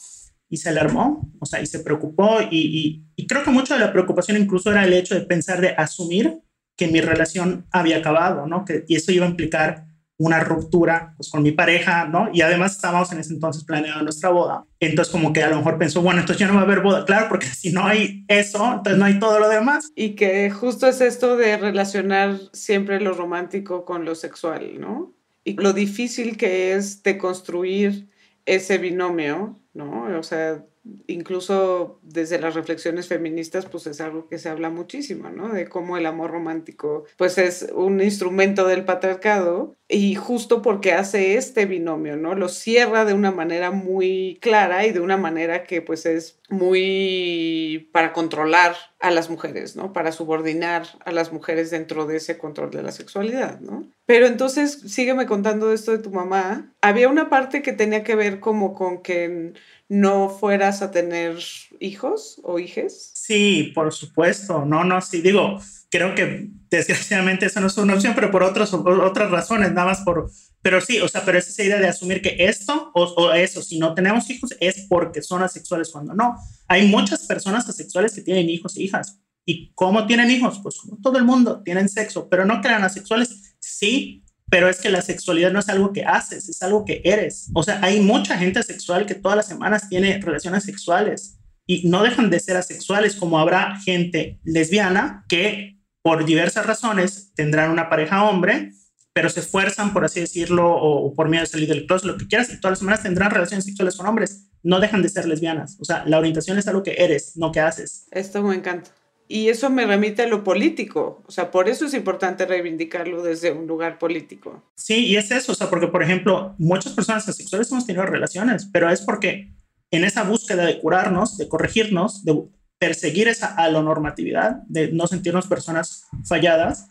Y 0.48 0.58
se 0.58 0.68
alarmó, 0.68 1.32
o 1.40 1.46
sea, 1.46 1.60
y 1.60 1.66
se 1.66 1.80
preocupó 1.80 2.38
y, 2.48 2.58
y, 2.58 3.04
y 3.16 3.26
creo 3.26 3.42
que 3.42 3.50
mucho 3.50 3.74
de 3.74 3.80
la 3.80 3.92
preocupación 3.92 4.36
incluso 4.36 4.70
era 4.70 4.84
el 4.84 4.92
hecho 4.92 5.16
de 5.16 5.22
pensar 5.22 5.60
de 5.60 5.70
asumir 5.70 6.38
que 6.76 6.88
mi 6.88 7.00
relación 7.00 7.66
había 7.70 7.98
acabado, 7.98 8.46
¿no? 8.46 8.64
Que, 8.64 8.84
y 8.88 8.96
eso 8.96 9.12
iba 9.12 9.26
a 9.26 9.30
implicar 9.30 9.86
una 10.16 10.40
ruptura 10.40 11.14
pues, 11.16 11.30
con 11.30 11.42
mi 11.42 11.52
pareja, 11.52 12.06
¿no? 12.06 12.30
Y 12.32 12.40
además 12.40 12.72
estábamos 12.72 13.10
en 13.12 13.18
ese 13.18 13.34
entonces 13.34 13.64
planeando 13.64 14.02
nuestra 14.02 14.30
boda. 14.30 14.64
Entonces 14.78 15.10
como 15.10 15.32
que 15.32 15.42
a 15.42 15.50
lo 15.50 15.56
mejor 15.56 15.76
pensó, 15.76 16.02
bueno, 16.02 16.20
entonces 16.20 16.40
ya 16.40 16.46
no 16.46 16.54
va 16.54 16.60
a 16.60 16.64
haber 16.64 16.80
boda, 16.80 17.04
claro, 17.04 17.26
porque 17.28 17.46
si 17.54 17.72
no 17.72 17.84
hay 17.84 18.24
eso, 18.28 18.74
entonces 18.74 18.98
no 18.98 19.04
hay 19.04 19.18
todo 19.18 19.40
lo 19.40 19.48
demás. 19.48 19.90
Y 19.96 20.10
que 20.10 20.50
justo 20.50 20.86
es 20.86 21.00
esto 21.00 21.36
de 21.36 21.56
relacionar 21.56 22.38
siempre 22.52 23.00
lo 23.00 23.12
romántico 23.12 23.84
con 23.84 24.04
lo 24.04 24.14
sexual, 24.14 24.80
¿no? 24.80 25.12
Y 25.42 25.54
lo 25.54 25.72
difícil 25.72 26.36
que 26.36 26.74
es 26.74 27.02
de 27.02 27.18
construir 27.18 28.08
ese 28.46 28.78
binomio, 28.78 29.58
¿no? 29.74 30.18
O 30.18 30.22
sea, 30.22 30.64
incluso 31.06 31.98
desde 32.02 32.38
las 32.38 32.54
reflexiones 32.54 33.08
feministas, 33.08 33.66
pues 33.66 33.86
es 33.86 34.00
algo 34.00 34.28
que 34.28 34.38
se 34.38 34.48
habla 34.48 34.70
muchísimo, 34.70 35.30
¿no? 35.30 35.48
De 35.48 35.68
cómo 35.68 35.96
el 35.96 36.06
amor 36.06 36.30
romántico, 36.30 37.04
pues 37.16 37.38
es 37.38 37.70
un 37.74 38.00
instrumento 38.00 38.66
del 38.66 38.84
patriarcado 38.84 39.76
y 39.88 40.14
justo 40.14 40.62
porque 40.62 40.92
hace 40.92 41.36
este 41.36 41.66
binomio, 41.66 42.16
¿no? 42.16 42.34
Lo 42.34 42.48
cierra 42.48 43.04
de 43.04 43.14
una 43.14 43.30
manera 43.30 43.70
muy 43.70 44.38
clara 44.40 44.86
y 44.86 44.92
de 44.92 45.00
una 45.00 45.16
manera 45.16 45.64
que 45.64 45.82
pues 45.82 46.06
es 46.06 46.38
muy 46.50 47.88
para 47.92 48.12
controlar 48.12 48.74
a 49.00 49.10
las 49.10 49.30
mujeres, 49.30 49.76
¿no? 49.76 49.92
Para 49.92 50.12
subordinar 50.12 50.86
a 51.04 51.12
las 51.12 51.32
mujeres 51.32 51.70
dentro 51.70 52.06
de 52.06 52.16
ese 52.16 52.38
control 52.38 52.70
de 52.70 52.82
la 52.82 52.92
sexualidad, 52.92 53.60
¿no? 53.60 53.86
Pero 54.06 54.26
entonces, 54.26 54.80
sígueme 54.86 55.26
contando 55.26 55.72
esto 55.72 55.92
de 55.92 55.98
tu 55.98 56.10
mamá. 56.10 56.72
Había 56.80 57.08
una 57.08 57.30
parte 57.30 57.62
que 57.62 57.72
tenía 57.72 58.04
que 58.04 58.14
ver 58.14 58.40
como 58.40 58.74
con 58.74 59.02
que 59.02 59.54
no 59.88 60.28
fueras 60.74 60.82
a 60.82 60.90
tener 60.90 61.38
hijos 61.80 62.40
o 62.42 62.58
hijes? 62.58 63.12
Sí, 63.14 63.72
por 63.74 63.92
supuesto. 63.92 64.64
No, 64.64 64.84
no, 64.84 65.00
sí, 65.00 65.20
digo, 65.20 65.60
creo 65.90 66.14
que 66.14 66.48
desgraciadamente 66.70 67.46
eso 67.46 67.60
no 67.60 67.66
es 67.68 67.76
una 67.78 67.94
opción, 67.94 68.14
pero 68.14 68.30
por 68.30 68.42
otras, 68.42 68.72
otras 68.74 69.30
razones, 69.30 69.72
nada 69.72 69.88
más 69.88 70.00
por... 70.00 70.30
Pero 70.62 70.80
sí, 70.80 70.98
o 71.00 71.08
sea, 71.08 71.24
pero 71.24 71.38
es 71.38 71.48
esa 71.48 71.62
idea 71.62 71.78
de 71.78 71.88
asumir 71.88 72.22
que 72.22 72.36
esto 72.38 72.90
o, 72.94 73.02
o 73.02 73.32
eso, 73.32 73.62
si 73.62 73.78
no 73.78 73.94
tenemos 73.94 74.28
hijos, 74.30 74.54
es 74.60 74.86
porque 74.88 75.20
son 75.20 75.42
asexuales 75.42 75.90
cuando 75.92 76.14
no. 76.14 76.36
Hay 76.68 76.88
muchas 76.88 77.26
personas 77.26 77.68
asexuales 77.68 78.14
que 78.14 78.22
tienen 78.22 78.48
hijos 78.48 78.76
e 78.76 78.82
hijas. 78.82 79.20
¿Y 79.44 79.72
cómo 79.74 80.06
tienen 80.06 80.30
hijos? 80.30 80.60
Pues 80.62 80.78
como 80.78 80.96
todo 81.02 81.18
el 81.18 81.24
mundo, 81.24 81.62
tienen 81.62 81.90
sexo, 81.90 82.28
pero 82.30 82.46
no 82.46 82.62
crean 82.62 82.82
asexuales. 82.82 83.56
Sí, 83.60 84.23
pero 84.50 84.68
es 84.68 84.80
que 84.80 84.90
la 84.90 85.02
sexualidad 85.02 85.52
no 85.52 85.60
es 85.60 85.68
algo 85.68 85.92
que 85.92 86.04
haces, 86.04 86.48
es 86.48 86.62
algo 86.62 86.84
que 86.84 87.00
eres. 87.04 87.50
O 87.54 87.62
sea, 87.62 87.80
hay 87.82 88.00
mucha 88.00 88.36
gente 88.36 88.62
sexual 88.62 89.06
que 89.06 89.14
todas 89.14 89.36
las 89.36 89.46
semanas 89.46 89.88
tiene 89.88 90.20
relaciones 90.20 90.64
sexuales 90.64 91.38
y 91.66 91.88
no 91.88 92.02
dejan 92.02 92.30
de 92.30 92.40
ser 92.40 92.56
asexuales, 92.56 93.16
como 93.16 93.38
habrá 93.38 93.78
gente 93.80 94.38
lesbiana 94.44 95.24
que 95.28 95.80
por 96.02 96.26
diversas 96.26 96.66
razones 96.66 97.32
tendrán 97.34 97.70
una 97.70 97.88
pareja 97.88 98.24
hombre, 98.24 98.72
pero 99.14 99.30
se 99.30 99.40
esfuerzan, 99.40 99.92
por 99.92 100.04
así 100.04 100.20
decirlo, 100.20 100.70
o, 100.70 101.14
por 101.14 101.28
miedo 101.28 101.44
de 101.44 101.50
salir 101.50 101.68
del 101.68 101.86
closet, 101.86 102.06
lo 102.06 102.18
que 102.18 102.26
quieras, 102.26 102.52
y 102.52 102.60
todas 102.60 102.72
las 102.72 102.78
semanas 102.80 103.02
tendrán 103.02 103.30
relaciones 103.30 103.64
sexuales 103.64 103.96
con 103.96 104.06
hombres. 104.06 104.50
No 104.62 104.80
dejan 104.80 105.02
de 105.02 105.08
ser 105.08 105.26
lesbianas. 105.26 105.78
O 105.80 105.84
sea, 105.84 106.04
la 106.04 106.18
orientación 106.18 106.58
es 106.58 106.66
algo 106.68 106.82
que 106.82 106.96
eres, 106.98 107.36
no 107.36 107.52
que 107.52 107.60
haces. 107.60 108.06
Esto 108.10 108.42
me 108.42 108.56
encanta. 108.56 108.90
Y 109.26 109.48
eso 109.48 109.70
me 109.70 109.86
remite 109.86 110.22
a 110.22 110.26
lo 110.26 110.44
político. 110.44 111.22
O 111.26 111.30
sea, 111.30 111.50
por 111.50 111.68
eso 111.68 111.86
es 111.86 111.94
importante 111.94 112.44
reivindicarlo 112.44 113.22
desde 113.22 113.52
un 113.52 113.66
lugar 113.66 113.98
político. 113.98 114.62
Sí, 114.76 115.06
y 115.06 115.16
es 115.16 115.30
eso. 115.30 115.52
O 115.52 115.54
sea, 115.54 115.70
porque, 115.70 115.88
por 115.88 116.02
ejemplo, 116.02 116.54
muchas 116.58 116.92
personas 116.92 117.28
asexuales 117.28 117.70
hemos 117.70 117.86
tenido 117.86 118.04
relaciones, 118.04 118.68
pero 118.72 118.90
es 118.90 119.00
porque 119.00 119.54
en 119.90 120.04
esa 120.04 120.24
búsqueda 120.24 120.66
de 120.66 120.78
curarnos, 120.78 121.38
de 121.38 121.48
corregirnos, 121.48 122.24
de 122.24 122.44
perseguir 122.78 123.28
esa 123.28 123.56
normatividad, 123.70 124.62
de 124.66 124.92
no 124.92 125.06
sentirnos 125.06 125.46
personas 125.46 126.04
falladas, 126.24 126.90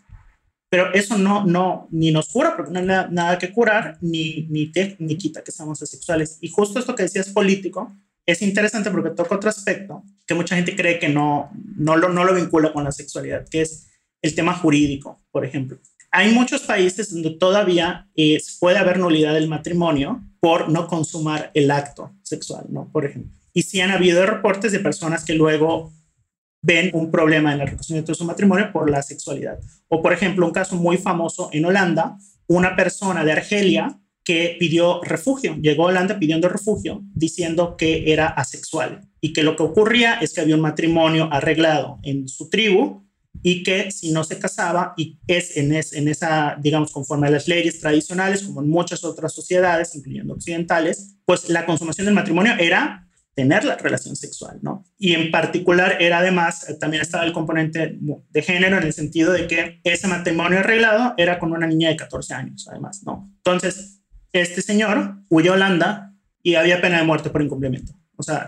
pero 0.68 0.92
eso 0.92 1.16
no, 1.16 1.44
no, 1.44 1.86
ni 1.92 2.10
nos 2.10 2.30
cura, 2.30 2.56
porque 2.56 2.72
no 2.72 2.80
hay 2.80 2.86
nada, 2.86 3.08
nada 3.08 3.38
que 3.38 3.52
curar, 3.52 3.96
ni, 4.00 4.48
ni, 4.50 4.72
te, 4.72 4.96
ni 4.98 5.16
quita 5.16 5.44
que 5.44 5.52
seamos 5.52 5.80
asexuales. 5.80 6.38
Y 6.40 6.48
justo 6.48 6.80
esto 6.80 6.96
que 6.96 7.04
decías 7.04 7.28
político, 7.28 7.94
es 8.26 8.42
interesante 8.42 8.90
porque 8.90 9.10
toca 9.10 9.36
otro 9.36 9.50
aspecto 9.50 10.02
que 10.26 10.34
mucha 10.34 10.56
gente 10.56 10.74
cree 10.74 10.98
que 10.98 11.08
no, 11.08 11.50
no, 11.76 11.96
lo, 11.96 12.08
no 12.08 12.24
lo 12.24 12.34
vincula 12.34 12.72
con 12.72 12.84
la 12.84 12.92
sexualidad, 12.92 13.46
que 13.48 13.62
es 13.62 13.90
el 14.22 14.34
tema 14.34 14.54
jurídico, 14.54 15.20
por 15.30 15.44
ejemplo. 15.44 15.78
Hay 16.10 16.32
muchos 16.32 16.62
países 16.62 17.12
donde 17.12 17.30
todavía 17.30 18.08
eh, 18.16 18.38
puede 18.60 18.78
haber 18.78 18.98
nulidad 18.98 19.34
del 19.34 19.48
matrimonio 19.48 20.22
por 20.40 20.70
no 20.70 20.86
consumar 20.86 21.50
el 21.54 21.70
acto 21.70 22.12
sexual, 22.22 22.66
¿no? 22.68 22.88
Por 22.90 23.04
ejemplo. 23.04 23.32
Y 23.52 23.62
sí 23.62 23.80
han 23.80 23.90
habido 23.90 24.24
reportes 24.24 24.72
de 24.72 24.80
personas 24.80 25.24
que 25.24 25.34
luego 25.34 25.92
ven 26.62 26.90
un 26.94 27.10
problema 27.10 27.52
en 27.52 27.58
la 27.58 27.64
reconocimiento 27.66 28.12
de 28.12 28.16
su 28.16 28.24
matrimonio 28.24 28.72
por 28.72 28.88
la 28.88 29.02
sexualidad. 29.02 29.58
O, 29.88 30.00
por 30.00 30.12
ejemplo, 30.12 30.46
un 30.46 30.52
caso 30.52 30.76
muy 30.76 30.96
famoso 30.96 31.50
en 31.52 31.64
Holanda, 31.66 32.16
una 32.46 32.74
persona 32.74 33.24
de 33.24 33.32
Argelia 33.32 33.98
que 34.24 34.56
pidió 34.58 35.02
refugio, 35.02 35.56
llegó 35.60 35.84
a 35.84 35.88
Holanda 35.88 36.18
pidiendo 36.18 36.48
refugio, 36.48 37.02
diciendo 37.14 37.76
que 37.76 38.12
era 38.12 38.26
asexual 38.26 39.02
y 39.20 39.32
que 39.32 39.42
lo 39.42 39.54
que 39.54 39.62
ocurría 39.62 40.14
es 40.14 40.32
que 40.32 40.40
había 40.40 40.54
un 40.54 40.62
matrimonio 40.62 41.28
arreglado 41.30 41.98
en 42.02 42.26
su 42.26 42.48
tribu 42.48 43.04
y 43.42 43.62
que 43.62 43.90
si 43.90 44.12
no 44.12 44.24
se 44.24 44.38
casaba, 44.38 44.94
y 44.96 45.18
es 45.26 45.56
en, 45.56 45.74
esa, 45.74 46.56
digamos, 46.60 46.92
conforme 46.92 47.26
a 47.26 47.30
las 47.30 47.46
leyes 47.48 47.80
tradicionales, 47.80 48.42
como 48.42 48.62
en 48.62 48.70
muchas 48.70 49.04
otras 49.04 49.34
sociedades, 49.34 49.94
incluyendo 49.94 50.34
occidentales, 50.34 51.16
pues 51.26 51.50
la 51.50 51.66
consumación 51.66 52.06
del 52.06 52.14
matrimonio 52.14 52.54
era 52.58 53.06
tener 53.34 53.64
la 53.64 53.76
relación 53.76 54.14
sexual, 54.14 54.60
¿no? 54.62 54.84
Y 54.96 55.12
en 55.12 55.30
particular 55.30 56.00
era 56.00 56.18
además, 56.18 56.66
también 56.78 57.02
estaba 57.02 57.24
el 57.24 57.32
componente 57.32 57.98
de 57.98 58.42
género 58.42 58.78
en 58.78 58.84
el 58.84 58.92
sentido 58.92 59.32
de 59.32 59.48
que 59.48 59.80
ese 59.82 60.06
matrimonio 60.06 60.60
arreglado 60.60 61.14
era 61.16 61.38
con 61.38 61.52
una 61.52 61.66
niña 61.66 61.88
de 61.88 61.96
14 61.96 62.32
años, 62.32 62.66
además, 62.70 63.02
¿no? 63.04 63.28
Entonces, 63.38 64.03
este 64.34 64.62
señor 64.62 65.16
huyó 65.28 65.52
a 65.52 65.54
Holanda 65.54 66.14
y 66.42 66.56
había 66.56 66.80
pena 66.80 66.98
de 66.98 67.04
muerte 67.04 67.30
por 67.30 67.42
incumplimiento. 67.42 67.92
O 68.16 68.22
sea, 68.22 68.46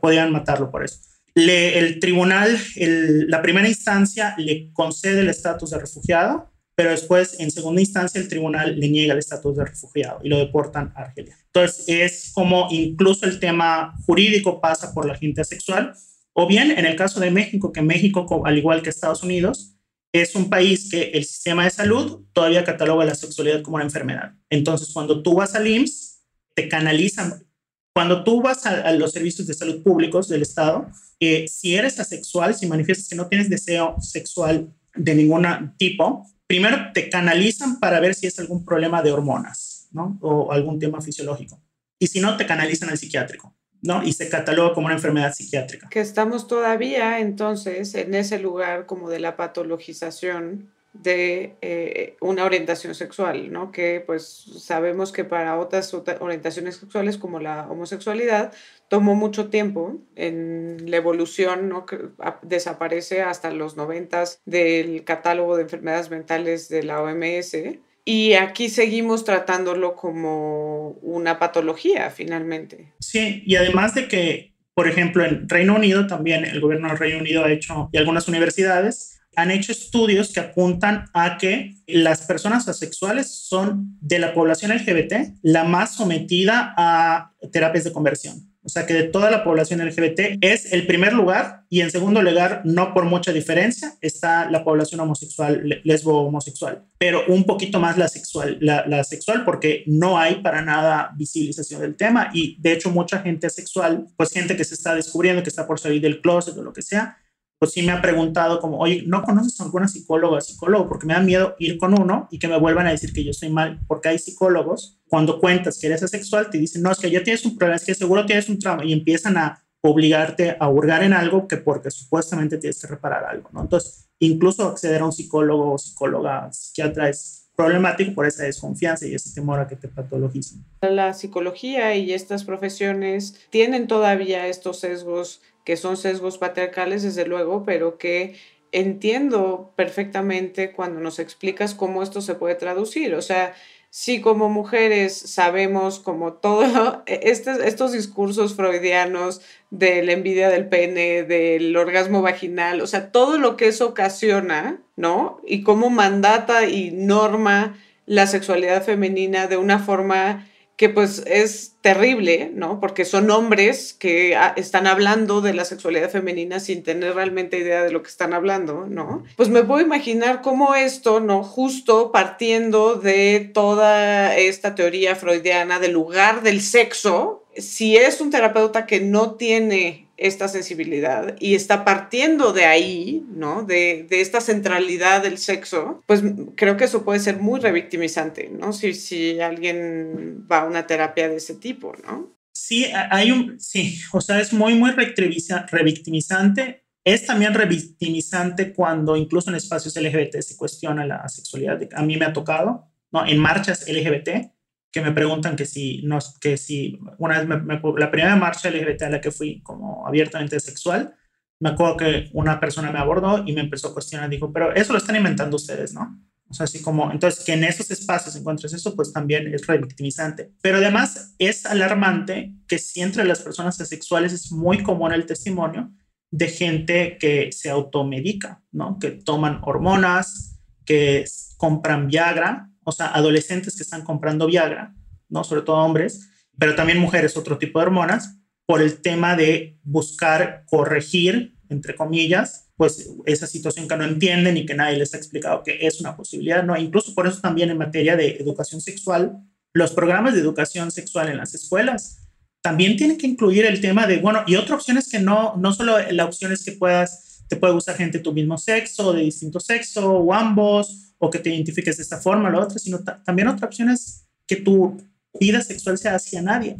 podían 0.00 0.32
matarlo 0.32 0.70
por 0.70 0.84
eso. 0.84 1.00
El 1.34 2.00
tribunal, 2.00 2.58
la 2.76 3.42
primera 3.42 3.68
instancia 3.68 4.34
le 4.38 4.70
concede 4.72 5.20
el 5.20 5.28
estatus 5.28 5.70
de 5.70 5.78
refugiado, 5.78 6.50
pero 6.74 6.90
después, 6.90 7.38
en 7.38 7.50
segunda 7.50 7.80
instancia, 7.80 8.20
el 8.20 8.28
tribunal 8.28 8.78
le 8.78 8.88
niega 8.88 9.12
el 9.12 9.18
estatus 9.18 9.56
de 9.56 9.64
refugiado 9.66 10.20
y 10.22 10.28
lo 10.28 10.38
deportan 10.38 10.92
a 10.94 11.02
Argelia. 11.02 11.36
Entonces, 11.46 11.84
es 11.88 12.32
como 12.32 12.68
incluso 12.70 13.26
el 13.26 13.38
tema 13.38 13.94
jurídico 14.06 14.60
pasa 14.60 14.94
por 14.94 15.06
la 15.06 15.14
gente 15.14 15.44
sexual, 15.44 15.92
o 16.32 16.46
bien 16.46 16.70
en 16.70 16.86
el 16.86 16.96
caso 16.96 17.20
de 17.20 17.30
México, 17.30 17.72
que 17.72 17.82
México, 17.82 18.42
al 18.46 18.56
igual 18.56 18.82
que 18.82 18.90
Estados 18.90 19.22
Unidos, 19.22 19.76
es 20.12 20.34
un 20.34 20.50
país 20.50 20.88
que 20.90 21.10
el 21.10 21.24
sistema 21.24 21.64
de 21.64 21.70
salud 21.70 22.24
todavía 22.32 22.64
cataloga 22.64 23.04
la 23.04 23.14
sexualidad 23.14 23.62
como 23.62 23.76
una 23.76 23.84
enfermedad. 23.84 24.34
Entonces, 24.48 24.90
cuando 24.92 25.22
tú 25.22 25.34
vas 25.34 25.54
al 25.54 25.66
IMSS, 25.66 26.22
te 26.54 26.68
canalizan. 26.68 27.46
Cuando 27.94 28.24
tú 28.24 28.42
vas 28.42 28.66
a, 28.66 28.90
los 28.92 29.12
servicios 29.12 29.46
de 29.46 29.54
salud 29.54 29.82
públicos 29.82 30.28
del 30.28 30.42
Estado, 30.42 30.86
eh, 31.20 31.46
si 31.48 31.74
eres 31.74 31.98
asexual, 32.00 32.54
si 32.54 32.66
manifiestas 32.66 33.08
que 33.08 33.16
no 33.16 33.28
tienes 33.28 33.50
deseo 33.50 33.96
sexual 34.00 34.72
de 34.94 35.14
ningún 35.14 35.46
tipo, 35.76 36.26
primero 36.46 36.92
te 36.92 37.08
canalizan 37.08 37.78
para 37.78 38.00
ver 38.00 38.14
si 38.14 38.26
es 38.26 38.38
algún 38.38 38.64
problema 38.64 39.02
de 39.02 39.12
hormonas, 39.12 39.88
¿no? 39.92 40.18
O 40.20 40.50
algún 40.50 40.78
tema 40.78 41.00
fisiológico. 41.00 41.62
Y 41.98 42.06
si 42.06 42.20
no, 42.20 42.36
te 42.36 42.46
canalizan 42.46 42.90
al 42.90 42.98
psiquiátrico. 42.98 43.54
¿No? 43.82 44.02
Y 44.02 44.12
se 44.12 44.28
cataloga 44.28 44.74
como 44.74 44.86
una 44.86 44.96
enfermedad 44.96 45.32
psiquiátrica. 45.34 45.88
Que 45.88 46.00
estamos 46.00 46.46
todavía 46.46 47.20
entonces 47.20 47.94
en 47.94 48.14
ese 48.14 48.38
lugar 48.38 48.86
como 48.86 49.08
de 49.10 49.20
la 49.20 49.36
patologización 49.36 50.70
de 50.92 51.54
eh, 51.60 52.16
una 52.20 52.44
orientación 52.44 52.94
sexual, 52.94 53.52
¿no? 53.52 53.70
Que 53.70 54.02
pues 54.04 54.24
sabemos 54.58 55.12
que 55.12 55.24
para 55.24 55.56
otras 55.58 55.94
orientaciones 55.94 56.76
sexuales 56.76 57.16
como 57.16 57.38
la 57.38 57.68
homosexualidad 57.70 58.52
tomó 58.88 59.14
mucho 59.14 59.50
tiempo 59.50 59.98
en 60.16 60.78
la 60.86 60.96
evolución, 60.96 61.68
¿no? 61.68 61.86
Que 61.86 62.08
desaparece 62.42 63.22
hasta 63.22 63.52
los 63.52 63.76
noventas 63.76 64.40
del 64.46 65.04
catálogo 65.04 65.56
de 65.56 65.62
enfermedades 65.62 66.10
mentales 66.10 66.68
de 66.68 66.82
la 66.82 67.00
OMS 67.00 67.56
y 68.04 68.34
aquí 68.34 68.68
seguimos 68.68 69.24
tratándolo 69.24 69.96
como 69.96 70.90
una 71.02 71.38
patología 71.38 72.10
finalmente. 72.10 72.92
Sí, 73.00 73.42
y 73.46 73.56
además 73.56 73.94
de 73.94 74.08
que, 74.08 74.54
por 74.74 74.88
ejemplo, 74.88 75.24
en 75.24 75.48
Reino 75.48 75.74
Unido 75.74 76.06
también 76.06 76.44
el 76.44 76.60
gobierno 76.60 76.88
del 76.88 76.98
Reino 76.98 77.18
Unido 77.18 77.44
ha 77.44 77.52
hecho, 77.52 77.88
y 77.92 77.98
algunas 77.98 78.28
universidades 78.28 79.20
han 79.36 79.50
hecho 79.50 79.72
estudios 79.72 80.32
que 80.32 80.40
apuntan 80.40 81.06
a 81.14 81.38
que 81.38 81.74
las 81.86 82.22
personas 82.22 82.68
asexuales 82.68 83.30
son 83.30 83.96
de 84.00 84.18
la 84.18 84.34
población 84.34 84.72
LGBT 84.72 85.38
la 85.42 85.64
más 85.64 85.94
sometida 85.94 86.74
a 86.76 87.32
terapias 87.52 87.84
de 87.84 87.92
conversión. 87.92 88.49
O 88.62 88.68
sea 88.68 88.86
que 88.86 88.94
de 88.94 89.04
toda 89.04 89.30
la 89.30 89.42
población 89.42 89.84
LGBT 89.84 90.38
es 90.40 90.72
el 90.72 90.86
primer 90.86 91.14
lugar 91.14 91.64
y 91.70 91.80
en 91.80 91.90
segundo 91.90 92.20
lugar, 92.20 92.62
no 92.64 92.92
por 92.92 93.04
mucha 93.04 93.32
diferencia, 93.32 93.94
está 94.00 94.50
la 94.50 94.64
población 94.64 95.00
homosexual, 95.00 95.80
lesbo 95.84 96.26
homosexual, 96.26 96.84
pero 96.98 97.22
un 97.28 97.44
poquito 97.44 97.80
más 97.80 97.96
la 97.96 98.08
sexual, 98.08 98.58
la, 98.60 98.84
la 98.86 99.02
sexual 99.04 99.44
porque 99.44 99.84
no 99.86 100.18
hay 100.18 100.42
para 100.42 100.62
nada 100.62 101.12
visibilización 101.16 101.80
del 101.80 101.96
tema 101.96 102.30
y 102.34 102.60
de 102.60 102.72
hecho 102.72 102.90
mucha 102.90 103.20
gente 103.20 103.46
asexual, 103.46 104.06
pues 104.16 104.30
gente 104.30 104.56
que 104.56 104.64
se 104.64 104.74
está 104.74 104.94
descubriendo, 104.94 105.42
que 105.42 105.48
está 105.48 105.66
por 105.66 105.80
salir 105.80 106.02
del 106.02 106.20
closet 106.20 106.56
o 106.56 106.62
lo 106.62 106.72
que 106.72 106.82
sea, 106.82 107.16
pues 107.60 107.72
sí 107.72 107.82
me 107.82 107.92
ha 107.92 108.00
preguntado 108.00 108.58
como, 108.58 108.78
oye, 108.78 109.04
¿no 109.06 109.22
conoces 109.22 109.60
a 109.60 109.64
alguna 109.64 109.86
psicóloga 109.86 110.40
psicólogo? 110.40 110.88
Porque 110.88 111.06
me 111.06 111.12
da 111.12 111.20
miedo 111.20 111.56
ir 111.58 111.76
con 111.76 111.92
uno 111.92 112.26
y 112.30 112.38
que 112.38 112.48
me 112.48 112.58
vuelvan 112.58 112.86
a 112.86 112.90
decir 112.90 113.12
que 113.12 113.22
yo 113.22 113.32
estoy 113.32 113.50
mal, 113.50 113.80
porque 113.86 114.08
hay 114.08 114.18
psicólogos, 114.18 114.98
cuando 115.08 115.38
cuentas 115.38 115.78
que 115.78 115.88
eres 115.88 116.02
asexual, 116.02 116.48
te 116.48 116.56
dicen, 116.56 116.80
no, 116.80 116.90
es 116.90 116.98
que 116.98 117.10
ya 117.10 117.22
tienes 117.22 117.44
un 117.44 117.58
problema, 117.58 117.76
es 117.76 117.84
que 117.84 117.94
seguro 117.94 118.24
tienes 118.24 118.48
un 118.48 118.58
trauma, 118.58 118.82
y 118.82 118.94
empiezan 118.94 119.36
a 119.36 119.62
obligarte 119.82 120.56
a 120.58 120.70
hurgar 120.70 121.02
en 121.02 121.12
algo 121.12 121.46
que 121.46 121.58
porque 121.58 121.90
supuestamente 121.90 122.56
tienes 122.56 122.80
que 122.80 122.86
reparar 122.86 123.24
algo, 123.24 123.50
¿no? 123.52 123.60
Entonces, 123.60 124.08
incluso 124.20 124.66
acceder 124.66 125.02
a 125.02 125.04
un 125.04 125.12
psicólogo 125.12 125.74
o 125.74 125.78
psicóloga, 125.78 126.50
psiquiatra 126.50 127.10
es 127.10 127.40
problemático 127.56 128.14
por 128.14 128.26
esa 128.26 128.44
desconfianza 128.44 129.06
y 129.06 129.14
ese 129.14 129.34
temor 129.34 129.60
a 129.60 129.68
que 129.68 129.76
te 129.76 129.88
patologicen. 129.88 130.64
La 130.80 131.12
psicología 131.12 131.94
y 131.94 132.14
estas 132.14 132.44
profesiones 132.44 133.34
tienen 133.50 133.86
todavía 133.86 134.46
estos 134.46 134.80
sesgos 134.80 135.42
que 135.64 135.76
son 135.76 135.96
sesgos 135.96 136.38
patriarcales, 136.38 137.02
desde 137.02 137.26
luego, 137.26 137.64
pero 137.64 137.98
que 137.98 138.36
entiendo 138.72 139.72
perfectamente 139.76 140.72
cuando 140.72 141.00
nos 141.00 141.18
explicas 141.18 141.74
cómo 141.74 142.02
esto 142.02 142.20
se 142.20 142.34
puede 142.34 142.54
traducir. 142.54 143.14
O 143.14 143.22
sea, 143.22 143.54
si 143.90 144.20
como 144.20 144.48
mujeres 144.48 145.16
sabemos 145.16 145.98
como 145.98 146.34
todo, 146.34 147.02
estos, 147.06 147.58
estos 147.58 147.92
discursos 147.92 148.54
freudianos 148.54 149.42
de 149.70 150.02
la 150.02 150.12
envidia 150.12 150.48
del 150.48 150.68
pene, 150.68 151.24
del 151.24 151.76
orgasmo 151.76 152.22
vaginal, 152.22 152.80
o 152.80 152.86
sea, 152.86 153.10
todo 153.10 153.38
lo 153.38 153.56
que 153.56 153.68
eso 153.68 153.88
ocasiona, 153.88 154.80
¿no? 154.96 155.40
Y 155.46 155.62
cómo 155.62 155.90
mandata 155.90 156.66
y 156.66 156.90
norma 156.92 157.78
la 158.06 158.26
sexualidad 158.26 158.82
femenina 158.82 159.46
de 159.46 159.56
una 159.56 159.78
forma 159.78 160.48
que 160.80 160.88
pues 160.88 161.22
es 161.26 161.76
terrible, 161.82 162.52
¿no? 162.54 162.80
Porque 162.80 163.04
son 163.04 163.30
hombres 163.30 163.92
que 163.92 164.34
ah, 164.34 164.54
están 164.56 164.86
hablando 164.86 165.42
de 165.42 165.52
la 165.52 165.66
sexualidad 165.66 166.08
femenina 166.08 166.58
sin 166.58 166.82
tener 166.82 167.14
realmente 167.14 167.58
idea 167.58 167.82
de 167.82 167.92
lo 167.92 168.02
que 168.02 168.08
están 168.08 168.32
hablando, 168.32 168.86
¿no? 168.86 169.22
Pues 169.36 169.50
me 169.50 169.62
puedo 169.62 169.84
imaginar 169.84 170.40
cómo 170.40 170.74
esto, 170.74 171.20
¿no? 171.20 171.42
Justo 171.42 172.12
partiendo 172.12 172.94
de 172.94 173.50
toda 173.52 174.34
esta 174.38 174.74
teoría 174.74 175.16
freudiana 175.16 175.80
del 175.80 175.92
lugar 175.92 176.42
del 176.42 176.62
sexo, 176.62 177.44
si 177.58 177.98
es 177.98 178.22
un 178.22 178.30
terapeuta 178.30 178.86
que 178.86 179.00
no 179.00 179.32
tiene 179.32 180.08
esta 180.20 180.48
sensibilidad 180.48 181.34
y 181.40 181.54
está 181.54 181.82
partiendo 181.82 182.52
de 182.52 182.66
ahí, 182.66 183.24
¿no? 183.34 183.64
De, 183.64 184.06
esta 184.10 184.42
centralidad 184.42 185.22
del 185.22 185.38
sexo, 185.38 186.02
pues 186.06 186.22
creo 186.56 186.76
que 186.76 186.84
eso 186.84 187.04
puede 187.04 187.20
ser 187.20 187.38
muy 187.38 187.58
revictimizante, 187.58 188.50
¿no? 188.50 188.74
Si, 188.74 188.92
si 188.92 189.40
alguien 189.40 190.46
va 190.50 190.60
a 190.60 190.66
una 190.66 190.86
terapia 190.86 191.28
de 191.28 191.36
ese 191.36 191.54
tipo, 191.54 191.94
¿no? 192.06 192.36
Sí, 192.52 192.86
hay 193.10 193.30
un, 193.30 193.58
sí, 193.58 193.98
o 194.12 194.20
sea, 194.20 194.40
es 194.40 194.52
muy, 194.52 194.74
muy 194.74 194.90
revictimizante. 194.90 196.84
Es 197.02 197.24
también 197.24 197.54
revictimizante 197.54 198.74
cuando 198.74 199.16
incluso 199.16 199.48
en 199.48 199.56
espacios 199.56 199.96
LGBT 199.96 200.38
se 200.40 200.56
cuestiona 200.56 201.06
la 201.06 201.26
sexualidad. 201.30 201.80
A 201.94 202.02
mí 202.02 202.18
me 202.18 202.26
ha 202.26 202.32
tocado, 202.34 202.90
¿no? 203.10 203.26
En 203.26 203.38
marchas 203.38 203.88
LGBT, 203.88 204.52
que 204.92 205.00
me 205.00 205.12
preguntan 205.12 205.56
que 205.56 205.66
si, 205.66 206.02
no, 206.02 206.18
que 206.40 206.56
si 206.56 206.98
una 207.18 207.40
vez 207.40 207.48
la 207.96 208.10
primera 208.10 208.36
marcha 208.36 208.70
LGBT 208.70 209.02
a 209.02 209.10
la 209.10 209.20
que 209.20 209.30
fui 209.30 209.62
como 209.62 210.06
abiertamente 210.06 210.58
sexual, 210.58 211.14
me 211.60 211.70
acuerdo 211.70 211.96
que 211.98 212.30
una 212.32 212.58
persona 212.58 212.90
me 212.90 212.98
abordó 212.98 213.44
y 213.46 213.52
me 213.52 213.60
empezó 213.60 213.88
a 213.88 213.92
cuestionar, 213.92 214.28
dijo, 214.30 214.52
pero 214.52 214.74
eso 214.74 214.92
lo 214.92 214.98
están 214.98 215.16
inventando 215.16 215.56
ustedes, 215.56 215.92
¿no? 215.92 216.18
O 216.48 216.54
sea, 216.54 216.64
así 216.64 216.82
como, 216.82 217.12
entonces, 217.12 217.44
que 217.44 217.52
en 217.52 217.62
esos 217.62 217.90
espacios 217.92 218.34
encuentres 218.34 218.72
eso, 218.72 218.96
pues 218.96 219.12
también 219.12 219.54
es 219.54 219.66
revictimizante. 219.68 220.52
Pero 220.60 220.78
además 220.78 221.34
es 221.38 221.64
alarmante 221.64 222.54
que 222.66 222.78
si 222.78 223.02
entre 223.02 223.24
las 223.24 223.40
personas 223.40 223.80
asexuales 223.80 224.32
es 224.32 224.50
muy 224.50 224.82
común 224.82 225.12
el 225.12 225.26
testimonio 225.26 225.92
de 226.32 226.48
gente 226.48 227.18
que 227.18 227.52
se 227.52 227.70
automedica, 227.70 228.62
¿no? 228.72 228.98
Que 228.98 229.10
toman 229.12 229.60
hormonas, 229.62 230.60
que 230.84 231.24
compran 231.56 232.08
Viagra, 232.08 232.69
o 232.90 232.92
sea, 232.92 233.06
adolescentes 233.06 233.76
que 233.76 233.82
están 233.82 234.02
comprando 234.02 234.46
Viagra, 234.46 234.94
¿no? 235.28 235.44
Sobre 235.44 235.62
todo 235.62 235.76
hombres, 235.76 236.28
pero 236.58 236.74
también 236.74 236.98
mujeres, 236.98 237.36
otro 237.36 237.56
tipo 237.56 237.78
de 237.78 237.86
hormonas, 237.86 238.36
por 238.66 238.82
el 238.82 239.00
tema 239.00 239.36
de 239.36 239.78
buscar 239.82 240.64
corregir, 240.68 241.54
entre 241.68 241.94
comillas, 241.94 242.68
pues 242.76 243.10
esa 243.26 243.46
situación 243.46 243.86
que 243.86 243.96
no 243.96 244.04
entienden 244.04 244.56
y 244.56 244.66
que 244.66 244.74
nadie 244.74 244.98
les 244.98 245.14
ha 245.14 245.16
explicado 245.16 245.62
que 245.62 245.86
es 245.86 246.00
una 246.00 246.16
posibilidad, 246.16 246.64
¿no? 246.64 246.76
Incluso 246.76 247.14
por 247.14 247.26
eso 247.26 247.40
también 247.40 247.70
en 247.70 247.78
materia 247.78 248.16
de 248.16 248.36
educación 248.40 248.80
sexual, 248.80 249.38
los 249.72 249.92
programas 249.92 250.34
de 250.34 250.40
educación 250.40 250.90
sexual 250.90 251.28
en 251.28 251.36
las 251.36 251.54
escuelas 251.54 252.16
también 252.62 252.96
tienen 252.96 253.16
que 253.16 253.26
incluir 253.26 253.64
el 253.64 253.80
tema 253.80 254.06
de, 254.06 254.18
bueno, 254.18 254.42
y 254.46 254.56
otra 254.56 254.74
opción 254.74 254.98
es 254.98 255.08
que 255.08 255.18
no, 255.18 255.56
no 255.56 255.72
solo 255.72 255.96
la 256.10 256.24
opción 256.24 256.52
es 256.52 256.64
que 256.64 256.72
puedas, 256.72 257.44
te 257.48 257.56
puede 257.56 257.72
gustar 257.72 257.96
gente 257.96 258.18
de 258.18 258.24
tu 258.24 258.32
mismo 258.32 258.58
sexo, 258.58 259.12
de 259.12 259.22
distinto 259.22 259.60
sexo, 259.60 260.10
o 260.10 260.34
ambos, 260.34 261.09
o 261.20 261.30
que 261.30 261.38
te 261.38 261.50
identifiques 261.50 261.98
de 261.98 262.02
esta 262.02 262.16
forma 262.16 262.48
o 262.48 262.52
la 262.52 262.60
otra, 262.60 262.78
sino 262.78 262.98
también 263.24 263.46
otra 263.46 263.66
opción 263.66 263.90
es 263.90 264.26
que 264.46 264.56
tu 264.56 264.96
vida 265.38 265.60
sexual 265.60 265.98
sea 265.98 266.14
hacia 266.14 266.42
nadie. 266.42 266.76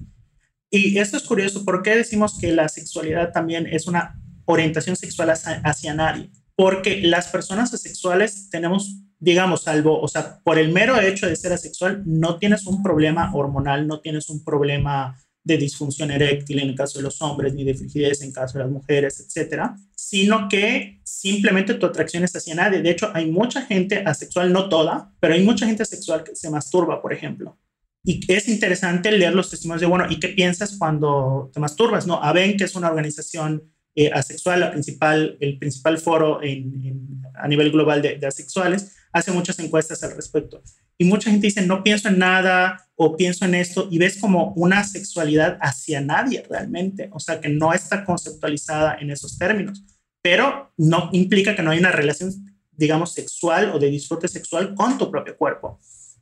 Y 0.71 0.99
esto 0.99 1.19
es 1.19 1.25
curioso, 1.25 1.65
¿por 1.65 1.83
qué 1.83 1.95
decimos 1.95 2.39
que 2.41 2.53
la 2.53 2.69
sexualidad 2.69 3.33
también 3.33 3.67
es 3.67 3.87
una 3.87 4.19
orientación 4.47 4.97
sexual 4.97 5.31
hacia, 5.31 5.95
nadie? 5.95 6.31
Porque 6.57 7.03
las 7.03 7.29
personas 7.29 7.75
asexuales 7.75 8.49
tenemos, 8.51 9.03
digamos, 9.19 9.65
salvo, 9.65 10.01
o 10.01 10.09
sea, 10.09 10.41
por 10.43 10.59
el 10.59 10.73
mero 10.73 10.99
hecho 10.99 11.27
de 11.27 11.37
ser 11.37 11.53
asexual, 11.53 12.03
no 12.07 12.39
tienes 12.39 12.67
un 12.67 12.83
problema 12.83 13.31
hormonal, 13.35 13.87
no 13.87 14.01
tienes 14.01 14.31
un 14.31 14.43
problema 14.43 15.19
de 15.43 15.57
disfunción 15.57 16.11
eréctil 16.11 16.59
en 16.61 16.69
el 16.71 16.75
caso 16.75 16.99
de 16.99 17.05
los 17.05 17.21
hombres, 17.23 17.55
ni 17.55 17.65
de 17.65 17.75
frigidez 17.75 18.23
en 18.23 18.33
caso 18.33 18.59
de 18.59 18.65
las 18.65 18.73
mujeres, 18.73 19.21
etcétera, 19.21 19.75
sino 19.95 20.49
que 20.49 21.01
simplemente 21.05 21.75
tu 21.75 21.87
atracción 21.87 22.25
es 22.25 22.37
hacia 22.37 22.55
nadie. 22.55 22.83
De 22.83 22.91
hecho, 22.91 23.11
hay 23.15 23.31
mucha 23.31 23.63
gente 23.63 24.03
asexual, 24.05 24.53
no 24.53 24.69
toda, 24.69 25.15
pero 25.21 25.35
hay 25.35 25.43
mucha 25.43 25.67
gente 25.67 25.83
asexual 25.83 26.25
que 26.25 26.35
se 26.35 26.51
masturba, 26.51 27.01
por 27.01 27.13
ejemplo. 27.13 27.59
Y 28.05 28.21
es 28.33 28.49
interesante 28.49 29.13
leer 29.13 29.35
los 29.35 29.51
testimonios 29.51 29.81
de, 29.83 29.87
bueno, 29.87 30.07
¿y 30.09 30.19
qué 30.19 30.29
piensas 30.29 30.77
cuando 30.79 31.51
te 31.53 31.61
masturbas? 31.61 32.07
No, 32.07 32.23
AVEN, 32.23 32.57
que 32.57 32.65
es 32.65 32.75
una 32.75 32.89
organización 32.89 33.63
eh, 33.95 34.11
asexual, 34.13 34.61
la 34.61 34.71
principal, 34.71 35.37
el 35.41 35.59
principal 35.59 35.99
foro 35.99 36.41
a 36.41 37.49
nivel 37.49 37.71
global 37.71 38.01
de, 38.01 38.17
de 38.17 38.27
asexuales, 38.27 38.97
hace 39.13 39.33
muchas 39.33 39.59
encuestas 39.59 40.03
al 40.03 40.17
respecto. 40.17 40.63
Y 41.01 41.05
mucha 41.05 41.31
gente 41.31 41.47
dice, 41.47 41.67
no 41.67 41.83
pienso 41.83 42.09
en 42.09 42.19
nada 42.19 42.87
o 42.95 43.17
pienso 43.17 43.47
en 43.47 43.55
esto 43.55 43.89
y 43.91 43.97
ves 43.97 44.19
como 44.19 44.53
una 44.55 44.85
sexualidad 44.85 45.57
hacia 45.63 46.03
nadie 46.03 46.45
realmente, 46.47 47.09
o 47.11 47.19
sea, 47.19 47.41
que 47.41 47.49
no 47.49 47.73
está 47.73 48.05
conceptualizada 48.05 48.99
en 49.01 49.11
esos 49.11 49.39
términos, 49.39 49.83
pero 50.21 50.75
no 50.77 51.09
implica 51.15 51.57
que 51.57 51.63
no 51.63 51.71
hay 51.71 51.79
una 51.79 51.91
relación, 51.91 52.31
digamos, 52.73 53.15
sexual 53.15 53.71
o 53.71 53.79
de 53.79 53.89
disfrute 53.89 54.29
sexual 54.29 54.75
con 54.75 54.99
tu 54.99 55.11
propio 55.11 55.39
cuerpo. 55.39 55.81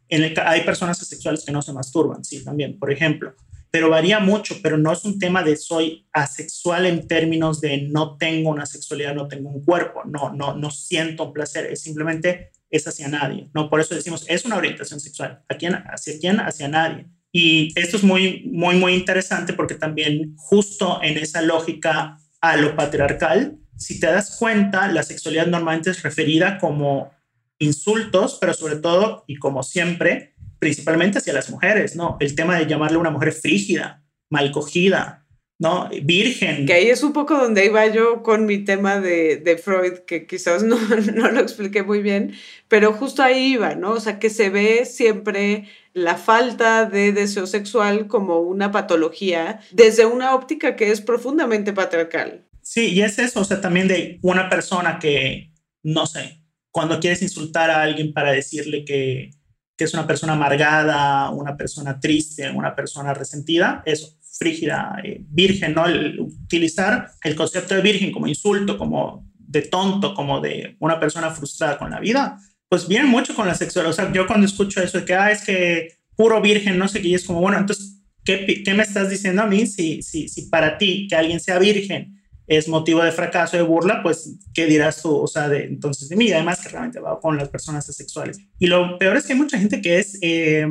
En 0.08 0.22
el, 0.22 0.32
hay 0.44 0.60
personas 0.60 1.02
asexuales 1.02 1.44
que 1.44 1.50
no 1.50 1.60
se 1.60 1.72
masturban, 1.72 2.22
sí, 2.22 2.44
también, 2.44 2.78
por 2.78 2.92
ejemplo, 2.92 3.34
pero 3.72 3.90
varía 3.90 4.20
mucho, 4.20 4.54
pero 4.62 4.78
no 4.78 4.92
es 4.92 5.04
un 5.04 5.18
tema 5.18 5.42
de 5.42 5.56
soy 5.56 6.06
asexual 6.12 6.86
en 6.86 7.08
términos 7.08 7.60
de 7.60 7.82
no 7.82 8.16
tengo 8.16 8.50
una 8.50 8.64
sexualidad, 8.64 9.16
no 9.16 9.26
tengo 9.26 9.50
un 9.50 9.64
cuerpo, 9.64 10.02
no, 10.04 10.32
no, 10.32 10.54
no 10.54 10.70
siento 10.70 11.24
un 11.24 11.32
placer, 11.32 11.66
es 11.66 11.80
simplemente 11.80 12.52
es 12.70 12.86
hacia 12.86 13.08
nadie, 13.08 13.50
¿no? 13.54 13.70
Por 13.70 13.80
eso 13.80 13.94
decimos, 13.94 14.24
es 14.28 14.44
una 14.44 14.56
orientación 14.56 15.00
sexual. 15.00 15.42
¿A 15.48 15.54
quién? 15.54 15.74
¿Hacia 15.74 16.18
quién? 16.18 16.40
Hacia 16.40 16.68
nadie. 16.68 17.06
Y 17.32 17.72
esto 17.78 17.96
es 17.96 18.02
muy, 18.02 18.44
muy, 18.50 18.76
muy 18.76 18.94
interesante 18.94 19.52
porque 19.52 19.74
también 19.74 20.34
justo 20.36 21.00
en 21.02 21.18
esa 21.18 21.42
lógica 21.42 22.18
a 22.40 22.56
lo 22.56 22.74
patriarcal, 22.76 23.58
si 23.76 24.00
te 24.00 24.06
das 24.06 24.36
cuenta, 24.38 24.88
la 24.88 25.02
sexualidad 25.02 25.46
normalmente 25.46 25.90
es 25.90 26.02
referida 26.02 26.58
como 26.58 27.12
insultos, 27.58 28.38
pero 28.40 28.54
sobre 28.54 28.76
todo 28.76 29.24
y 29.26 29.36
como 29.36 29.62
siempre, 29.62 30.34
principalmente 30.58 31.18
hacia 31.18 31.32
las 31.32 31.50
mujeres, 31.50 31.96
¿no? 31.96 32.16
El 32.20 32.34
tema 32.34 32.58
de 32.58 32.66
llamarle 32.66 32.98
una 32.98 33.10
mujer 33.10 33.32
frígida, 33.32 34.04
mal 34.30 34.50
cogida, 34.50 35.26
¿no? 35.58 35.88
Virgen. 36.02 36.66
Que 36.66 36.72
ahí 36.72 36.88
es 36.88 37.02
un 37.02 37.12
poco 37.12 37.36
donde 37.36 37.66
iba 37.66 37.86
yo 37.88 38.22
con 38.22 38.46
mi 38.46 38.58
tema 38.58 39.00
de, 39.00 39.36
de 39.36 39.58
Freud, 39.58 39.98
que 40.06 40.26
quizás 40.26 40.62
no, 40.64 40.78
no, 40.78 41.30
lo 41.30 41.40
expliqué 41.40 41.82
muy 41.82 42.00
bien, 42.00 42.34
pero 42.68 42.92
justo 42.92 43.22
ahí 43.22 43.54
iba, 43.54 43.74
¿no? 43.74 43.92
O 43.92 44.00
sea, 44.00 44.18
que 44.18 44.30
se 44.30 44.50
ve 44.50 44.84
siempre 44.84 45.68
la 45.92 46.16
falta 46.16 46.84
de 46.84 47.12
deseo 47.12 47.46
sexual 47.46 48.06
como 48.06 48.38
una 48.40 48.70
patología 48.70 49.60
desde 49.72 50.06
una 50.06 50.34
óptica 50.34 50.76
que 50.76 50.90
es 50.90 51.00
profundamente 51.00 51.72
patriarcal. 51.72 52.44
Sí, 52.62 52.92
y 52.92 53.02
es 53.02 53.18
eso, 53.18 53.40
o 53.40 53.44
sea, 53.44 53.60
también 53.60 53.88
de 53.88 54.18
una 54.22 54.48
persona 54.48 54.98
que, 54.98 55.52
no 55.82 56.06
sé, 56.06 56.42
cuando 56.70 57.00
quieres 57.00 57.22
insultar 57.22 57.70
a 57.70 57.82
alguien 57.82 58.12
para 58.12 58.30
decirle 58.30 58.84
que, 58.84 59.30
que 59.76 59.84
es 59.84 59.94
una 59.94 60.06
persona 60.06 60.34
amargada, 60.34 61.30
una 61.30 61.56
persona 61.56 61.98
triste, 61.98 62.50
una 62.50 62.76
persona 62.76 63.14
resentida, 63.14 63.82
eso, 63.86 64.17
frígida, 64.38 65.00
eh, 65.04 65.20
virgen, 65.28 65.74
¿no? 65.74 65.84
utilizar 66.18 67.10
el 67.24 67.34
concepto 67.34 67.74
de 67.74 67.82
virgen 67.82 68.12
como 68.12 68.28
insulto, 68.28 68.78
como 68.78 69.26
de 69.36 69.62
tonto, 69.62 70.14
como 70.14 70.40
de 70.40 70.76
una 70.78 71.00
persona 71.00 71.30
frustrada 71.30 71.78
con 71.78 71.90
la 71.90 72.00
vida, 72.00 72.38
pues 72.68 72.86
viene 72.86 73.06
mucho 73.06 73.34
con 73.34 73.48
la 73.48 73.54
sexualidad. 73.54 73.90
O 73.90 73.94
sea, 73.94 74.12
yo 74.12 74.26
cuando 74.26 74.46
escucho 74.46 74.82
eso 74.82 74.98
de 74.98 75.04
que, 75.04 75.14
ah, 75.14 75.32
es 75.32 75.42
que 75.42 75.88
puro 76.14 76.40
virgen, 76.40 76.78
no 76.78 76.86
sé 76.86 77.00
qué, 77.00 77.08
y 77.08 77.14
es 77.14 77.24
como, 77.24 77.40
bueno, 77.40 77.58
entonces, 77.58 78.00
¿qué, 78.24 78.62
qué 78.64 78.74
me 78.74 78.82
estás 78.82 79.10
diciendo 79.10 79.42
a 79.42 79.46
mí? 79.46 79.66
Si, 79.66 80.02
si, 80.02 80.28
si 80.28 80.42
para 80.42 80.78
ti 80.78 81.08
que 81.08 81.16
alguien 81.16 81.40
sea 81.40 81.58
virgen 81.58 82.14
es 82.46 82.68
motivo 82.68 83.02
de 83.02 83.12
fracaso, 83.12 83.56
de 83.56 83.62
burla, 83.62 84.02
pues, 84.02 84.38
¿qué 84.54 84.66
dirás 84.66 85.02
tú? 85.02 85.16
O 85.16 85.26
sea, 85.26 85.48
de, 85.48 85.64
entonces 85.64 86.08
de 86.08 86.16
mí, 86.16 86.30
además 86.32 86.60
que 86.60 86.68
realmente 86.68 87.00
va 87.00 87.20
con 87.20 87.36
las 87.36 87.48
personas 87.48 87.88
asexuales. 87.88 88.38
Y 88.58 88.66
lo 88.68 88.98
peor 88.98 89.16
es 89.16 89.26
que 89.26 89.32
hay 89.32 89.38
mucha 89.38 89.58
gente 89.58 89.80
que 89.80 89.98
es... 89.98 90.18
Eh, 90.22 90.66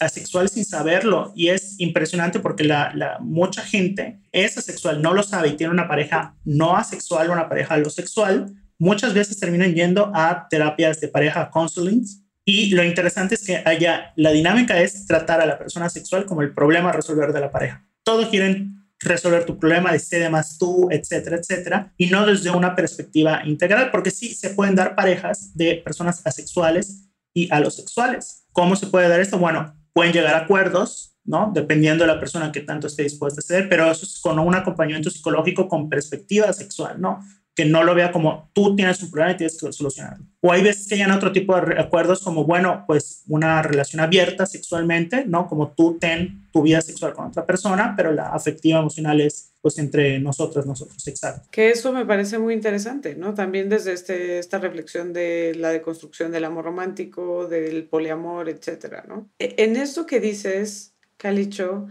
asexual 0.00 0.48
sin 0.48 0.64
saberlo 0.64 1.32
y 1.34 1.48
es 1.48 1.78
impresionante 1.78 2.40
porque 2.40 2.64
la, 2.64 3.18
mucha 3.20 3.62
gente 3.62 4.20
es 4.32 4.56
asexual, 4.58 5.02
no 5.02 5.14
lo 5.14 5.22
sabe 5.22 5.48
y 5.48 5.56
tiene 5.56 5.72
una 5.72 5.88
pareja 5.88 6.34
no 6.44 6.76
asexual 6.76 7.28
o 7.28 7.32
una 7.32 7.48
pareja 7.48 7.82
sexual 7.90 8.52
muchas 8.78 9.14
veces 9.14 9.38
terminan 9.38 9.74
yendo 9.74 10.10
a 10.14 10.48
terapias 10.48 11.00
de 11.00 11.08
pareja 11.08 11.50
counseling 11.50 12.04
y 12.44 12.70
lo 12.70 12.82
interesante 12.82 13.36
es 13.36 13.44
que 13.44 13.62
haya, 13.64 14.12
la 14.16 14.32
dinámica 14.32 14.80
es 14.80 15.06
tratar 15.06 15.40
a 15.40 15.46
la 15.46 15.58
persona 15.58 15.88
sexual 15.88 16.26
como 16.26 16.42
el 16.42 16.52
problema 16.52 16.88
a 16.88 16.92
resolver 16.92 17.32
de 17.32 17.40
la 17.40 17.52
pareja. 17.52 17.86
Todos 18.02 18.28
quieren 18.28 18.82
resolver 18.98 19.44
tu 19.44 19.58
problema, 19.58 19.92
de 19.92 20.28
más 20.30 20.58
tú, 20.58 20.88
etcétera, 20.90 21.36
etcétera, 21.36 21.92
y 21.96 22.06
no 22.06 22.26
desde 22.26 22.50
una 22.50 22.74
perspectiva 22.74 23.42
integral, 23.44 23.90
porque 23.90 24.10
sí 24.10 24.34
se 24.34 24.50
pueden 24.50 24.74
dar 24.74 24.94
parejas 24.94 25.54
de 25.54 25.76
personas 25.76 26.22
asexuales 26.24 27.08
y 27.32 27.52
alosexuales. 27.52 28.46
¿Cómo 28.52 28.76
se 28.76 28.86
puede 28.88 29.08
dar 29.08 29.20
esto? 29.20 29.38
Bueno, 29.38 29.74
pueden 29.92 30.12
llegar 30.12 30.34
a 30.34 30.38
acuerdos, 30.38 31.16
¿no? 31.24 31.50
Dependiendo 31.54 32.04
de 32.04 32.12
la 32.12 32.18
persona 32.18 32.50
que 32.50 32.60
tanto 32.60 32.86
esté 32.86 33.04
dispuesta 33.04 33.40
a 33.40 33.44
hacer, 33.44 33.68
pero 33.68 33.90
eso 33.90 34.04
es 34.04 34.20
con 34.20 34.38
un 34.38 34.54
acompañamiento 34.54 35.10
psicológico 35.10 35.68
con 35.68 35.88
perspectiva 35.88 36.52
sexual, 36.52 37.00
¿no? 37.00 37.20
Que 37.54 37.64
no 37.66 37.84
lo 37.84 37.94
vea 37.94 38.12
como 38.12 38.50
tú 38.54 38.74
tienes 38.76 39.02
un 39.02 39.10
problema 39.10 39.32
y 39.32 39.36
tienes 39.36 39.60
que 39.60 39.72
solucionarlo. 39.72 40.24
O 40.40 40.52
hay 40.52 40.62
veces 40.62 40.88
que 40.88 40.94
hayan 40.94 41.10
otro 41.10 41.32
tipo 41.32 41.54
de 41.60 41.78
acuerdos 41.78 42.22
como, 42.22 42.44
bueno, 42.44 42.84
pues 42.86 43.24
una 43.28 43.62
relación 43.62 44.00
abierta 44.00 44.46
sexualmente, 44.46 45.24
¿no? 45.26 45.46
Como 45.48 45.72
tú 45.72 45.98
ten 45.98 46.48
tu 46.52 46.62
vida 46.62 46.80
sexual 46.80 47.12
con 47.12 47.26
otra 47.26 47.44
persona, 47.44 47.94
pero 47.96 48.12
la 48.12 48.28
afectiva 48.30 48.78
emocional 48.78 49.20
es 49.20 49.52
pues 49.60 49.78
entre 49.78 50.18
nosotros, 50.18 50.66
nosotros, 50.66 51.06
exacto. 51.06 51.48
Que 51.52 51.70
eso 51.70 51.92
me 51.92 52.04
parece 52.04 52.38
muy 52.38 52.52
interesante, 52.52 53.14
¿no? 53.14 53.32
También 53.32 53.68
desde 53.68 53.92
este, 53.92 54.40
esta 54.40 54.58
reflexión 54.58 55.12
de 55.12 55.54
la 55.54 55.70
deconstrucción 55.70 56.32
del 56.32 56.44
amor 56.44 56.64
romántico, 56.64 57.46
del 57.46 57.84
poliamor, 57.84 58.48
etcétera, 58.48 59.04
¿no? 59.06 59.30
E, 59.38 59.54
en 59.58 59.76
esto 59.76 60.04
que 60.04 60.18
dices, 60.18 60.94
Calicho, 61.16 61.86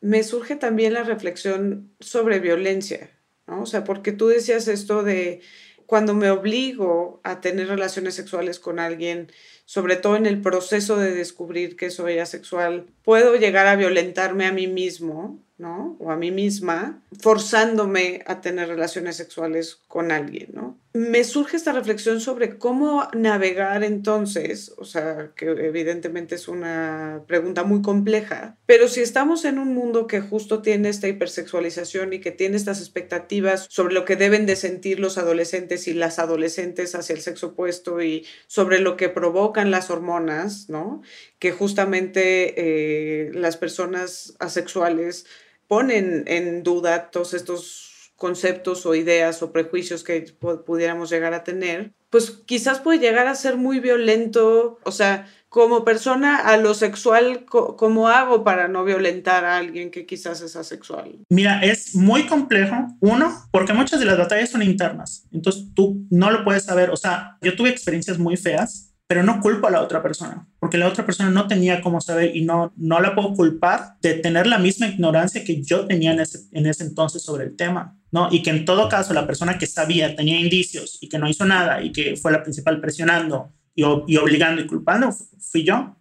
me 0.00 0.24
surge 0.24 0.56
también 0.56 0.92
la 0.92 1.04
reflexión 1.04 1.94
sobre 2.00 2.40
violencia, 2.40 3.10
¿no? 3.46 3.62
O 3.62 3.66
sea, 3.66 3.84
porque 3.84 4.12
tú 4.12 4.28
decías 4.28 4.68
esto 4.68 5.02
de 5.02 5.40
cuando 5.86 6.14
me 6.14 6.30
obligo 6.30 7.20
a 7.24 7.40
tener 7.40 7.68
relaciones 7.68 8.14
sexuales 8.14 8.58
con 8.58 8.78
alguien, 8.78 9.30
sobre 9.64 9.96
todo 9.96 10.16
en 10.16 10.26
el 10.26 10.40
proceso 10.40 10.96
de 10.96 11.14
descubrir 11.14 11.76
que 11.76 11.90
soy 11.90 12.18
asexual, 12.18 12.86
puedo 13.02 13.36
llegar 13.36 13.66
a 13.66 13.76
violentarme 13.76 14.46
a 14.46 14.52
mí 14.52 14.66
mismo 14.66 15.44
¿no? 15.58 15.96
O 16.00 16.10
a 16.10 16.16
mí 16.16 16.30
misma, 16.30 17.02
forzándome 17.20 18.22
a 18.26 18.40
tener 18.40 18.68
relaciones 18.68 19.16
sexuales 19.16 19.76
con 19.88 20.10
alguien, 20.10 20.50
¿no? 20.52 20.78
Me 20.96 21.24
surge 21.24 21.56
esta 21.56 21.72
reflexión 21.72 22.20
sobre 22.20 22.56
cómo 22.56 23.08
navegar 23.14 23.82
entonces, 23.82 24.72
o 24.76 24.84
sea, 24.84 25.32
que 25.34 25.46
evidentemente 25.46 26.36
es 26.36 26.46
una 26.46 27.24
pregunta 27.26 27.64
muy 27.64 27.82
compleja, 27.82 28.56
pero 28.64 28.86
si 28.86 29.00
estamos 29.00 29.44
en 29.44 29.58
un 29.58 29.74
mundo 29.74 30.06
que 30.06 30.20
justo 30.20 30.62
tiene 30.62 30.88
esta 30.88 31.08
hipersexualización 31.08 32.12
y 32.12 32.20
que 32.20 32.30
tiene 32.30 32.56
estas 32.56 32.78
expectativas 32.78 33.66
sobre 33.68 33.92
lo 33.92 34.04
que 34.04 34.14
deben 34.14 34.46
de 34.46 34.54
sentir 34.54 35.00
los 35.00 35.18
adolescentes 35.18 35.88
y 35.88 35.94
las 35.94 36.20
adolescentes 36.20 36.94
hacia 36.94 37.16
el 37.16 37.22
sexo 37.22 37.48
opuesto 37.48 38.00
y 38.00 38.24
sobre 38.46 38.78
lo 38.78 38.96
que 38.96 39.08
provocan 39.08 39.72
las 39.72 39.90
hormonas, 39.90 40.68
¿no? 40.68 41.02
Que 41.40 41.50
justamente 41.50 42.54
eh, 42.56 43.32
las 43.34 43.56
personas 43.56 44.36
asexuales 44.38 45.26
ponen 45.66 46.22
en 46.28 46.62
duda 46.62 47.10
todos 47.10 47.34
estos 47.34 47.83
conceptos 48.16 48.86
o 48.86 48.94
ideas 48.94 49.42
o 49.42 49.52
prejuicios 49.52 50.04
que 50.04 50.22
pudiéramos 50.66 51.10
llegar 51.10 51.34
a 51.34 51.44
tener, 51.44 51.92
pues 52.10 52.30
quizás 52.30 52.80
puede 52.80 53.00
llegar 53.00 53.26
a 53.26 53.34
ser 53.34 53.56
muy 53.56 53.80
violento, 53.80 54.78
o 54.84 54.92
sea, 54.92 55.26
como 55.48 55.84
persona 55.84 56.38
a 56.38 56.56
lo 56.56 56.74
sexual, 56.74 57.44
¿cómo 57.44 58.08
hago 58.08 58.42
para 58.42 58.66
no 58.66 58.84
violentar 58.84 59.44
a 59.44 59.56
alguien 59.56 59.92
que 59.92 60.04
quizás 60.04 60.40
es 60.40 60.56
asexual? 60.56 61.24
Mira, 61.28 61.64
es 61.64 61.94
muy 61.94 62.26
complejo. 62.26 62.74
Uno, 62.98 63.32
porque 63.52 63.72
muchas 63.72 64.00
de 64.00 64.06
las 64.06 64.18
batallas 64.18 64.50
son 64.50 64.62
internas. 64.62 65.28
Entonces 65.30 65.66
tú 65.72 66.06
no 66.10 66.32
lo 66.32 66.44
puedes 66.44 66.64
saber. 66.64 66.90
O 66.90 66.96
sea, 66.96 67.38
yo 67.40 67.54
tuve 67.54 67.70
experiencias 67.70 68.18
muy 68.18 68.36
feas 68.36 68.93
pero 69.06 69.22
no 69.22 69.40
culpo 69.40 69.66
a 69.66 69.70
la 69.70 69.82
otra 69.82 70.02
persona, 70.02 70.48
porque 70.58 70.78
la 70.78 70.88
otra 70.88 71.04
persona 71.04 71.30
no 71.30 71.46
tenía 71.46 71.82
cómo 71.82 72.00
saber 72.00 72.34
y 72.34 72.44
no, 72.44 72.72
no 72.76 73.00
la 73.00 73.14
puedo 73.14 73.34
culpar 73.34 73.96
de 74.00 74.14
tener 74.14 74.46
la 74.46 74.58
misma 74.58 74.86
ignorancia 74.86 75.44
que 75.44 75.62
yo 75.62 75.86
tenía 75.86 76.12
en 76.12 76.20
ese, 76.20 76.40
en 76.52 76.66
ese 76.66 76.84
entonces 76.84 77.22
sobre 77.22 77.44
el 77.44 77.56
tema, 77.56 77.98
¿no? 78.10 78.28
Y 78.30 78.42
que 78.42 78.50
en 78.50 78.64
todo 78.64 78.88
caso 78.88 79.12
la 79.12 79.26
persona 79.26 79.58
que 79.58 79.66
sabía, 79.66 80.16
tenía 80.16 80.40
indicios 80.40 80.98
y 81.02 81.08
que 81.08 81.18
no 81.18 81.28
hizo 81.28 81.44
nada 81.44 81.82
y 81.82 81.92
que 81.92 82.16
fue 82.16 82.32
la 82.32 82.42
principal 82.42 82.80
presionando 82.80 83.52
y, 83.74 83.82
y 83.82 84.16
obligando 84.16 84.62
y 84.62 84.66
culpando, 84.66 85.10
fui 85.38 85.64
yo. 85.64 85.96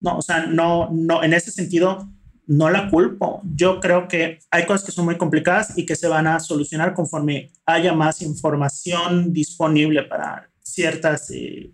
No, 0.00 0.18
o 0.18 0.22
sea, 0.22 0.46
no, 0.46 0.90
no, 0.92 1.24
en 1.24 1.32
ese 1.32 1.50
sentido, 1.50 2.08
no 2.46 2.70
la 2.70 2.90
culpo. 2.90 3.40
Yo 3.44 3.80
creo 3.80 4.06
que 4.06 4.38
hay 4.50 4.66
cosas 4.66 4.84
que 4.84 4.92
son 4.92 5.06
muy 5.06 5.16
complicadas 5.16 5.76
y 5.76 5.86
que 5.86 5.96
se 5.96 6.08
van 6.08 6.26
a 6.26 6.40
solucionar 6.40 6.94
conforme 6.94 7.50
haya 7.66 7.92
más 7.94 8.22
información 8.22 9.32
disponible 9.32 10.02
para 10.02 10.50
ciertas 10.62 11.30
eh, 11.30 11.73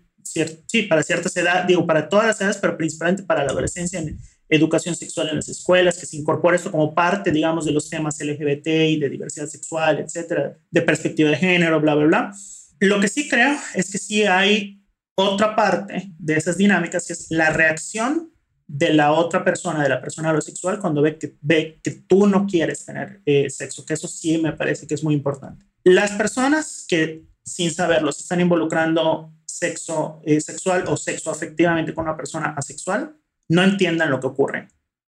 sí, 0.67 0.83
para 0.83 1.03
ciertas 1.03 1.35
edades, 1.35 1.67
digo, 1.67 1.85
para 1.85 2.09
todas 2.09 2.27
las 2.27 2.41
edades, 2.41 2.57
pero 2.57 2.77
principalmente 2.77 3.23
para 3.23 3.43
la 3.43 3.51
adolescencia 3.51 3.99
en 3.99 4.17
educación 4.49 4.95
sexual 4.95 5.29
en 5.29 5.37
las 5.37 5.49
escuelas, 5.49 5.97
que 5.97 6.05
se 6.05 6.17
incorpore 6.17 6.57
esto 6.57 6.71
como 6.71 6.93
parte, 6.93 7.31
digamos, 7.31 7.65
de 7.65 7.71
los 7.71 7.89
temas 7.89 8.19
LGBT 8.19 8.67
y 8.67 8.99
de 8.99 9.09
diversidad 9.09 9.47
sexual, 9.47 9.99
etcétera, 9.99 10.57
de 10.69 10.81
perspectiva 10.81 11.29
de 11.29 11.37
género, 11.37 11.79
bla, 11.79 11.95
bla, 11.95 12.05
bla. 12.05 12.35
Lo 12.79 12.99
que 12.99 13.07
sí 13.07 13.29
creo 13.29 13.57
es 13.75 13.91
que 13.91 13.97
sí 13.97 14.23
hay 14.23 14.81
otra 15.15 15.55
parte 15.55 16.11
de 16.17 16.35
esas 16.35 16.57
dinámicas, 16.57 17.07
que 17.07 17.13
es 17.13 17.27
la 17.29 17.51
reacción 17.51 18.31
de 18.67 18.93
la 18.93 19.11
otra 19.11 19.43
persona, 19.43 19.83
de 19.83 19.89
la 19.89 20.01
persona 20.01 20.31
homosexual, 20.31 20.79
cuando 20.79 21.01
ve 21.01 21.17
que, 21.17 21.35
ve 21.41 21.79
que 21.83 21.91
tú 21.91 22.27
no 22.27 22.47
quieres 22.47 22.85
tener 22.85 23.21
eh, 23.25 23.49
sexo, 23.49 23.85
que 23.85 23.93
eso 23.93 24.07
sí 24.07 24.37
me 24.37 24.53
parece 24.53 24.87
que 24.87 24.95
es 24.95 25.03
muy 25.03 25.13
importante. 25.13 25.65
Las 25.83 26.11
personas 26.11 26.85
que 26.87 27.23
sin 27.43 27.71
saberlo 27.71 28.11
se 28.11 28.21
están 28.21 28.39
involucrando 28.39 29.33
sexo 29.57 30.21
eh, 30.25 30.39
sexual 30.41 30.85
o 30.87 30.97
sexo 30.97 31.31
afectivamente 31.31 31.93
con 31.93 32.05
una 32.05 32.17
persona 32.17 32.53
asexual 32.57 33.15
no 33.49 33.63
entiendan 33.63 34.09
lo 34.09 34.19
que 34.19 34.27
ocurre. 34.27 34.67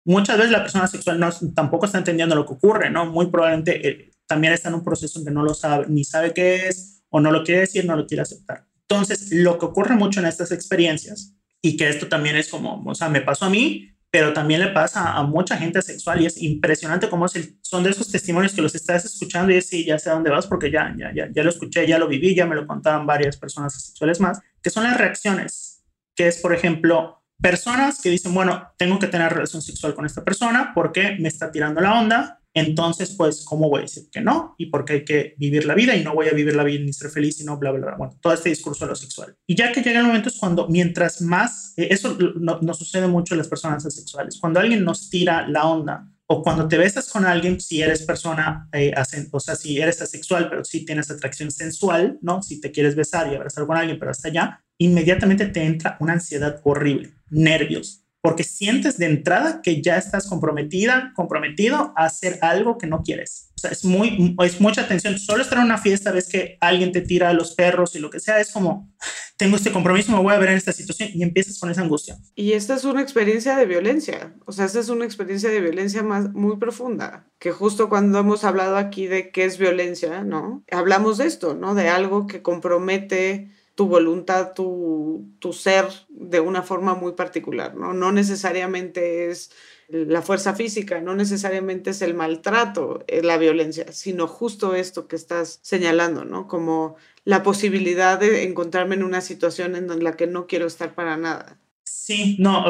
Muchas 0.05 0.37
veces 0.37 0.51
la 0.51 0.61
persona 0.61 0.87
sexual 0.87 1.19
no, 1.19 1.29
tampoco 1.53 1.85
está 1.85 1.97
entendiendo 1.97 2.35
lo 2.35 2.45
que 2.45 2.53
ocurre, 2.53 2.89
¿no? 2.89 3.05
Muy 3.05 3.27
probablemente 3.27 3.87
eh, 3.87 4.11
también 4.25 4.53
está 4.53 4.69
en 4.69 4.75
un 4.75 4.83
proceso 4.83 5.19
en 5.19 5.25
que 5.25 5.31
no 5.31 5.43
lo 5.43 5.53
sabe, 5.53 5.85
ni 5.89 6.03
sabe 6.03 6.33
qué 6.33 6.67
es, 6.67 7.03
o 7.09 7.19
no 7.19 7.31
lo 7.31 7.43
quiere 7.43 7.61
decir, 7.61 7.85
no 7.85 7.95
lo 7.95 8.07
quiere 8.07 8.21
aceptar. 8.21 8.65
Entonces, 8.87 9.31
lo 9.31 9.59
que 9.59 9.65
ocurre 9.65 9.95
mucho 9.95 10.19
en 10.19 10.25
estas 10.25 10.51
experiencias, 10.51 11.35
y 11.61 11.77
que 11.77 11.89
esto 11.89 12.07
también 12.07 12.35
es 12.35 12.49
como, 12.49 12.83
o 12.83 12.95
sea, 12.95 13.09
me 13.09 13.21
pasó 13.21 13.45
a 13.45 13.49
mí, 13.49 13.90
pero 14.11 14.33
también 14.33 14.59
le 14.59 14.67
pasa 14.67 15.13
a 15.13 15.23
mucha 15.23 15.55
gente 15.55 15.81
sexual 15.81 16.21
y 16.21 16.25
es 16.25 16.41
impresionante 16.41 17.09
cómo 17.09 17.27
son 17.61 17.83
de 17.83 17.89
esos 17.89 18.11
testimonios 18.11 18.53
que 18.53 18.61
los 18.61 18.75
estás 18.75 19.05
escuchando 19.05 19.53
y 19.53 19.55
es, 19.55 19.67
sí, 19.67 19.85
ya 19.85 19.97
sé 19.97 20.09
a 20.09 20.13
dónde 20.13 20.29
vas 20.29 20.47
porque 20.47 20.69
ya, 20.69 20.93
ya, 20.97 21.13
ya, 21.15 21.29
ya 21.31 21.43
lo 21.43 21.49
escuché, 21.49 21.87
ya 21.87 21.97
lo 21.97 22.09
viví, 22.09 22.35
ya 22.35 22.45
me 22.45 22.55
lo 22.55 22.67
contaban 22.67 23.07
varias 23.07 23.37
personas 23.37 23.73
sexuales 23.73 24.19
más, 24.19 24.41
que 24.61 24.69
son 24.69 24.83
las 24.83 24.97
reacciones, 24.97 25.85
que 26.13 26.27
es, 26.27 26.39
por 26.39 26.53
ejemplo, 26.53 27.23
personas 27.41 28.01
que 28.01 28.09
dicen, 28.09 28.33
bueno, 28.33 28.73
tengo 28.77 28.99
que 28.99 29.07
tener 29.07 29.31
relación 29.31 29.61
sexual 29.61 29.95
con 29.95 30.05
esta 30.05 30.25
persona 30.25 30.73
porque 30.75 31.15
me 31.17 31.29
está 31.29 31.49
tirando 31.49 31.79
la 31.79 31.97
onda, 31.97 32.40
entonces, 32.53 33.15
pues, 33.17 33.45
¿cómo 33.45 33.69
voy 33.69 33.79
a 33.79 33.83
decir 33.83 34.09
que 34.11 34.21
no? 34.21 34.55
Y 34.57 34.67
porque 34.67 34.93
hay 34.93 35.05
que 35.05 35.35
vivir 35.37 35.65
la 35.65 35.75
vida 35.75 35.95
y 35.95 36.03
no 36.03 36.13
voy 36.13 36.27
a 36.27 36.33
vivir 36.33 36.55
la 36.55 36.63
vida 36.63 36.83
ni 36.83 36.91
ser 36.91 37.09
feliz 37.09 37.39
y 37.39 37.45
no, 37.45 37.57
bla, 37.57 37.71
bla, 37.71 37.87
bla. 37.87 37.97
Bueno, 37.97 38.17
todo 38.21 38.33
este 38.33 38.49
discurso 38.49 38.85
de 38.85 38.89
lo 38.89 38.95
sexual. 38.95 39.35
Y 39.47 39.55
ya 39.55 39.71
que 39.71 39.81
llega 39.81 39.99
el 39.99 40.05
momento 40.05 40.29
es 40.29 40.37
cuando, 40.37 40.67
mientras 40.67 41.21
más, 41.21 41.73
eh, 41.77 41.87
eso 41.91 42.17
nos 42.39 42.61
no 42.61 42.73
sucede 42.73 43.07
mucho 43.07 43.33
a 43.33 43.37
las 43.37 43.47
personas 43.47 43.85
asexuales, 43.85 44.37
cuando 44.39 44.59
alguien 44.59 44.83
nos 44.83 45.09
tira 45.09 45.47
la 45.47 45.65
onda 45.65 46.07
o 46.27 46.41
cuando 46.41 46.67
te 46.67 46.77
besas 46.77 47.09
con 47.09 47.25
alguien, 47.25 47.59
si 47.59 47.81
eres 47.81 48.03
persona, 48.03 48.69
eh, 48.71 48.93
o 49.31 49.39
sea, 49.39 49.55
si 49.55 49.79
eres 49.79 50.01
asexual, 50.01 50.49
pero 50.49 50.63
si 50.63 50.85
tienes 50.85 51.11
atracción 51.11 51.51
sensual, 51.51 52.19
¿no? 52.21 52.41
Si 52.41 52.61
te 52.61 52.71
quieres 52.71 52.95
besar 52.95 53.29
y 53.31 53.35
abrazar 53.35 53.67
con 53.67 53.75
alguien, 53.75 53.99
pero 53.99 54.11
hasta 54.11 54.29
allá, 54.29 54.63
inmediatamente 54.77 55.47
te 55.47 55.63
entra 55.63 55.97
una 55.99 56.13
ansiedad 56.13 56.61
horrible, 56.63 57.13
nervios, 57.29 58.00
porque 58.21 58.43
sientes 58.43 58.97
de 58.97 59.07
entrada 59.07 59.61
que 59.63 59.81
ya 59.81 59.97
estás 59.97 60.27
comprometida, 60.27 61.11
comprometido 61.15 61.93
a 61.97 62.05
hacer 62.05 62.37
algo 62.41 62.77
que 62.77 62.87
no 62.87 63.01
quieres. 63.01 63.51
O 63.55 63.59
sea, 63.61 63.71
es, 63.71 63.83
muy, 63.83 64.35
es 64.43 64.61
mucha 64.61 64.87
tensión. 64.87 65.19
Solo 65.19 65.43
estar 65.43 65.59
en 65.59 65.65
una 65.65 65.77
fiesta, 65.77 66.11
ves 66.11 66.29
que 66.29 66.57
alguien 66.61 66.91
te 66.91 67.01
tira 67.01 67.29
a 67.29 67.33
los 67.33 67.53
perros 67.53 67.95
y 67.95 67.99
lo 67.99 68.09
que 68.09 68.19
sea, 68.19 68.39
es 68.39 68.51
como, 68.51 68.91
tengo 69.37 69.55
este 69.55 69.71
compromiso, 69.71 70.11
me 70.11 70.19
voy 70.19 70.33
a 70.33 70.39
ver 70.39 70.49
en 70.49 70.57
esta 70.57 70.71
situación 70.71 71.09
y 71.13 71.23
empiezas 71.23 71.59
con 71.59 71.69
esa 71.69 71.81
angustia. 71.81 72.17
Y 72.35 72.53
esta 72.53 72.75
es 72.75 72.85
una 72.85 73.01
experiencia 73.01 73.55
de 73.55 73.65
violencia, 73.65 74.35
o 74.45 74.51
sea, 74.51 74.65
esta 74.65 74.79
es 74.79 74.89
una 74.89 75.05
experiencia 75.05 75.49
de 75.49 75.61
violencia 75.61 76.01
más, 76.01 76.31
muy 76.33 76.57
profunda, 76.57 77.27
que 77.39 77.51
justo 77.51 77.89
cuando 77.89 78.19
hemos 78.19 78.43
hablado 78.43 78.77
aquí 78.77 79.07
de 79.07 79.31
qué 79.31 79.45
es 79.45 79.57
violencia, 79.57 80.23
¿no? 80.23 80.63
Hablamos 80.71 81.17
de 81.19 81.27
esto, 81.27 81.53
¿no? 81.53 81.75
De 81.75 81.89
algo 81.89 82.25
que 82.25 82.41
compromete 82.41 83.51
tu 83.75 83.87
voluntad, 83.87 84.53
tu, 84.53 85.29
tu 85.39 85.53
ser 85.53 85.85
de 86.09 86.39
una 86.39 86.61
forma 86.61 86.93
muy 86.93 87.13
particular, 87.13 87.75
¿no? 87.75 87.93
No 87.93 88.11
necesariamente 88.11 89.29
es 89.29 89.51
la 89.87 90.21
fuerza 90.21 90.55
física, 90.55 91.01
no 91.01 91.15
necesariamente 91.15 91.89
es 91.89 92.01
el 92.01 92.13
maltrato, 92.13 93.03
la 93.23 93.37
violencia, 93.37 93.91
sino 93.91 94.27
justo 94.27 94.75
esto 94.75 95.07
que 95.07 95.15
estás 95.15 95.59
señalando, 95.61 96.23
¿no? 96.23 96.47
Como 96.47 96.95
la 97.25 97.43
posibilidad 97.43 98.19
de 98.19 98.43
encontrarme 98.43 98.95
en 98.95 99.03
una 99.03 99.21
situación 99.21 99.75
en 99.75 100.03
la 100.03 100.15
que 100.15 100.27
no 100.27 100.47
quiero 100.47 100.65
estar 100.65 100.95
para 100.95 101.17
nada. 101.17 101.59
Sí, 101.83 102.37
no, 102.39 102.65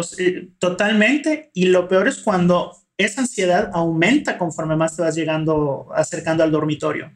totalmente. 0.60 1.52
Y 1.54 1.66
lo 1.66 1.88
peor 1.88 2.08
es 2.08 2.18
cuando 2.20 2.76
esa 2.97 3.22
ansiedad 3.22 3.70
aumenta 3.74 4.38
conforme 4.38 4.76
más 4.76 4.95
te 4.95 5.04
vas 5.04 5.16
llegando, 5.16 5.88
acercando 5.93 6.43
al 6.43 6.52
dormitorio 6.52 7.12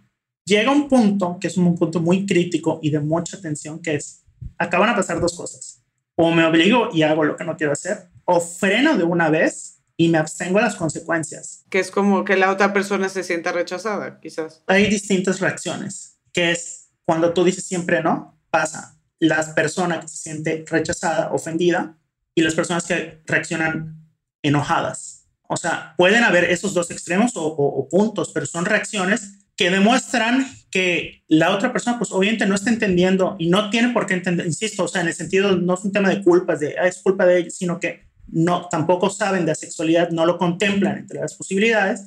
llega 0.45 0.71
un 0.71 0.87
punto 0.87 1.37
que 1.39 1.47
es 1.47 1.57
un 1.57 1.75
punto 1.75 1.99
muy 1.99 2.25
crítico 2.25 2.79
y 2.81 2.91
de 2.91 2.99
mucha 2.99 3.41
tensión, 3.41 3.81
que 3.81 3.95
es, 3.95 4.23
acaban 4.57 4.89
a 4.89 4.95
pasar 4.95 5.19
dos 5.19 5.35
cosas. 5.35 5.83
O 6.15 6.31
me 6.31 6.45
obligo 6.45 6.89
y 6.93 7.01
hago 7.01 7.23
lo 7.23 7.35
que 7.35 7.43
no 7.43 7.57
quiero 7.57 7.73
hacer, 7.73 8.09
o 8.23 8.39
freno 8.39 8.95
de 8.95 9.03
una 9.03 9.29
vez 9.29 9.81
y 9.97 10.09
me 10.09 10.17
abstengo 10.17 10.59
a 10.59 10.61
las 10.61 10.75
consecuencias. 10.75 11.65
Que 11.69 11.79
es 11.79 11.91
como 11.91 12.23
que 12.23 12.37
la 12.37 12.51
otra 12.51 12.73
persona 12.73 13.09
se 13.09 13.23
sienta 13.23 13.51
rechazada, 13.51 14.19
quizás. 14.21 14.63
Hay 14.67 14.87
distintas 14.87 15.39
reacciones, 15.39 16.19
que 16.31 16.51
es 16.51 16.91
cuando 17.05 17.33
tú 17.33 17.43
dices 17.43 17.65
siempre 17.65 18.01
no, 18.01 18.39
pasa 18.49 18.97
las 19.19 19.49
personas 19.49 19.99
que 20.01 20.07
se 20.07 20.17
siente 20.17 20.65
rechazada, 20.67 21.31
ofendida, 21.31 21.97
y 22.37 22.41
las 22.41 22.53
personas 22.53 22.85
que 22.85 23.21
reaccionan 23.25 24.09
enojadas. 24.43 25.27
O 25.47 25.55
sea, 25.55 25.93
pueden 25.97 26.23
haber 26.23 26.45
esos 26.45 26.73
dos 26.73 26.91
extremos 26.91 27.31
o 27.35 27.87
puntos, 27.89 28.31
pero 28.33 28.45
son 28.45 28.65
reacciones 28.65 29.44
que 29.55 29.69
demuestran 29.69 30.47
que 30.69 31.23
la 31.27 31.51
otra 31.51 31.71
persona, 31.71 31.97
pues 31.97 32.11
obviamente 32.11 32.45
no 32.45 32.55
está 32.55 32.69
entendiendo 32.69 33.35
y 33.39 33.49
no 33.49 33.69
tiene 33.69 33.89
por 33.89 34.05
qué 34.05 34.15
entender, 34.15 34.45
insisto, 34.45 34.83
o 34.83 34.87
sea, 34.87 35.01
en 35.01 35.07
el 35.07 35.13
sentido, 35.13 35.55
no 35.55 35.75
es 35.75 35.85
un 35.85 35.91
tema 35.91 36.09
de 36.09 36.21
culpas, 36.21 36.59
de 36.59 36.75
ah, 36.77 36.87
es 36.87 37.01
culpa 37.01 37.25
de 37.25 37.39
ellos, 37.39 37.55
sino 37.55 37.79
que 37.79 38.01
no, 38.27 38.67
tampoco 38.69 39.09
saben 39.09 39.41
de 39.41 39.51
la 39.51 39.55
sexualidad, 39.55 40.09
no 40.09 40.25
lo 40.25 40.37
contemplan 40.37 40.97
entre 40.97 41.21
las 41.21 41.35
posibilidades 41.35 42.03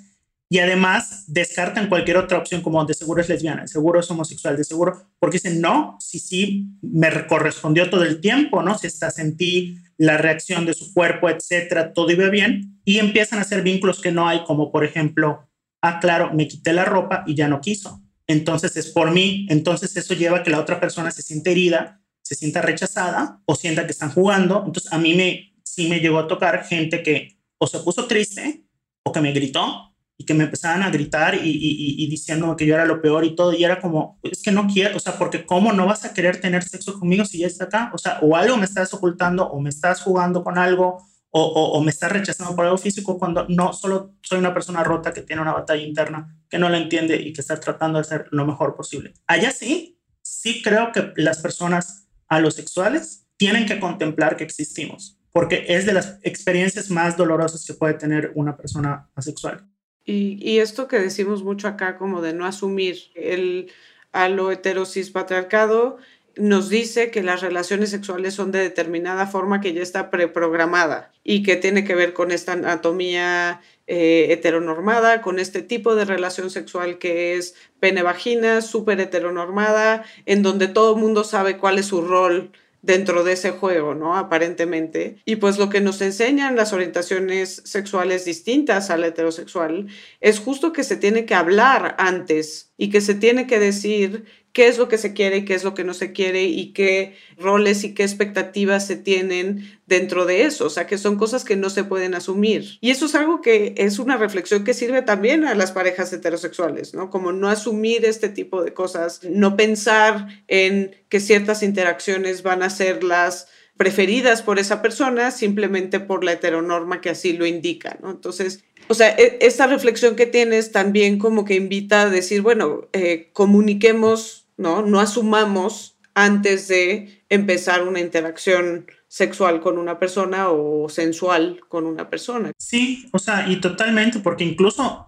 y 0.51 0.59
además 0.59 1.25
descartan 1.27 1.89
cualquier 1.89 2.17
otra 2.17 2.39
opción 2.39 2.63
como 2.63 2.83
de 2.85 2.95
seguro 2.95 3.21
es 3.21 3.29
lesbiana, 3.29 3.63
de 3.63 3.69
seguro 3.69 4.01
es 4.01 4.11
homosexual, 4.11 4.57
de 4.57 4.65
seguro, 4.65 5.07
porque 5.19 5.37
dicen, 5.37 5.61
no, 5.61 5.97
sí, 6.01 6.19
sí, 6.19 6.69
me 6.81 7.27
correspondió 7.27 7.91
todo 7.91 8.05
el 8.05 8.21
tiempo, 8.21 8.63
¿no? 8.63 8.79
Si 8.79 8.87
está, 8.87 9.11
sentí 9.11 9.77
la 9.99 10.17
reacción 10.17 10.65
de 10.65 10.73
su 10.73 10.95
cuerpo, 10.95 11.29
etcétera, 11.29 11.93
todo 11.93 12.11
iba 12.11 12.29
bien, 12.31 12.81
y 12.85 12.99
empiezan 12.99 13.41
a 13.41 13.43
hacer 13.43 13.63
vínculos 13.63 14.01
que 14.01 14.13
no 14.13 14.27
hay, 14.27 14.45
como 14.45 14.73
por 14.73 14.85
ejemplo, 14.85 15.48
ah, 15.83 16.01
claro, 16.01 16.33
me 16.35 16.49
quité 16.49 16.73
la 16.73 16.85
ropa 16.85 17.25
y 17.27 17.35
ya 17.35 17.49
no 17.49 17.61
quiso. 17.61 18.03
Entonces 18.27 18.77
es 18.77 18.89
por 18.89 19.11
mí, 19.11 19.47
entonces 19.49 19.97
eso 19.97 20.15
lleva 20.15 20.39
a 20.39 20.43
que 20.43 20.51
la 20.51 20.61
otra 20.61 20.81
persona 20.81 21.11
se 21.11 21.23
sienta 21.23 21.51
herida, 21.51 22.03
se 22.23 22.35
sienta 22.35 22.61
rechazada 22.61 23.41
o 23.47 23.55
sienta 23.55 23.87
que 23.87 23.93
están 23.93 24.11
jugando. 24.11 24.65
Entonces 24.67 24.93
a 24.93 24.99
mí 24.99 25.15
me, 25.15 25.55
sí 25.65 25.89
me 25.89 26.01
llegó 26.01 26.19
a 26.19 26.29
tocar 26.29 26.65
gente 26.65 27.03
que 27.03 27.39
o 27.59 27.67
se 27.67 27.81
puso 27.81 28.07
triste 28.07 28.65
o 29.03 29.13
que 29.13 29.21
me 29.21 29.33
gritó 29.33 29.95
y 30.19 30.25
que 30.25 30.35
me 30.35 30.45
empezaban 30.45 30.83
a 30.83 30.91
gritar 30.91 31.37
y, 31.37 31.49
y, 31.49 32.05
y, 32.05 32.11
diciendo 32.11 32.55
que 32.57 32.67
yo 32.67 32.75
era 32.75 32.85
lo 32.85 33.01
peor 33.01 33.25
y 33.25 33.37
todo, 33.37 33.53
y 33.53 33.63
era 33.63 33.81
como, 33.81 34.19
es 34.25 34.43
que 34.43 34.51
no 34.51 34.67
quiero, 34.67 34.97
o 34.97 35.01
sea, 35.01 35.17
porque 35.17 35.47
¿cómo 35.47 35.73
no 35.73 35.87
vas 35.87 36.05
a 36.05 36.13
querer 36.13 36.41
tener 36.41 36.65
sexo 36.65 36.99
conmigo 36.99 37.25
si 37.25 37.39
ya 37.39 37.47
está 37.47 37.65
acá? 37.67 37.93
O 37.95 37.99
sea, 37.99 38.19
o 38.21 38.35
algo 38.35 38.57
me 38.57 38.65
estás 38.65 38.93
ocultando, 38.93 39.49
o 39.49 39.61
me 39.61 39.71
estás 39.71 40.03
jugando 40.03 40.43
con 40.43 40.59
algo, 40.59 41.05
o, 41.31 41.43
o, 41.43 41.83
me 41.83 41.91
estás 41.91 42.11
rechazando 42.11 42.57
por 42.57 42.65
algo 42.65 42.79
físico, 42.79 43.19
cuando 43.19 43.47
no, 43.49 43.73
solo 43.73 44.15
soy 44.23 44.39
una 44.39 44.55
persona 44.55 44.83
rota 44.83 45.13
que 45.13 45.23
tiene 45.23 45.43
una 45.43 45.53
batalla 45.53 45.83
interna, 45.83 46.35
que 46.49 46.59
no 46.59 46.69
la 46.69 46.79
entiende 46.79 47.17
y 47.17 47.33
que 47.33 47.43
está 47.43 47.61
tratando 47.61 47.99
de 47.99 48.03
hacer 48.03 48.29
lo 48.31 48.47
mejor 48.47 48.75
posible. 48.75 49.13
Allá 49.27 49.51
sí, 49.51 49.99
sí 50.23 50.63
creo 50.63 50.93
que 50.93 51.13
las 51.17 51.41
personas 51.41 52.09
alosexuales 52.29 53.27
tienen 53.37 53.67
que 53.67 53.79
contemplar 53.79 54.37
que 54.37 54.45
existimos, 54.45 55.19
porque 55.33 55.67
es 55.69 55.87
de 55.87 55.93
las 55.93 56.19
experiencias 56.23 56.91
más 56.91 57.17
dolorosas 57.17 57.65
que 57.65 57.75
puede 57.75 57.95
tener 57.95 58.33
una 58.35 58.57
persona 58.57 59.11
asexual. 59.15 59.67
Y, 60.11 60.59
esto 60.59 60.89
que 60.89 60.99
decimos 60.99 61.43
mucho 61.43 61.69
acá 61.69 61.99
como 61.99 62.23
de 62.23 62.33
no 62.33 62.47
asumir 62.47 62.97
el 63.15 63.71
a 64.13 64.31
lo 64.31 64.51
heterosis 64.51 65.11
patriarcado 65.11 65.99
nos 66.39 66.69
dice 66.69 67.11
que 67.11 67.23
las 67.23 67.41
relaciones 67.41 67.91
sexuales 67.91 68.35
son 68.35 68.53
de 68.53 68.61
determinada 68.61 69.27
forma 69.27 69.61
que 69.61 69.73
ya 69.73 69.83
está 69.83 70.11
preprogramada 70.11 71.13
y 71.25 71.43
que 71.43 71.57
tiene 71.57 71.85
que 71.85 71.95
ver 71.95 72.13
con 72.13 72.31
esta 72.31 72.53
anatomía 72.53 73.61
eh, 73.87 74.27
heteronormada, 74.31 75.23
con 75.23 75.39
este 75.39 75.63
tipo 75.63 75.95
de 75.95 76.05
relación 76.05 76.51
sexual 76.51 76.99
que 76.99 77.37
es 77.37 77.55
pene-vagina, 77.81 78.61
súper 78.61 79.01
heteronormada, 79.01 80.05
en 80.27 80.43
donde 80.43 80.69
todo 80.69 80.97
mundo 80.97 81.25
sabe 81.25 81.59
cuál 81.59 81.79
es 81.79 81.87
su 81.87 82.03
rol 82.03 82.53
dentro 82.83 83.25
de 83.25 83.33
ese 83.33 83.51
juego, 83.51 83.95
¿no? 83.95 84.17
Aparentemente. 84.17 85.17
Y 85.25 85.37
pues 85.37 85.59
lo 85.59 85.69
que 85.69 85.81
nos 85.81 86.01
enseñan 86.01 86.57
las 86.57 86.73
orientaciones 86.73 87.63
sexuales 87.65 88.25
distintas 88.25 88.91
al 88.91 89.05
heterosexual 89.05 89.89
es 90.21 90.39
justo 90.39 90.73
que 90.73 90.85
se 90.85 90.97
tiene 90.97 91.27
que 91.27 91.35
hablar 91.35 91.97
antes 91.99 92.73
y 92.77 92.91
que 92.91 93.01
se 93.01 93.15
tiene 93.15 93.47
que 93.47 93.59
decir 93.59 94.25
qué 94.59 94.67
es 94.67 94.77
lo 94.77 94.89
que 94.89 94.99
se 94.99 95.13
quiere 95.13 95.45
qué 95.45 95.55
es 95.55 95.63
lo 95.63 95.73
que 95.73 95.85
no 95.85 95.95
se 95.95 96.11
quiere 96.11 96.43
y 96.47 96.73
qué 96.73 97.15
roles 97.37 97.85
y 97.85 97.95
qué 97.95 98.03
expectativas 98.03 98.85
se 98.85 98.97
tienen 98.97 99.79
dentro 99.87 100.27
de 100.27 100.47
eso, 100.47 100.67
o 100.67 100.71
sea, 100.71 100.85
que 100.89 100.99
son 100.99 101.17
cosas 101.17 101.45
que 101.45 101.55
no 101.55 101.71
se 101.71 101.85
pueden 101.85 102.17
asumir. 102.17 102.77
Y 102.81 102.91
eso 102.91 103.07
es 103.07 103.15
algo 103.15 103.41
que 103.41 103.75
es 103.77 104.01
una 104.01 104.17
reflexión 104.17 104.65
que 104.65 104.75
sirve 104.75 105.03
también 105.03 105.45
a 105.45 105.55
las 105.55 105.71
parejas 105.71 106.13
heterosexuales, 106.13 106.93
¿no? 106.93 107.09
Como 107.09 107.31
no 107.31 107.49
asumir 107.49 108.05
este 108.05 108.31
tipo 108.31 108.65
de 108.65 108.75
cosas, 108.75 109.21
no 109.23 109.57
pensar 109.57 110.27
en 110.49 110.91
que 111.09 111.21
ciertas 111.21 111.63
interacciones 111.63 112.43
van 112.43 112.65
a 112.65 112.71
ser 112.71 113.05
las 113.05 113.47
preferidas 113.77 114.43
por 114.43 114.59
esa 114.59 114.83
persona 114.83 115.31
simplemente 115.31 116.01
por 116.01 116.25
la 116.25 116.33
heteronorma 116.33 117.01
que 117.01 117.11
así 117.11 117.35
lo 117.35 117.47
indica, 117.47 117.97
¿no? 118.03 118.11
Entonces, 118.11 118.65
o 118.89 118.95
sea, 118.95 119.11
e, 119.11 119.39
esta 119.41 119.69
reflexión 119.69 120.17
que 120.17 120.27
tienes 120.27 120.73
también 120.73 121.21
como 121.21 121.45
que 121.45 121.55
invita 121.55 122.03
a 122.03 122.11
decir, 122.11 122.43
bueno, 122.43 122.89
eh, 122.93 123.31
comuniquemos 123.33 124.48
¿no? 124.59 124.83
No 124.83 125.01
asumamos 125.01 125.99
antes 126.15 126.69
de 126.69 127.25
empezar 127.29 127.87
una 127.87 128.01
interacción 128.01 128.87
sexual 129.07 129.61
con 129.61 129.79
una 129.79 129.99
persona 129.99 130.51
o 130.51 130.89
sensual 130.89 131.61
con 131.69 131.87
una 131.87 132.11
persona. 132.11 132.53
Sí, 132.59 133.09
o 133.13 133.19
sea, 133.19 133.49
y 133.49 133.61
totalmente, 133.61 134.19
porque 134.19 134.45
incluso 134.45 135.07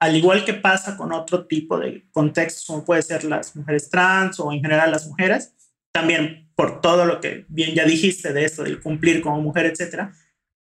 al 0.00 0.16
igual 0.16 0.44
que 0.44 0.54
pasa 0.54 0.96
con 0.96 1.12
otro 1.12 1.46
tipo 1.46 1.78
de 1.78 2.08
contextos, 2.12 2.64
como 2.66 2.84
puede 2.84 3.02
ser 3.02 3.24
las 3.24 3.54
mujeres 3.54 3.90
trans 3.90 4.40
o 4.40 4.52
en 4.52 4.60
general 4.60 4.90
las 4.90 5.06
mujeres, 5.06 5.54
también 5.92 6.50
por 6.56 6.80
todo 6.80 7.04
lo 7.04 7.20
que 7.20 7.44
bien 7.48 7.74
ya 7.74 7.84
dijiste 7.84 8.32
de 8.32 8.44
esto, 8.44 8.62
del 8.62 8.80
cumplir 8.80 9.20
como 9.20 9.40
mujer, 9.40 9.66
etcétera, 9.66 10.12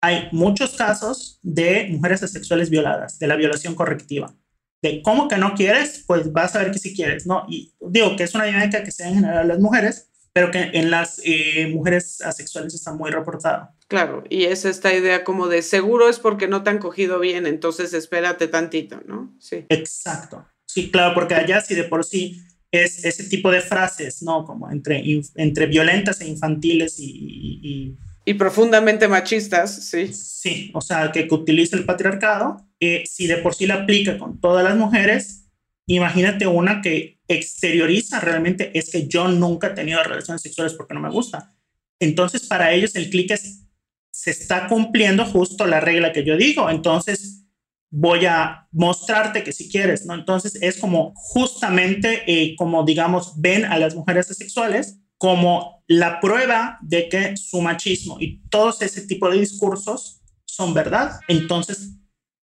hay 0.02 0.30
muchos 0.32 0.76
casos 0.76 1.40
de 1.42 1.88
mujeres 1.90 2.24
asexuales 2.24 2.70
violadas, 2.70 3.20
de 3.20 3.28
la 3.28 3.36
violación 3.36 3.76
correctiva 3.76 4.34
de 4.82 5.02
cómo 5.02 5.28
que 5.28 5.38
no 5.38 5.54
quieres, 5.54 6.04
pues 6.06 6.32
vas 6.32 6.56
a 6.56 6.60
ver 6.60 6.72
que 6.72 6.80
sí 6.80 6.96
quieres, 6.96 7.26
¿no? 7.26 7.46
Y 7.50 7.74
digo 7.80 8.16
que 8.16 8.24
es 8.24 8.36
una 8.36 8.46
dinámica 8.46 8.84
que 8.84 8.92
se 8.92 9.04
da 9.04 9.10
en 9.10 9.16
general 9.16 9.48
las 9.48 9.60
mujeres, 9.60 10.10
pero 10.34 10.52
que 10.52 10.70
en 10.74 10.92
las 10.92 11.20
eh, 11.24 11.68
mujeres 11.74 12.22
asexuales 12.22 12.74
está 12.74 12.94
muy 12.94 13.10
reportada. 13.10 13.76
Claro, 13.88 14.24
y 14.30 14.44
es 14.44 14.66
esta 14.66 14.94
idea 14.94 15.24
como 15.24 15.48
de 15.48 15.62
seguro 15.62 16.10
es 16.10 16.20
porque 16.20 16.48
no 16.48 16.64
te 16.64 16.70
han 16.70 16.78
cogido 16.78 17.20
bien, 17.20 17.48
entonces 17.48 17.94
espérate 17.94 18.48
tantito, 18.48 19.02
¿no? 19.06 19.36
Sí. 19.40 19.66
Exacto. 19.70 20.46
Sí, 20.66 20.92
claro, 20.92 21.14
porque 21.16 21.34
allá 21.36 21.62
sí 21.62 21.74
de 21.74 21.86
por 21.86 22.06
sí 22.06 22.44
es 22.72 23.04
ese 23.06 23.24
tipo 23.24 23.50
de 23.50 23.62
frases, 23.62 24.22
¿no? 24.22 24.44
Como 24.44 24.70
entre, 24.70 25.04
entre 25.36 25.66
violentas 25.66 26.22
e 26.22 26.28
infantiles 26.28 27.00
y 27.00 27.98
y 28.28 28.34
profundamente 28.34 29.08
machistas, 29.08 29.86
sí. 29.86 30.12
Sí, 30.12 30.70
o 30.74 30.82
sea, 30.82 31.14
que, 31.14 31.30
utiliza 31.32 31.78
el 31.78 31.86
patriarcado, 31.86 32.58
eh, 32.80 33.04
si 33.06 33.28
de 33.28 33.38
por 33.38 33.56
sí 33.56 33.66
la 33.66 33.76
aplica 33.76 34.18
con 34.18 34.40
todas 34.40 34.64
las 34.64 34.78
mujeres, 34.78 35.48
imagínate 35.88 36.48
una 36.48 36.82
que 36.82 37.20
exterioriza 37.28 38.20
realmente 38.20 38.78
es 38.78 38.90
que 38.92 39.08
yo 39.08 39.28
nunca 39.28 39.68
he 39.68 39.72
tenido 39.72 40.04
relaciones 40.04 40.42
sexuales 40.42 40.74
porque 40.74 40.94
no 40.94 41.00
me 41.00 41.10
gusta. 41.10 41.54
Entonces, 42.00 42.46
para 42.46 42.74
ellos 42.74 42.96
el 42.96 43.10
clic 43.10 43.32
es, 43.32 43.64
se 44.12 44.32
está 44.32 44.68
cumpliendo 44.68 45.26
justo 45.26 45.66
la 45.66 45.80
regla 45.80 46.14
que 46.14 46.24
yo 46.24 46.38
digo. 46.38 46.70
Entonces, 46.70 47.44
voy 47.90 48.26
a 48.26 48.68
mostrarte 48.72 49.44
que 49.44 49.52
si 49.52 49.70
quieres, 49.70 50.06
¿no? 50.06 50.14
Entonces, 50.14 50.56
es 50.62 50.78
como 50.78 51.14
justamente 51.16 52.24
eh, 52.28 52.56
como, 52.56 52.84
digamos, 52.84 53.34
ven 53.42 53.66
a 53.66 53.78
las 53.80 53.96
mujeres 53.96 54.30
asexuales 54.30 55.00
como 55.18 55.84
la 55.88 56.20
prueba 56.20 56.78
de 56.82 57.10
que 57.10 57.36
su 57.38 57.62
machismo 57.62 58.18
y 58.20 58.42
todos 58.50 58.82
ese 58.82 59.08
tipo 59.08 59.30
de 59.30 59.40
discursos 59.40 60.22
son 60.46 60.74
verdad, 60.74 61.20
entonces 61.28 61.97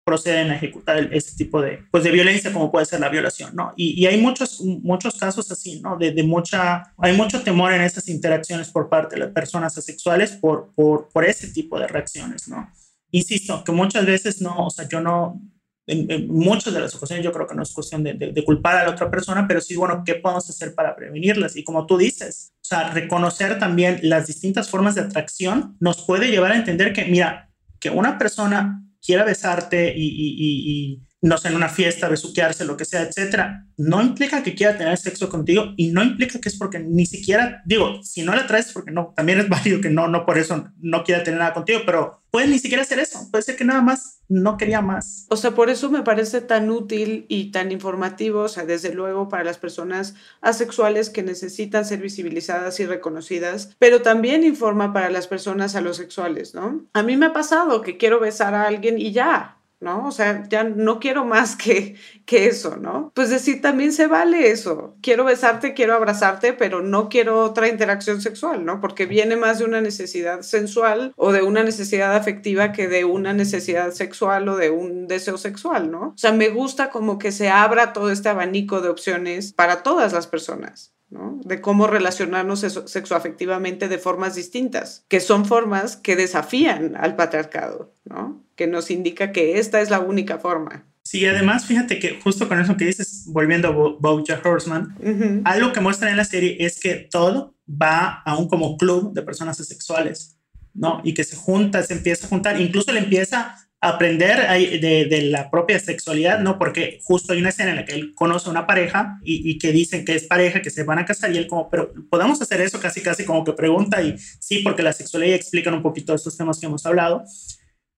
proceden 0.09 0.51
a 0.51 0.57
ejecutar 0.57 0.97
ese 1.13 1.37
tipo 1.37 1.61
de, 1.61 1.81
pues 1.91 2.03
de 2.03 2.11
violencia 2.11 2.51
como 2.51 2.73
puede 2.73 2.87
ser 2.87 3.01
la 3.01 3.11
violación, 3.11 3.55
¿no? 3.55 3.75
Y, 3.77 4.07
hay 4.07 4.19
muchos, 4.19 4.63
muchos 4.63 5.19
casos 5.19 5.53
así, 5.53 5.83
¿no? 5.83 5.99
De, 5.99 6.23
mucha, 6.23 6.95
hay 6.97 7.15
mucho 7.15 7.43
temor 7.43 7.75
en 7.75 7.83
esas 7.83 8.09
interacciones 8.09 8.71
por 8.71 8.89
parte 8.89 9.17
de 9.17 9.21
las 9.21 9.33
personas 9.33 9.77
asexuales 9.77 10.31
por, 10.33 10.73
por, 10.75 11.11
por 11.11 11.27
ese 11.27 11.49
tipo 11.49 11.79
de 11.79 11.89
reacciones, 11.89 12.49
¿no? 12.49 12.73
Insisto, 13.11 13.63
que 13.63 13.73
muchas 13.73 14.07
veces 14.07 14.41
no, 14.41 14.67
o 14.67 14.71
sea, 14.71 14.89
yo 14.89 15.03
no, 15.03 15.43
en, 15.87 16.27
muchas 16.29 16.73
de 16.73 16.81
las 16.81 16.95
ocasiones 16.95 17.23
yo 17.23 17.31
creo 17.31 17.47
que 17.47 17.55
no 17.55 17.63
es 17.63 17.73
cuestión 17.75 18.03
de, 18.03 18.15
de, 18.15 18.45
culpar 18.47 18.77
a 18.77 18.85
la 18.85 18.91
otra 18.93 19.11
persona, 19.11 19.47
pero 19.47 19.61
sí, 19.61 19.77
bueno, 19.77 20.05
¿qué 20.07 20.15
podemos 20.15 20.49
hacer 20.49 20.75
para 20.75 20.97
prevenirlas? 20.97 21.55
Y 21.55 21.65
como 21.65 21.85
tú 21.85 21.99
dices, 21.99 22.55
o 22.63 22.65
sea, 22.65 22.95
reconocer 22.95 23.59
también 23.59 24.01
las 24.05 24.27
distintas 24.27 24.71
formas 24.71 24.95
de 24.95 25.03
atracción 25.03 25.77
nos 25.81 26.07
puede 26.07 26.31
llevar 26.31 26.53
a 26.53 26.57
entender 26.57 26.95
que, 26.95 27.05
mira, 27.05 27.51
que 27.79 27.91
una 27.91 28.17
persona 28.17 28.88
quiera 29.09 29.25
besarte 29.25 29.95
y, 29.97 30.07
y, 30.07 30.93
y 30.95 31.08
no 31.21 31.37
sé, 31.37 31.49
en 31.49 31.57
una 31.57 31.69
fiesta, 31.69 32.09
besuquearse, 32.09 32.65
lo 32.65 32.77
que 32.77 32.85
sea, 32.85 33.03
etcétera, 33.03 33.67
no 33.77 34.03
implica 34.03 34.43
que 34.43 34.55
quiera 34.55 34.79
tener 34.79 34.97
sexo 34.97 35.29
contigo 35.29 35.73
y 35.77 35.91
no 35.91 36.03
implica 36.03 36.39
que 36.41 36.49
es 36.49 36.57
porque 36.57 36.79
ni 36.79 37.07
siquiera, 37.07 37.63
digo, 37.65 38.03
si 38.03 38.23
no 38.23 38.35
la 38.35 38.47
traes, 38.47 38.73
porque 38.73 38.93
no, 38.93 39.13
también 39.17 39.41
es 39.41 39.49
válido 39.51 39.81
que 39.81 39.91
no, 39.91 40.09
no 40.09 40.25
por 40.25 40.39
eso 40.39 40.69
no 40.81 41.03
quiera 41.03 41.25
tener 41.25 41.41
nada 41.41 41.55
contigo, 41.55 41.81
pero 41.85 42.23
puede 42.31 42.47
ni 42.47 42.59
siquiera 42.59 42.83
hacer 42.83 43.01
eso, 43.01 43.29
puede 43.31 43.43
ser 43.43 43.57
que 43.57 43.65
nada 43.65 43.83
más 43.83 44.21
no 44.29 44.57
quería 44.59 44.81
más. 44.81 45.27
O 45.31 45.37
sea, 45.37 45.53
por 45.53 45.71
eso 45.71 45.91
me 45.91 46.03
parece 46.03 46.41
tan 46.41 46.71
útil 46.71 47.25
y 47.29 47.51
tan 47.51 47.73
informativo, 47.73 48.43
o 48.43 48.49
sea, 48.49 48.65
desde 48.65 48.93
luego 48.93 49.29
para 49.29 49.45
las 49.45 49.59
personas 49.59 50.15
asexuales 50.41 51.11
que 51.11 51.23
necesitan 51.23 51.85
ser 51.85 52.01
visibilizadas 52.01 52.79
y 52.79 52.87
reconocidas, 52.87 53.75
pero 53.79 54.03
también 54.03 54.45
informa 54.45 54.93
para 54.93 55.11
las 55.11 55.27
personas 55.27 55.75
alosexuales, 55.75 56.55
¿no? 56.55 56.87
A 56.93 57.03
mí 57.03 57.17
me 57.17 57.27
ha 57.27 57.33
pasado 57.33 57.81
que 57.81 57.97
quiero 57.97 58.21
besar 58.21 58.55
a 58.55 58.67
alguien 58.67 58.99
y 58.99 59.13
ya, 59.13 59.58
¿no? 59.81 60.07
O 60.09 60.11
sea, 60.11 60.45
ya 60.49 60.65
no 60.65 60.99
quiero 61.01 61.25
más 61.25 61.57
que, 61.57 61.97
que 62.27 62.47
eso, 62.47 62.77
¿no? 62.77 63.13
Pues 63.15 63.31
decir, 63.31 63.61
también 63.61 63.93
se 63.93 64.07
vale 64.07 64.51
eso. 64.51 64.97
Quiero 65.03 65.25
besarte, 65.25 65.75
quiero 65.75 65.95
abrazarte, 65.95 66.53
pero 66.53 66.83
no 66.83 67.09
quiero 67.09 67.41
otra 67.43 67.69
interacción 67.69 68.21
sexual, 68.21 68.65
¿no? 68.65 68.81
Porque 68.81 69.07
viene 69.07 69.37
más 69.37 69.59
de 69.59 69.65
una 69.65 69.81
necesidad 69.81 70.43
sensual 70.43 71.13
o 71.17 71.33
de 71.33 71.43
una 71.43 71.63
necesidad 71.63 72.15
afectiva 72.17 72.73
que 72.73 72.89
de 72.89 73.05
una 73.05 73.33
necesidad 73.33 73.93
sexual 73.93 74.49
o 74.49 74.57
de 74.57 74.71
un 74.71 75.07
deseo 75.07 75.39
sexual, 75.39 75.91
¿no? 75.91 76.09
O 76.09 76.19
sea, 76.19 76.33
me 76.33 76.49
gusta 76.49 76.91
como 76.91 77.19
que 77.19 77.33
se 77.33 77.49
abra 77.49 77.93
todo 77.93 78.11
este 78.11 78.29
abanico 78.29 78.81
de 78.81 78.89
opciones 78.89 79.53
para 79.53 79.83
todas 79.83 80.13
las 80.13 80.27
personas. 80.27 80.93
¿No? 81.11 81.41
de 81.45 81.61
cómo 81.61 81.87
relacionarnos 81.87 82.61
sexoafectivamente 82.61 83.89
de 83.89 83.99
formas 83.99 84.35
distintas, 84.35 85.05
que 85.09 85.21
son 85.21 85.45
formas 85.45 85.97
que 85.97 86.17
desafían 86.17 86.97
al 86.97 87.17
patriarcado, 87.17 87.95
¿no? 88.05 88.45
que 88.57 88.67
nos 88.67 88.91
indica 88.91 89.33
que 89.33 89.59
esta 89.59 89.81
es 89.81 89.91
la 89.91 90.01
única 90.01 90.39
forma. 90.39 90.85
Sí, 91.03 91.25
además, 91.25 91.65
fíjate 91.65 91.99
que 91.99 92.21
justo 92.21 92.49
con 92.49 92.61
eso 92.61 92.77
que 92.77 92.85
dices, 92.85 93.25
volviendo 93.29 93.69
a 93.69 93.71
Bojack 93.99 94.45
Horseman, 94.45 95.43
algo 95.45 95.73
que 95.73 95.81
muestra 95.81 96.11
en 96.11 96.19
la 96.19 96.25
serie 96.27 96.59
es 96.61 96.79
que 96.79 97.09
todo 97.11 97.55
va 97.67 98.23
a 98.27 98.37
un 98.37 98.47
como 98.47 98.77
club 98.77 99.15
de 99.15 99.23
personas 99.23 99.59
asexuales, 99.59 100.37
¿no? 100.75 101.01
Y 101.05 101.15
que 101.15 101.25
se 101.25 101.35
junta, 101.35 101.83
se 101.83 101.95
empieza 101.95 102.27
a 102.27 102.29
juntar, 102.29 102.61
incluso 102.61 102.93
le 102.93 103.01
empieza 103.01 103.57
aprender 103.81 104.39
de, 104.81 105.23
la 105.31 105.51
propia 105.51 105.79
sexualidad, 105.79 106.41
¿no? 106.41 106.59
Porque 106.59 106.99
justo 107.03 107.33
hay 107.33 107.41
una 107.41 107.51
escena 107.51 107.71
en 107.71 107.77
la 107.77 107.85
que 107.85 107.95
él 107.95 108.13
conoce 108.15 108.49
a 108.49 108.51
una 108.51 108.67
pareja 108.67 109.19
y, 109.23 109.57
que 109.59 109.73
dicen 109.73 110.05
que 110.05 110.15
es 110.15 110.25
pareja, 110.25 110.63
que 110.63 110.71
se 110.71 110.85
van 110.85 110.99
a 110.99 111.05
casar 111.05 111.33
y 111.33 111.39
él 111.39 111.47
como, 111.47 111.71
pero 111.71 111.93
podemos 112.11 112.41
hacer 112.43 112.61
eso 112.61 112.81
casi, 112.81 113.03
casi 113.03 113.25
como 113.25 113.45
que 113.45 113.53
pregunta 113.53 114.03
y 114.03 114.17
sí, 114.19 114.61
porque 114.61 114.83
la 114.83 114.93
sexualidad 114.93 115.37
explican 115.37 115.75
un 115.75 115.83
poquito 115.83 116.15
estos 116.15 116.37
temas 116.37 116.59
que 116.59 116.67
hemos 116.67 116.85
hablado 116.87 117.25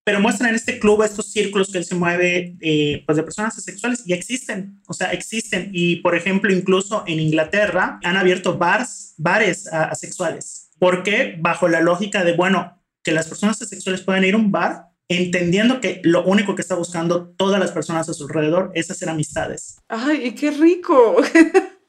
pero 0.05 0.21
muestran 0.21 0.51
en 0.51 0.57
este 0.57 0.79
club 0.79 1.03
estos 1.03 1.31
círculos 1.31 1.71
que 1.71 1.79
él 1.79 1.85
se 1.85 1.95
mueve 1.95 2.57
eh, 2.61 3.05
pues 3.07 3.17
de 3.17 3.23
personas 3.23 3.57
asexuales 3.57 4.03
y 4.07 4.13
existen, 4.13 4.81
o 4.89 4.93
sea, 4.93 5.13
existen. 5.13 5.71
Y 5.73 5.97
por 5.97 6.17
ejemplo, 6.17 6.53
incluso 6.53 7.05
en 7.07 7.21
Inglaterra 7.21 8.01
han 8.03 8.17
abierto 8.17 8.57
bars, 8.57 9.15
bares 9.19 9.69
asexuales. 9.69 10.71
¿Por 10.79 11.03
qué? 11.03 11.37
Bajo 11.39 11.69
la 11.69 11.81
lógica 11.81 12.25
de, 12.25 12.33
bueno, 12.33 12.83
que 13.05 13.13
las 13.13 13.29
personas 13.29 13.61
asexuales 13.63 14.01
pueden 14.01 14.25
ir 14.25 14.35
a 14.35 14.39
un 14.39 14.51
bar 14.51 14.90
entendiendo 15.11 15.81
que 15.81 16.01
lo 16.05 16.25
único 16.25 16.55
que 16.55 16.63
está 16.63 16.77
buscando 16.77 17.35
todas 17.37 17.59
las 17.61 17.73
personas 17.73 18.09
a 18.09 18.15
su 18.15 18.25
alrededor 18.25 18.71
es 18.75 18.91
hacer 18.91 19.09
amistades. 19.09 19.79
¡Ay, 19.89 20.35
qué 20.35 20.51
rico! 20.53 21.17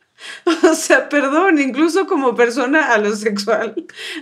O 0.72 0.76
sea, 0.76 1.10
perdón, 1.10 1.60
incluso 1.60 2.06
como 2.06 2.36
persona 2.36 2.94
alosexual. 2.94 3.74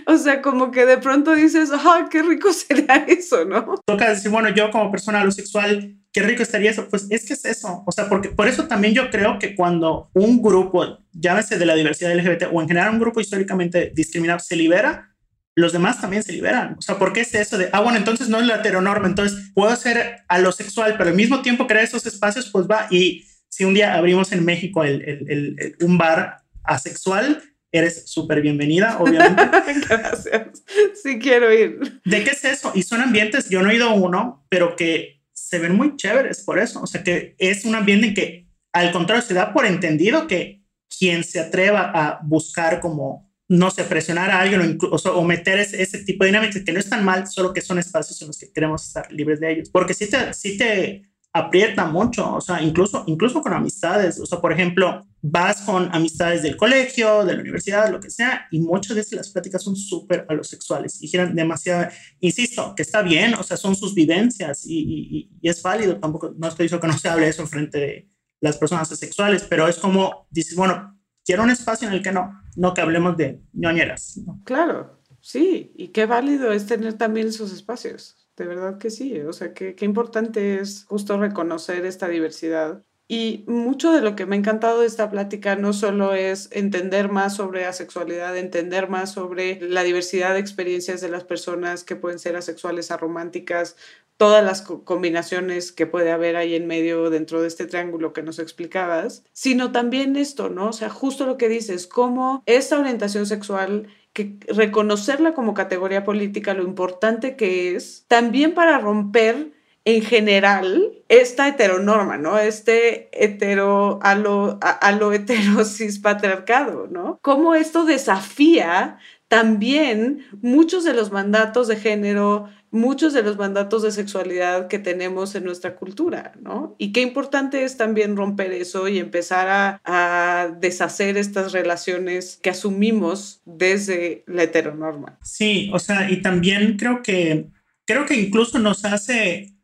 O 0.06 0.16
sea, 0.16 0.40
como 0.40 0.70
que 0.70 0.86
de 0.86 0.98
pronto 0.98 1.34
dices, 1.34 1.70
ah, 1.72 2.08
qué 2.10 2.22
rico 2.22 2.52
sería 2.54 3.04
eso, 3.06 3.44
¿no? 3.44 3.74
Toca 3.84 4.08
decir, 4.08 4.30
bueno, 4.30 4.48
yo 4.48 4.70
como 4.70 4.90
persona 4.90 5.20
alosexual, 5.20 5.96
qué 6.12 6.22
rico 6.22 6.42
estaría 6.42 6.70
eso. 6.70 6.88
Pues 6.88 7.06
es 7.10 7.26
que 7.26 7.34
es 7.34 7.44
eso. 7.44 7.82
O 7.86 7.92
sea, 7.92 8.08
porque 8.08 8.30
por 8.30 8.48
eso 8.48 8.66
también 8.66 8.94
yo 8.94 9.10
creo 9.10 9.38
que 9.38 9.54
cuando 9.54 10.10
un 10.14 10.42
grupo, 10.42 10.98
llámese 11.12 11.58
de 11.58 11.66
la 11.66 11.74
diversidad 11.74 12.14
LGBT 12.14 12.44
o 12.52 12.60
en 12.60 12.68
general 12.68 12.94
un 12.94 13.00
grupo 13.00 13.20
históricamente 13.20 13.92
discriminado, 13.94 14.40
se 14.40 14.56
libera, 14.56 15.14
los 15.56 15.72
demás 15.72 16.00
también 16.00 16.22
se 16.22 16.32
liberan. 16.32 16.76
O 16.78 16.82
sea, 16.82 16.98
¿por 16.98 17.12
qué 17.12 17.20
es 17.20 17.34
eso 17.34 17.58
de, 17.58 17.68
ah, 17.72 17.80
bueno, 17.80 17.98
entonces 17.98 18.28
no 18.28 18.40
es 18.40 18.46
la 18.46 18.56
heteronorma, 18.56 19.08
entonces 19.08 19.50
puedo 19.54 19.74
ser 19.76 20.24
alosexual, 20.28 20.94
pero 20.96 21.10
al 21.10 21.16
mismo 21.16 21.42
tiempo 21.42 21.66
crear 21.66 21.84
esos 21.84 22.06
espacios, 22.06 22.48
pues 22.50 22.66
va 22.66 22.86
y 22.90 23.24
si 23.48 23.64
un 23.64 23.74
día 23.74 23.94
abrimos 23.94 24.32
en 24.32 24.44
México 24.44 24.84
el, 24.84 25.76
un 25.80 25.98
bar 25.98 26.42
asexual, 26.62 27.42
eres 27.72 28.08
súper 28.10 28.40
bienvenida, 28.40 28.98
obviamente. 28.98 29.42
Gracias. 29.88 30.62
Sí 31.02 31.18
quiero 31.18 31.52
ir. 31.52 32.00
¿De 32.04 32.24
qué 32.24 32.30
es 32.30 32.44
eso? 32.44 32.72
Y 32.74 32.82
son 32.82 33.00
ambientes, 33.00 33.48
yo 33.48 33.62
no 33.62 33.70
he 33.70 33.76
ido 33.76 33.88
a 33.88 33.94
uno, 33.94 34.46
pero 34.48 34.76
que 34.76 35.20
se 35.32 35.58
ven 35.58 35.76
muy 35.76 35.96
chéveres 35.96 36.42
por 36.42 36.58
eso. 36.58 36.80
O 36.80 36.86
sea, 36.86 37.02
que 37.02 37.34
es 37.38 37.64
un 37.64 37.74
ambiente 37.74 38.06
en 38.06 38.14
que, 38.14 38.48
al 38.72 38.92
contrario, 38.92 39.22
se 39.22 39.34
da 39.34 39.52
por 39.52 39.66
entendido 39.66 40.26
que 40.26 40.62
quien 40.98 41.24
se 41.24 41.40
atreva 41.40 41.90
a 41.94 42.20
buscar 42.22 42.80
como, 42.80 43.29
no 43.50 43.68
sé, 43.72 43.82
presionar 43.82 44.30
a 44.30 44.40
alguien 44.40 44.78
o, 44.80 44.94
o, 44.94 45.24
meter 45.24 45.58
ese, 45.58 45.98
tipo 46.04 46.22
de 46.22 46.28
dinámicas 46.30 46.62
que 46.62 46.72
no 46.72 46.78
están 46.78 47.04
mal, 47.04 47.26
solo 47.26 47.52
que 47.52 47.60
son 47.60 47.80
espacios 47.80 48.22
en 48.22 48.28
los 48.28 48.38
que 48.38 48.52
queremos 48.52 48.86
estar 48.86 49.12
libres 49.12 49.40
de 49.40 49.50
ellos. 49.50 49.70
Porque 49.70 49.92
si 49.92 50.08
te, 50.08 50.32
si 50.34 50.56
te 50.56 51.10
aprieta 51.32 51.84
mucho, 51.86 52.32
o 52.32 52.40
sea, 52.40 52.62
incluso, 52.62 53.02
incluso 53.08 53.42
con 53.42 53.52
amistades, 53.52 54.20
o 54.20 54.26
sea, 54.26 54.40
por 54.40 54.52
ejemplo, 54.52 55.04
vas 55.20 55.62
con 55.62 55.92
amistades 55.92 56.44
del 56.44 56.56
colegio, 56.56 57.24
de 57.24 57.34
la 57.34 57.40
universidad, 57.40 57.90
lo 57.90 57.98
que 57.98 58.10
sea, 58.10 58.46
y 58.52 58.60
muchas 58.60 58.94
veces 58.96 59.14
las 59.14 59.30
pláticas 59.30 59.64
son 59.64 59.74
súper 59.74 60.26
a 60.28 60.34
los 60.34 60.46
sexuales 60.46 61.02
y 61.02 61.08
giran 61.08 61.34
demasiado, 61.34 61.88
insisto, 62.20 62.74
que 62.76 62.82
está 62.82 63.02
bien, 63.02 63.34
o 63.34 63.42
sea, 63.42 63.56
son 63.56 63.74
sus 63.74 63.96
vivencias 63.96 64.64
y, 64.64 65.28
y, 65.42 65.48
es 65.48 65.60
válido, 65.60 65.98
tampoco, 65.98 66.32
no 66.38 66.46
estoy 66.46 66.66
diciendo 66.66 66.82
que 66.82 66.92
no 66.92 66.98
se 66.98 67.08
hable 67.08 67.26
eso 67.26 67.44
frente 67.48 67.78
de 67.78 68.08
las 68.40 68.56
personas 68.56 68.88
sexuales, 68.88 69.44
pero 69.50 69.66
es 69.66 69.76
como, 69.76 70.28
dices, 70.30 70.54
bueno, 70.54 70.96
quiero 71.24 71.42
un 71.42 71.50
espacio 71.50 71.88
en 71.88 71.94
el 71.94 72.02
que 72.02 72.12
no, 72.12 72.39
no 72.56 72.74
que 72.74 72.80
hablemos 72.80 73.16
de 73.16 73.40
ñoñeras. 73.52 74.20
Claro, 74.44 75.00
sí, 75.20 75.72
y 75.76 75.88
qué 75.88 76.06
válido 76.06 76.52
es 76.52 76.66
tener 76.66 76.94
también 76.94 77.28
esos 77.28 77.52
espacios 77.52 78.20
de 78.40 78.46
verdad 78.46 78.78
que 78.78 78.90
sí, 78.90 79.20
o 79.20 79.34
sea, 79.34 79.52
qué, 79.52 79.74
qué 79.74 79.84
importante 79.84 80.60
es 80.60 80.84
justo 80.86 81.18
reconocer 81.18 81.84
esta 81.84 82.08
diversidad. 82.08 82.82
Y 83.12 83.42
mucho 83.48 83.90
de 83.90 84.02
lo 84.02 84.14
que 84.14 84.24
me 84.24 84.36
ha 84.36 84.38
encantado 84.38 84.82
de 84.82 84.86
esta 84.86 85.10
plática 85.10 85.56
no 85.56 85.72
solo 85.72 86.14
es 86.14 86.48
entender 86.52 87.08
más 87.10 87.34
sobre 87.34 87.66
asexualidad, 87.66 88.36
entender 88.36 88.88
más 88.88 89.10
sobre 89.10 89.58
la 89.60 89.82
diversidad 89.82 90.34
de 90.34 90.38
experiencias 90.38 91.00
de 91.00 91.08
las 91.08 91.24
personas 91.24 91.82
que 91.82 91.96
pueden 91.96 92.20
ser 92.20 92.36
asexuales, 92.36 92.92
arománticas, 92.92 93.74
todas 94.16 94.44
las 94.44 94.62
combinaciones 94.62 95.72
que 95.72 95.88
puede 95.88 96.12
haber 96.12 96.36
ahí 96.36 96.54
en 96.54 96.68
medio 96.68 97.10
dentro 97.10 97.42
de 97.42 97.48
este 97.48 97.66
triángulo 97.66 98.12
que 98.12 98.22
nos 98.22 98.38
explicabas, 98.38 99.24
sino 99.32 99.72
también 99.72 100.14
esto, 100.14 100.48
¿no? 100.48 100.68
O 100.68 100.72
sea, 100.72 100.88
justo 100.88 101.26
lo 101.26 101.36
que 101.36 101.48
dices, 101.48 101.88
cómo 101.88 102.44
esta 102.46 102.78
orientación 102.78 103.26
sexual 103.26 103.88
que 104.12 104.36
reconocerla 104.46 105.34
como 105.34 105.54
categoría 105.54 106.04
política, 106.04 106.54
lo 106.54 106.62
importante 106.62 107.34
que 107.34 107.74
es, 107.74 108.04
también 108.06 108.54
para 108.54 108.78
romper 108.78 109.58
en 109.96 110.02
general 110.02 110.92
esta 111.08 111.48
heteronorma, 111.48 112.16
¿no? 112.16 112.38
Este 112.38 113.08
hetero 113.12 113.98
a 114.02 114.14
lo, 114.14 115.12
heterosis 115.12 115.98
patriarcado, 115.98 116.86
¿no? 116.90 117.18
Cómo 117.22 117.54
esto 117.54 117.84
desafía 117.84 118.98
también 119.28 120.26
muchos 120.42 120.84
de 120.84 120.94
los 120.94 121.12
mandatos 121.12 121.68
de 121.68 121.76
género, 121.76 122.48
muchos 122.70 123.12
de 123.12 123.22
los 123.22 123.36
mandatos 123.36 123.82
de 123.82 123.90
sexualidad 123.90 124.68
que 124.68 124.78
tenemos 124.78 125.34
en 125.34 125.44
nuestra 125.44 125.76
cultura, 125.76 126.32
¿no? 126.40 126.76
Y 126.78 126.92
qué 126.92 127.00
importante 127.00 127.64
es 127.64 127.76
también 127.76 128.16
romper 128.16 128.52
eso 128.52 128.86
y 128.88 128.98
empezar 128.98 129.48
a, 129.48 129.80
a 129.84 130.48
deshacer 130.48 131.16
estas 131.16 131.52
relaciones 131.52 132.38
que 132.42 132.50
asumimos 132.50 133.40
desde 133.44 134.24
la 134.26 134.44
heteronorma. 134.44 135.18
Sí, 135.22 135.70
o 135.72 135.78
sea, 135.78 136.10
y 136.10 136.22
también 136.22 136.76
creo 136.76 137.02
que, 137.02 137.46
creo 137.84 138.06
que 138.06 138.14
incluso 138.14 138.58
nos 138.58 138.84
hace 138.84 139.59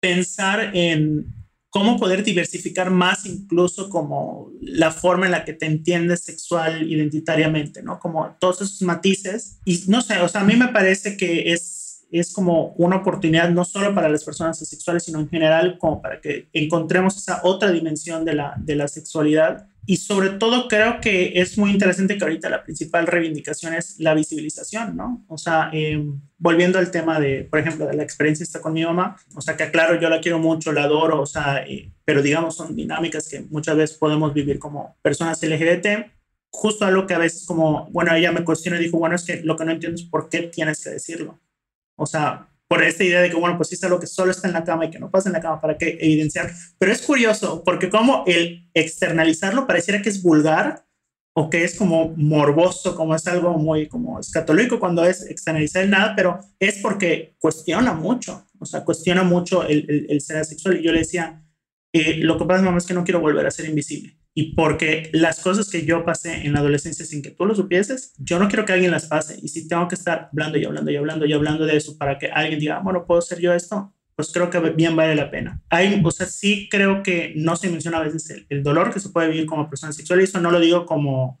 pensar 0.00 0.70
en 0.74 1.26
cómo 1.70 1.98
poder 1.98 2.24
diversificar 2.24 2.90
más 2.90 3.26
incluso 3.26 3.88
como 3.88 4.50
la 4.60 4.90
forma 4.90 5.26
en 5.26 5.32
la 5.32 5.44
que 5.44 5.52
te 5.52 5.66
entiendes 5.66 6.24
sexual 6.24 6.90
identitariamente, 6.90 7.82
¿no? 7.82 8.00
Como 8.00 8.36
todos 8.40 8.60
esos 8.62 8.82
matices. 8.82 9.60
Y 9.64 9.84
no 9.86 10.02
sé, 10.02 10.18
o 10.20 10.28
sea, 10.28 10.40
a 10.40 10.44
mí 10.44 10.56
me 10.56 10.68
parece 10.68 11.16
que 11.16 11.52
es 11.52 11.79
es 12.12 12.32
como 12.32 12.74
una 12.76 12.96
oportunidad 12.96 13.50
no 13.50 13.64
solo 13.64 13.94
para 13.94 14.08
las 14.08 14.24
personas 14.24 14.60
asexuales, 14.60 15.04
sino 15.04 15.20
en 15.20 15.28
general 15.28 15.78
como 15.78 16.02
para 16.02 16.20
que 16.20 16.48
encontremos 16.52 17.16
esa 17.16 17.40
otra 17.44 17.70
dimensión 17.70 18.24
de 18.24 18.34
la, 18.34 18.54
de 18.58 18.74
la 18.74 18.88
sexualidad. 18.88 19.66
Y 19.86 19.96
sobre 19.96 20.30
todo 20.30 20.68
creo 20.68 21.00
que 21.00 21.40
es 21.40 21.56
muy 21.58 21.70
interesante 21.70 22.16
que 22.16 22.22
ahorita 22.22 22.48
la 22.48 22.62
principal 22.62 23.06
reivindicación 23.06 23.74
es 23.74 23.98
la 23.98 24.14
visibilización, 24.14 24.96
¿no? 24.96 25.24
O 25.26 25.38
sea, 25.38 25.70
em, 25.72 26.20
volviendo 26.38 26.78
al 26.78 26.90
tema 26.90 27.18
de, 27.18 27.44
por 27.44 27.58
ejemplo, 27.58 27.86
de 27.86 27.94
la 27.94 28.02
experiencia 28.02 28.44
está 28.44 28.60
con 28.60 28.72
mi 28.72 28.84
mamá, 28.84 29.16
o 29.34 29.40
sea, 29.40 29.56
que 29.56 29.64
aclaro, 29.64 29.98
yo 29.98 30.08
la 30.08 30.20
quiero 30.20 30.38
mucho, 30.38 30.72
la 30.72 30.84
adoro, 30.84 31.20
o 31.20 31.26
sea, 31.26 31.64
eh, 31.66 31.90
pero 32.04 32.22
digamos 32.22 32.56
son 32.56 32.76
dinámicas 32.76 33.28
que 33.28 33.40
muchas 33.50 33.76
veces 33.76 33.96
podemos 33.96 34.34
vivir 34.34 34.58
como 34.58 34.96
personas 35.02 35.42
LGBT. 35.42 36.10
Justo 36.52 36.84
algo 36.84 37.06
que 37.06 37.14
a 37.14 37.18
veces 37.18 37.46
como, 37.46 37.88
bueno, 37.90 38.14
ella 38.14 38.32
me 38.32 38.44
cuestiona 38.44 38.78
y 38.78 38.84
dijo, 38.84 38.98
bueno, 38.98 39.14
es 39.14 39.24
que 39.24 39.40
lo 39.42 39.56
que 39.56 39.64
no 39.64 39.72
entiendo 39.72 39.96
es 39.96 40.06
por 40.06 40.28
qué 40.28 40.42
tienes 40.42 40.82
que 40.82 40.90
decirlo. 40.90 41.38
O 42.00 42.06
sea, 42.06 42.48
por 42.66 42.82
esta 42.82 43.04
idea 43.04 43.20
de 43.20 43.28
que, 43.28 43.36
bueno, 43.36 43.56
pues 43.56 43.68
sí 43.68 43.74
es 43.74 43.84
algo 43.84 44.00
que 44.00 44.06
solo 44.06 44.30
está 44.30 44.48
en 44.48 44.54
la 44.54 44.64
cama 44.64 44.86
y 44.86 44.90
que 44.90 44.98
no 44.98 45.10
pasa 45.10 45.28
en 45.28 45.34
la 45.34 45.40
cama, 45.40 45.60
¿para 45.60 45.76
qué 45.76 45.98
evidenciar? 46.00 46.50
Pero 46.78 46.92
es 46.92 47.02
curioso, 47.02 47.62
porque 47.62 47.90
como 47.90 48.24
el 48.26 48.70
externalizarlo 48.72 49.66
pareciera 49.66 50.00
que 50.00 50.08
es 50.08 50.22
vulgar 50.22 50.86
o 51.34 51.50
que 51.50 51.62
es 51.62 51.76
como 51.76 52.14
morboso, 52.16 52.96
como 52.96 53.14
es 53.14 53.26
algo 53.26 53.58
muy 53.58 53.86
como 53.86 54.18
escatológico 54.18 54.80
cuando 54.80 55.04
es 55.04 55.28
externalizar 55.28 55.82
el 55.82 55.90
nada, 55.90 56.14
pero 56.16 56.38
es 56.58 56.78
porque 56.78 57.34
cuestiona 57.38 57.92
mucho, 57.92 58.46
o 58.58 58.64
sea, 58.64 58.82
cuestiona 58.82 59.22
mucho 59.24 59.66
el, 59.66 60.06
el, 60.08 60.20
ser 60.20 60.38
asexual. 60.38 60.80
Y 60.80 60.84
yo 60.84 60.92
le 60.92 61.00
decía, 61.00 61.44
eh, 61.92 62.16
lo 62.16 62.38
que 62.38 62.46
pasa, 62.46 62.62
mamá, 62.62 62.78
es 62.78 62.86
que 62.86 62.94
no 62.94 63.04
quiero 63.04 63.20
volver 63.20 63.46
a 63.46 63.50
ser 63.50 63.68
invisible 63.68 64.19
y 64.34 64.54
porque 64.54 65.10
las 65.12 65.40
cosas 65.40 65.70
que 65.70 65.84
yo 65.84 66.04
pasé 66.04 66.46
en 66.46 66.52
la 66.52 66.60
adolescencia 66.60 67.04
sin 67.04 67.22
que 67.22 67.30
tú 67.30 67.46
lo 67.46 67.54
supieses, 67.54 68.14
yo 68.18 68.38
no 68.38 68.48
quiero 68.48 68.64
que 68.64 68.72
alguien 68.72 68.90
las 68.90 69.06
pase. 69.06 69.38
Y 69.42 69.48
si 69.48 69.66
tengo 69.66 69.88
que 69.88 69.96
estar 69.96 70.28
hablando 70.32 70.58
y 70.58 70.64
hablando 70.64 70.90
y 70.90 70.96
hablando 70.96 71.26
y 71.26 71.32
hablando 71.32 71.66
de 71.66 71.76
eso 71.76 71.98
para 71.98 72.18
que 72.18 72.28
alguien 72.28 72.60
diga, 72.60 72.78
bueno, 72.80 73.04
¿puedo 73.06 73.20
ser 73.20 73.40
yo 73.40 73.52
esto? 73.52 73.92
pues 74.20 74.32
creo 74.32 74.50
que 74.50 74.60
bien 74.72 74.94
vale 74.96 75.14
la 75.14 75.30
pena. 75.30 75.62
Hay, 75.70 75.98
o 76.04 76.10
sea, 76.10 76.26
sí 76.26 76.68
creo 76.70 77.02
que 77.02 77.32
no 77.36 77.56
se 77.56 77.70
menciona 77.70 77.96
a 77.96 78.02
veces 78.02 78.44
el, 78.50 78.62
dolor 78.62 78.92
que 78.92 79.00
se 79.00 79.08
puede 79.08 79.30
vivir 79.30 79.46
como 79.46 79.70
persona 79.70 79.94
sexual 79.94 80.20
y 80.20 80.24
eso 80.24 80.38
no 80.42 80.50
lo 80.50 80.60
digo 80.60 80.84
como 80.84 81.40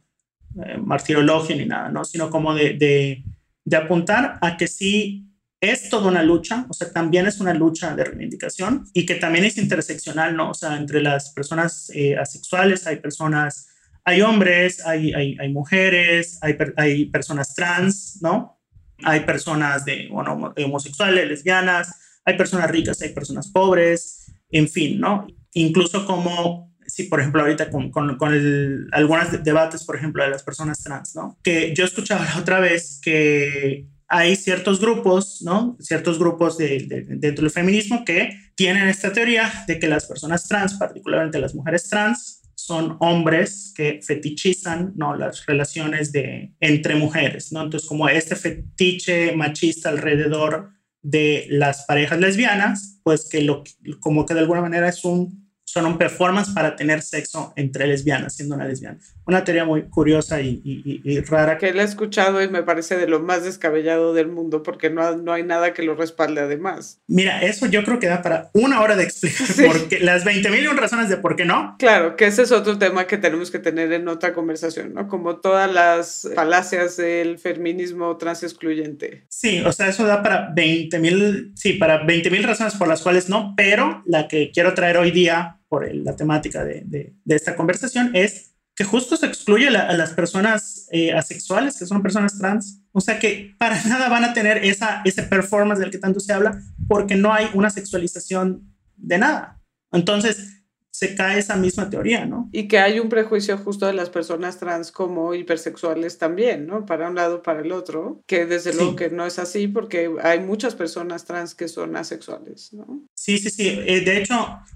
eh, 0.64 0.78
martirologio 0.78 1.56
ni 1.56 1.66
nada, 1.66 1.90
¿no? 1.90 2.06
Sino 2.06 2.30
como 2.30 2.54
de, 2.54 2.72
de, 2.78 3.22
de 3.66 3.76
apuntar 3.76 4.38
a 4.40 4.56
que 4.56 4.66
sí 4.66 5.29
es 5.60 5.90
toda 5.90 6.08
una 6.08 6.22
lucha, 6.22 6.66
o 6.68 6.72
sea, 6.72 6.90
también 6.90 7.26
es 7.26 7.38
una 7.38 7.52
lucha 7.52 7.94
de 7.94 8.04
reivindicación 8.04 8.86
y 8.94 9.04
que 9.04 9.16
también 9.16 9.44
es 9.44 9.58
interseccional, 9.58 10.34
¿no? 10.34 10.50
O 10.50 10.54
sea, 10.54 10.76
entre 10.76 11.02
las 11.02 11.30
personas 11.30 11.90
eh, 11.94 12.16
asexuales 12.16 12.86
hay 12.86 12.96
personas, 12.96 13.68
hay 14.04 14.22
hombres, 14.22 14.84
hay, 14.86 15.12
hay, 15.12 15.52
mujeres, 15.52 16.38
hay, 16.40 16.56
hay, 16.76 17.04
personas 17.06 17.54
trans, 17.54 18.18
¿no? 18.22 18.58
Hay 19.02 19.20
personas 19.20 19.84
de, 19.84 20.08
homosexuales, 20.10 21.28
lesbianas, 21.28 21.94
hay 22.24 22.38
personas 22.38 22.70
ricas, 22.70 23.02
hay 23.02 23.10
personas 23.10 23.48
pobres, 23.48 24.32
en 24.50 24.66
fin, 24.66 24.98
¿no? 24.98 25.26
Incluso 25.52 26.06
como, 26.06 26.74
si 26.86 27.04
por 27.04 27.20
ejemplo 27.20 27.42
ahorita 27.42 27.68
con, 27.68 27.90
con, 27.90 28.16
con 28.16 28.88
algunos 28.92 29.44
debates, 29.44 29.84
por 29.84 29.96
ejemplo, 29.96 30.24
de 30.24 30.30
las 30.30 30.42
personas 30.42 30.82
trans, 30.82 31.14
¿no? 31.14 31.38
Que 31.42 31.74
yo 31.74 31.84
escuchaba 31.84 32.26
otra 32.38 32.60
vez 32.60 32.98
que 33.02 33.86
hay 34.10 34.34
ciertos 34.34 34.80
grupos, 34.80 35.40
¿no? 35.40 35.76
Ciertos 35.78 36.18
grupos 36.18 36.58
de, 36.58 37.06
dentro 37.08 37.44
del 37.44 37.52
feminismo 37.52 38.04
que 38.04 38.36
tienen 38.56 38.88
esta 38.88 39.12
teoría 39.12 39.50
de 39.68 39.78
que 39.78 39.86
las 39.86 40.06
personas 40.06 40.48
trans, 40.48 40.74
particularmente 40.74 41.38
las 41.38 41.54
mujeres 41.54 41.88
trans, 41.88 42.42
son 42.56 42.96
hombres 42.98 43.72
que 43.74 44.00
fetichizan, 44.02 44.92
¿no? 44.96 45.14
Las 45.14 45.46
relaciones 45.46 46.10
de, 46.10 46.52
entre 46.58 46.96
mujeres, 46.96 47.52
¿no? 47.52 47.62
Entonces, 47.62 47.88
como 47.88 48.08
este 48.08 48.34
fetiche 48.34 49.34
machista 49.36 49.90
alrededor 49.90 50.72
de 51.02 51.46
las 51.48 51.84
parejas 51.86 52.18
lesbianas, 52.18 53.00
pues 53.04 53.28
que 53.28 53.42
lo, 53.42 53.62
como 54.00 54.26
que 54.26 54.34
de 54.34 54.40
alguna 54.40 54.60
manera 54.60 54.88
es 54.88 55.04
un 55.04 55.50
son 55.70 55.86
un 55.86 55.98
performance 55.98 56.50
para 56.50 56.74
tener 56.74 57.00
sexo 57.00 57.52
entre 57.54 57.86
lesbianas, 57.86 58.34
siendo 58.34 58.56
una 58.56 58.66
lesbiana. 58.66 58.98
Una 59.30 59.44
teoría 59.44 59.64
muy 59.64 59.82
curiosa 59.82 60.40
y, 60.40 61.20
rara. 61.28 61.56
Que 61.56 61.72
la 61.72 61.82
he 61.82 61.84
escuchado 61.84 62.42
y 62.42 62.48
me 62.48 62.64
parece 62.64 62.96
de 62.96 63.06
lo 63.06 63.20
más 63.20 63.44
descabellado 63.44 64.12
del 64.12 64.26
mundo 64.26 64.64
porque 64.64 64.90
no, 64.90 65.16
no 65.16 65.32
hay 65.32 65.44
nada 65.44 65.72
que 65.72 65.84
lo 65.84 65.94
respalde 65.94 66.40
además. 66.40 67.00
Mira, 67.06 67.40
eso 67.42 67.66
yo 67.66 67.84
creo 67.84 68.00
que 68.00 68.08
da 68.08 68.22
para 68.22 68.50
una 68.54 68.80
hora 68.80 68.96
de 68.96 69.04
explicar 69.04 69.46
porque 69.72 70.00
las 70.00 70.24
20 70.24 70.50
mil 70.50 70.64
y 70.64 70.66
razones 70.66 71.08
de 71.08 71.16
por 71.16 71.36
qué 71.36 71.44
no. 71.44 71.76
Claro, 71.78 72.16
que 72.16 72.26
ese 72.26 72.42
es 72.42 72.50
otro 72.50 72.76
tema 72.76 73.06
que 73.06 73.18
tenemos 73.18 73.52
que 73.52 73.60
tener 73.60 73.92
en 73.92 74.08
otra 74.08 74.32
conversación, 74.32 74.94
¿no? 74.94 75.06
Como 75.06 75.36
todas 75.36 75.72
las 75.72 76.28
falacias 76.34 76.96
del 76.96 77.38
feminismo 77.38 78.16
trans 78.16 78.42
excluyente. 78.42 79.26
Sí, 79.28 79.62
o 79.64 79.70
sea, 79.70 79.86
eso 79.86 80.04
da 80.06 80.24
para 80.24 80.50
20 80.52 80.98
mil, 80.98 81.52
sí, 81.54 81.74
para 81.74 82.04
20 82.04 82.30
mil 82.30 82.42
razones 82.42 82.74
por 82.74 82.88
las 82.88 83.00
cuales 83.00 83.28
no, 83.28 83.54
pero 83.56 84.02
la 84.06 84.26
que 84.26 84.50
quiero 84.52 84.74
traer 84.74 84.96
hoy 84.96 85.12
día 85.12 85.58
por 85.70 85.88
la 85.94 86.16
temática 86.16 86.64
de, 86.64 86.82
de, 86.84 87.36
esta 87.36 87.54
conversación, 87.54 88.10
es 88.14 88.49
que 88.80 88.84
justo 88.84 89.14
se 89.14 89.26
excluye 89.26 89.68
a 89.68 89.92
las 89.92 90.14
personas 90.14 90.88
eh, 90.90 91.12
asexuales, 91.12 91.78
que 91.78 91.84
son 91.84 92.00
personas 92.00 92.38
trans. 92.38 92.80
O 92.92 93.02
sea 93.02 93.18
que 93.18 93.54
para 93.58 93.78
nada 93.84 94.08
van 94.08 94.24
a 94.24 94.32
tener 94.32 94.64
esa, 94.64 95.02
ese 95.04 95.22
performance 95.22 95.78
del 95.78 95.90
que 95.90 95.98
tanto 95.98 96.18
se 96.18 96.32
habla, 96.32 96.62
porque 96.88 97.14
no 97.14 97.30
hay 97.30 97.50
una 97.52 97.68
sexualización 97.68 98.74
de 98.96 99.18
nada. 99.18 99.60
Entonces, 99.92 100.59
se 101.00 101.14
cae 101.14 101.38
esa 101.38 101.56
misma 101.56 101.88
teoría, 101.88 102.26
¿no? 102.26 102.50
Y 102.52 102.68
que 102.68 102.78
hay 102.78 103.00
un 103.00 103.08
prejuicio 103.08 103.56
justo 103.56 103.86
de 103.86 103.94
las 103.94 104.10
personas 104.10 104.58
trans 104.58 104.92
como 104.92 105.32
hipersexuales 105.32 106.18
también, 106.18 106.66
¿no? 106.66 106.84
Para 106.84 107.08
un 107.08 107.14
lado, 107.14 107.42
para 107.42 107.62
el 107.62 107.72
otro, 107.72 108.22
que 108.26 108.44
desde 108.44 108.74
luego 108.74 108.96
que 108.96 109.08
no 109.08 109.24
es 109.24 109.38
así 109.38 109.66
porque 109.66 110.10
hay 110.22 110.40
muchas 110.40 110.74
personas 110.74 111.24
trans 111.24 111.54
que 111.54 111.68
son 111.68 111.96
asexuales, 111.96 112.74
¿no? 112.74 113.00
Sí, 113.14 113.38
sí, 113.38 113.48
sí. 113.48 113.68
Eh, 113.86 114.02
de 114.02 114.18
hecho, 114.18 114.34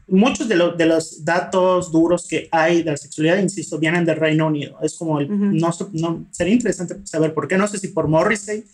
muchos 0.09 0.49
de, 0.49 0.57
de, 0.79 0.87
los 0.87 1.27
datos 1.27 1.93
duros 1.93 2.27
que 2.27 2.49
hay 2.51 2.83
de 2.83 2.93
la 2.93 2.97
sexualidad, 2.97 3.37
insisto, 3.37 3.79
vienen 3.79 4.07
del 4.07 4.17
Reino 4.17 4.47
Unido. 4.47 4.79
Es 4.81 4.97
como 4.97 5.21
el, 5.21 5.29
no, 5.29 5.71
no, 5.93 6.27
sería 6.31 6.55
interesante 6.55 6.97
saber 7.05 7.35
por 7.35 7.49
qué, 7.49 7.59
no 7.59 7.69
sé 7.69 7.77
si 7.77 7.89
por 7.89 8.09
Morrissey, 8.09 8.65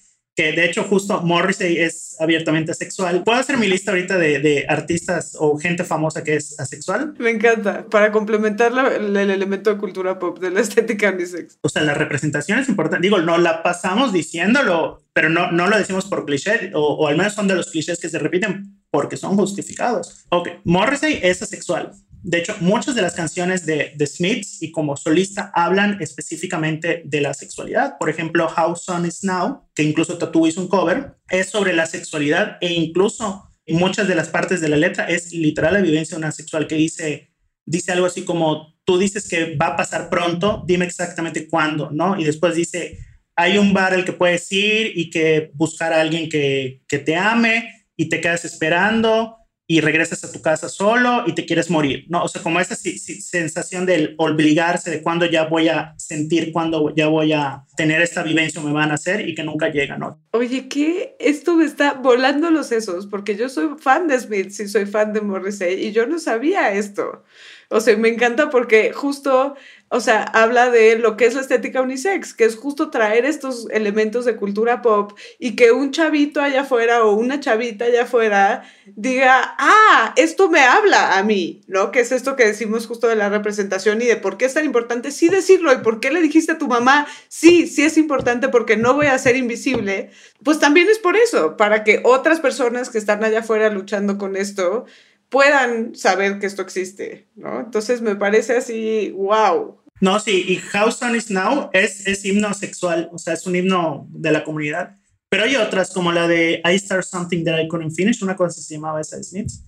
que 0.40 0.52
de 0.52 0.64
hecho 0.64 0.84
justo 0.84 1.20
Morrissey 1.20 1.76
es 1.76 2.16
abiertamente 2.18 2.72
asexual. 2.72 3.24
¿Puedo 3.24 3.38
hacer 3.38 3.58
mi 3.58 3.66
lista 3.66 3.90
ahorita 3.90 4.16
de, 4.16 4.64
artistas 4.68 5.36
o 5.38 5.58
gente 5.58 5.84
famosa 5.84 6.24
que 6.24 6.36
es 6.36 6.58
asexual? 6.58 7.14
Me 7.18 7.28
encanta, 7.28 7.84
para 7.90 8.10
complementar 8.10 8.72
el, 8.72 9.14
elemento 9.16 9.70
de 9.70 9.76
cultura 9.76 10.18
pop, 10.18 10.38
de 10.38 10.50
la 10.50 10.60
estética 10.60 11.10
unisex. 11.10 11.58
O 11.60 11.68
sea, 11.68 11.82
la 11.82 11.92
representación 11.92 12.58
es 12.58 12.70
importante. 12.70 13.02
Digo, 13.02 13.18
no 13.18 13.36
la 13.36 13.62
pasamos 13.62 14.14
diciéndolo, 14.14 15.02
pero 15.12 15.28
no, 15.28 15.52
no 15.52 15.66
lo 15.66 15.76
decimos 15.76 16.06
por 16.06 16.24
cliché, 16.24 16.70
o, 16.74 16.94
o 16.94 17.06
al 17.06 17.18
menos 17.18 17.34
son 17.34 17.46
de 17.46 17.54
los 17.54 17.70
clichés 17.70 18.00
que 18.00 18.08
se 18.08 18.18
repiten 18.18 18.78
porque 18.90 19.18
son 19.18 19.36
justificados. 19.36 20.24
Ok, 20.30 20.48
Morrissey 20.64 21.20
es 21.22 21.42
asexual. 21.42 21.92
De 22.22 22.38
hecho, 22.38 22.54
muchas 22.60 22.94
de 22.94 23.02
las 23.02 23.14
canciones 23.14 23.64
de, 23.64 23.94
The 23.96 24.06
Smiths 24.06 24.62
y 24.62 24.70
como 24.70 24.96
solista 24.96 25.50
hablan 25.54 25.96
específicamente 26.00 27.02
de 27.04 27.20
la 27.20 27.32
sexualidad. 27.32 27.96
Por 27.98 28.10
ejemplo, 28.10 28.46
How 28.46 28.76
Sun 28.76 29.06
Is 29.06 29.24
Now, 29.24 29.68
que 29.74 29.82
incluso 29.82 30.18
Tattoo 30.18 30.46
hizo 30.46 30.60
un 30.60 30.68
cover, 30.68 31.14
es 31.28 31.48
sobre 31.48 31.72
la 31.72 31.86
sexualidad 31.86 32.58
e 32.60 32.72
incluso 32.72 33.50
muchas 33.68 34.08
de 34.08 34.14
las 34.14 34.28
partes 34.28 34.60
de 34.60 34.68
la 34.68 34.76
letra 34.76 35.06
es 35.08 35.32
literal 35.32 35.74
la 35.74 35.80
vivencia 35.80 36.16
de 36.16 36.22
una 36.22 36.32
sexual 36.32 36.66
que 36.66 36.74
dice, 36.74 37.30
dice 37.64 37.92
algo 37.92 38.06
así 38.06 38.24
como, 38.24 38.74
tú 38.84 38.98
dices 38.98 39.28
que 39.28 39.56
va 39.56 39.68
a 39.68 39.76
pasar 39.76 40.10
pronto, 40.10 40.62
dime 40.66 40.84
exactamente 40.84 41.48
cuándo, 41.48 41.90
¿no? 41.90 42.18
Y 42.20 42.24
después 42.24 42.54
dice, 42.54 42.98
hay 43.36 43.56
un 43.56 43.72
bar 43.72 43.94
al 43.94 44.04
que 44.04 44.12
puedes 44.12 44.50
ir 44.52 44.92
y 44.94 45.08
que 45.08 45.50
buscar 45.54 45.92
a 45.92 46.00
alguien 46.00 46.28
que, 46.28 46.82
que 46.86 46.98
te 46.98 47.16
ame 47.16 47.86
y 47.96 48.08
te 48.08 48.20
quedas 48.20 48.44
esperando 48.44 49.39
y 49.70 49.80
regresas 49.80 50.24
a 50.24 50.32
tu 50.32 50.42
casa 50.42 50.68
solo 50.68 51.22
y 51.28 51.32
te 51.32 51.46
quieres 51.46 51.70
morir, 51.70 52.04
¿no? 52.08 52.24
O 52.24 52.28
sea, 52.28 52.42
como 52.42 52.58
esa 52.58 52.74
sensación 52.74 53.86
del 53.86 54.16
obligarse 54.18 54.90
de 54.90 55.00
cuándo 55.00 55.26
ya 55.26 55.44
voy 55.44 55.68
a 55.68 55.94
sentir, 55.96 56.50
cuándo 56.50 56.92
ya 56.92 57.06
voy 57.06 57.32
a 57.32 57.62
tener 57.76 58.02
esta 58.02 58.24
vivencia 58.24 58.60
me 58.60 58.72
van 58.72 58.90
a 58.90 58.94
hacer 58.94 59.28
y 59.28 59.34
que 59.36 59.44
nunca 59.44 59.68
llega, 59.68 59.96
¿no? 59.96 60.20
Oye, 60.32 60.66
¿qué? 60.66 61.14
Esto 61.20 61.54
me 61.54 61.64
está 61.64 61.92
volando 61.92 62.50
los 62.50 62.66
sesos 62.66 63.06
porque 63.06 63.36
yo 63.36 63.48
soy 63.48 63.68
fan 63.78 64.08
de 64.08 64.18
Smith, 64.18 64.50
sí 64.50 64.66
soy 64.66 64.86
fan 64.86 65.12
de 65.12 65.20
Morrissey 65.20 65.86
y 65.86 65.92
yo 65.92 66.04
no 66.04 66.18
sabía 66.18 66.72
esto. 66.72 67.22
O 67.68 67.80
sea, 67.80 67.96
me 67.96 68.08
encanta 68.08 68.50
porque 68.50 68.92
justo, 68.92 69.54
o 69.92 69.98
sea, 69.98 70.22
habla 70.22 70.70
de 70.70 70.96
lo 70.96 71.16
que 71.16 71.26
es 71.26 71.34
la 71.34 71.40
estética 71.40 71.82
unisex, 71.82 72.32
que 72.32 72.44
es 72.44 72.54
justo 72.54 72.90
traer 72.90 73.24
estos 73.24 73.66
elementos 73.72 74.24
de 74.24 74.36
cultura 74.36 74.82
pop 74.82 75.18
y 75.40 75.56
que 75.56 75.72
un 75.72 75.90
chavito 75.90 76.40
allá 76.40 76.60
afuera 76.60 77.04
o 77.04 77.14
una 77.14 77.40
chavita 77.40 77.86
allá 77.86 78.04
afuera 78.04 78.62
diga, 78.86 79.56
ah, 79.58 80.14
esto 80.16 80.48
me 80.48 80.60
habla 80.60 81.18
a 81.18 81.24
mí, 81.24 81.62
¿no? 81.66 81.90
Que 81.90 82.00
es 82.00 82.12
esto 82.12 82.36
que 82.36 82.46
decimos 82.46 82.86
justo 82.86 83.08
de 83.08 83.16
la 83.16 83.30
representación 83.30 84.00
y 84.00 84.06
de 84.06 84.14
por 84.14 84.36
qué 84.36 84.44
es 84.44 84.54
tan 84.54 84.64
importante 84.64 85.10
sí 85.10 85.28
decirlo 85.28 85.72
y 85.72 85.78
por 85.78 85.98
qué 85.98 86.12
le 86.12 86.22
dijiste 86.22 86.52
a 86.52 86.58
tu 86.58 86.68
mamá, 86.68 87.08
sí, 87.26 87.66
sí 87.66 87.82
es 87.82 87.98
importante 87.98 88.48
porque 88.48 88.76
no 88.76 88.94
voy 88.94 89.06
a 89.06 89.18
ser 89.18 89.34
invisible. 89.34 90.10
Pues 90.44 90.60
también 90.60 90.88
es 90.88 91.00
por 91.00 91.16
eso, 91.16 91.56
para 91.56 91.82
que 91.82 92.00
otras 92.04 92.38
personas 92.38 92.90
que 92.90 92.98
están 92.98 93.24
allá 93.24 93.40
afuera 93.40 93.70
luchando 93.70 94.18
con 94.18 94.36
esto, 94.36 94.86
puedan 95.30 95.94
saber 95.94 96.38
que 96.38 96.46
esto 96.46 96.62
existe, 96.62 97.28
¿no? 97.36 97.60
Entonces 97.60 98.02
me 98.02 98.16
parece 98.16 98.56
así, 98.56 99.12
wow. 99.16 99.80
No, 100.00 100.18
sí, 100.18 100.44
y 100.48 100.76
How 100.76 100.90
Sun 100.90 101.16
Is 101.16 101.30
Now 101.30 101.70
es, 101.72 102.06
es 102.06 102.24
himno 102.24 102.52
sexual, 102.54 103.08
o 103.12 103.18
sea, 103.18 103.34
es 103.34 103.46
un 103.46 103.56
himno 103.56 104.06
de 104.10 104.32
la 104.32 104.44
comunidad. 104.44 104.96
Pero 105.28 105.44
hay 105.44 105.56
otras, 105.56 105.92
como 105.92 106.10
la 106.10 106.26
de 106.26 106.60
I 106.64 106.78
Start 106.78 107.04
Something 107.04 107.44
That 107.44 107.60
I 107.60 107.68
Couldn't 107.68 107.94
Finish, 107.94 108.22
una 108.22 108.34
cosa 108.34 108.60
se 108.60 108.74
llamaba 108.74 109.00
esa 109.00 109.16
de 109.16 109.22
Smiths. 109.22 109.64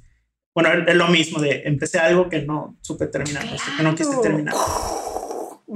Bueno, 0.55 0.71
es 0.87 0.97
lo 0.97 1.09
mismo, 1.09 1.41
de 1.41 1.63
empecé 1.65 1.99
algo 1.99 2.29
que 2.29 2.43
no 2.43 2.77
supe 2.83 3.07
terminar, 3.07 3.45
que 3.77 3.83
no 3.83 3.95
quise 3.95 4.17
terminar. 4.23 4.55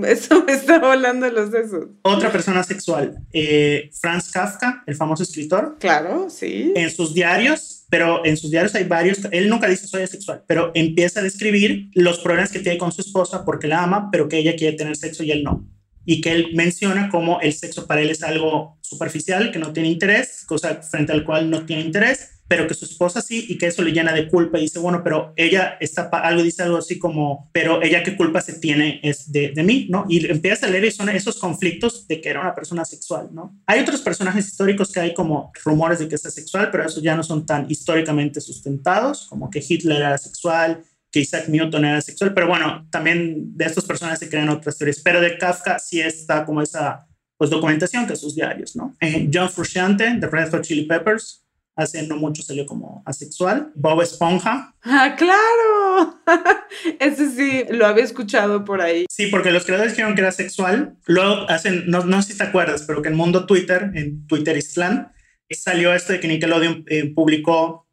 Eso 0.05 0.45
me 0.45 0.53
está 0.53 0.79
volando 0.79 1.31
los 1.31 1.51
sesos. 1.51 1.87
Otra 2.03 2.31
persona 2.31 2.63
sexual, 2.63 3.17
eh, 3.33 3.91
Franz 3.99 4.31
Kafka, 4.31 4.83
el 4.87 4.95
famoso 4.95 5.23
escritor. 5.23 5.77
Claro, 5.79 6.29
sí. 6.29 6.73
En 6.77 6.91
sus 6.91 7.15
diarios, 7.15 7.76
pero 7.89 8.25
en 8.25 8.37
sus 8.37 8.51
diarios 8.51 8.75
hay 8.75 8.85
varios, 8.85 9.21
él 9.31 9.49
nunca 9.49 9.69
dice 9.69 9.87
soy 9.87 10.03
asexual, 10.03 10.43
pero 10.47 10.73
empieza 10.75 11.21
a 11.21 11.23
describir 11.23 11.91
los 11.95 12.19
problemas 12.19 12.51
que 12.51 12.59
tiene 12.59 12.79
con 12.79 12.93
su 12.93 13.01
esposa 13.01 13.45
porque 13.45 13.69
la 13.69 13.83
ama, 13.83 14.11
pero 14.11 14.29
que 14.29 14.39
ella 14.39 14.57
quiere 14.57 14.77
tener 14.77 14.97
sexo 14.97 15.23
y 15.23 15.31
él 15.31 15.43
no. 15.43 15.65
Y 16.07 16.23
que 16.23 16.33
él 16.33 16.51
menciona 16.55 17.11
como 17.11 17.41
el 17.41 17.53
sexo 17.53 17.87
para 17.87 18.01
él 18.01 18.11
es 18.11 18.23
algo 18.23 18.79
superficial, 18.81 19.53
que 19.53 19.59
no 19.59 19.73
tiene 19.73 19.91
interés, 19.91 20.45
cosa 20.47 20.77
frente 20.77 21.13
al 21.13 21.25
cual 21.25 21.51
no 21.51 21.67
tiene 21.67 21.83
interés 21.83 22.31
pero 22.49 22.67
que 22.67 22.75
su 22.75 22.85
esposa 22.85 23.21
sí 23.21 23.47
y 23.49 23.59
que 23.59 23.67
eso 23.67 23.83
le 23.83 23.93
llena 23.93 24.13
de 24.13 24.29
culpa 24.29 24.59
y 24.59 24.63
dice, 24.63 24.79
bueno, 24.79 25.03
pero 25.03 25.33
ella 25.37 25.77
está, 25.81 26.03
algo 26.09 26.43
dice 26.43 26.63
algo 26.63 26.77
así 26.77 26.99
como, 26.99 27.51
pero 27.53 27.83
ella 27.83 28.03
qué 28.03 28.17
culpa 28.17 28.41
se 28.41 28.55
tiene 28.55 29.01
es 29.03 29.33
de, 29.33 29.51
de 29.51 29.63
mí, 29.63 29.87
¿no? 29.91 30.07
Y 30.09 30.27
empieza 30.31 30.67
a 30.67 30.71
leer 30.71 30.85
y 30.85 30.91
son 30.91 31.09
esos 31.09 31.39
conflictos 31.39 32.07
de 32.07 32.21
que 32.21 32.29
era 32.29 32.41
una 32.41 32.55
persona 32.55 32.85
sexual, 32.85 33.31
¿no? 33.33 33.59
Hay 33.67 33.81
otros 33.81 34.01
personajes 34.01 34.47
históricos 34.47 34.93
que 34.93 35.01
hay 35.01 35.15
como 35.15 35.53
rumores 35.65 35.99
de 35.99 36.09
que 36.09 36.15
es 36.15 36.23
sexual, 36.23 36.71
pero 36.71 36.85
esos 36.85 37.03
ya 37.03 37.17
no 37.17 37.23
son 37.23 37.47
tan 37.47 37.71
históricamente 37.71 38.41
sustentados, 38.41 39.27
como 39.29 39.51
que 39.51 39.65
Hitler 39.67 39.99
era 39.99 40.19
sexual, 40.19 40.85
que 41.17 41.21
Isaac 41.21 41.49
Newton 41.49 41.87
era 41.87 42.03
sexual, 42.03 42.35
pero 42.35 42.47
bueno, 42.47 42.87
también 42.91 43.57
de 43.57 43.65
estos 43.65 43.87
personajes 43.87 44.19
se 44.19 44.29
crean 44.29 44.51
otras 44.51 44.77
teorías, 44.77 45.01
pero 45.03 45.19
de 45.19 45.39
Kafka 45.39 45.79
sí 45.79 45.99
está 45.99 46.45
como 46.45 46.61
esa 46.61 47.07
pues 47.39 47.49
documentación 47.49 48.07
que 48.07 48.17
sus 48.17 48.35
diarios, 48.35 48.77
¿no? 48.77 48.95
Eh, 49.01 49.27
John 49.33 49.49
Frusciante, 49.49 50.13
de 50.13 50.27
Red 50.27 50.51
Hot 50.51 50.61
Chili 50.61 50.83
Peppers, 50.83 51.47
hace 51.75 52.07
no 52.07 52.19
mucho 52.19 52.43
salió 52.43 52.67
como 52.67 53.03
asexual. 53.07 53.73
Bob 53.75 54.03
Esponja. 54.03 54.75
Ah, 54.83 55.17
claro. 55.17 56.21
Ese 57.01 57.31
sí, 57.31 57.65
lo 57.71 57.87
había 57.87 58.05
escuchado 58.05 58.67
por 58.67 58.83
ahí. 58.83 59.07
Sí, 59.11 59.29
porque 59.29 59.53
los 59.53 59.65
creadores 59.65 59.93
dijeron 59.93 60.15
que 60.15 60.21
era 60.21 60.33
sexual. 60.33 60.99
Luego 61.07 61.49
hacen, 61.49 61.85
no, 61.87 62.05
no 62.05 62.21
sé 62.21 62.33
si 62.33 62.39
te 62.39 62.45
acuerdas, 62.45 62.85
pero 62.87 63.01
que 63.01 63.09
en 63.09 63.17
mundo 63.17 63.47
Twitter, 63.47 63.91
en 63.95 64.27
Twitter 64.27 64.55
Islam, 64.59 65.13
salió 65.49 65.95
esto 65.95 66.13
de 66.13 66.21
que 66.21 66.29
Nickelodeon 66.29 66.85
eh, 66.89 67.11
publicó 67.15 67.86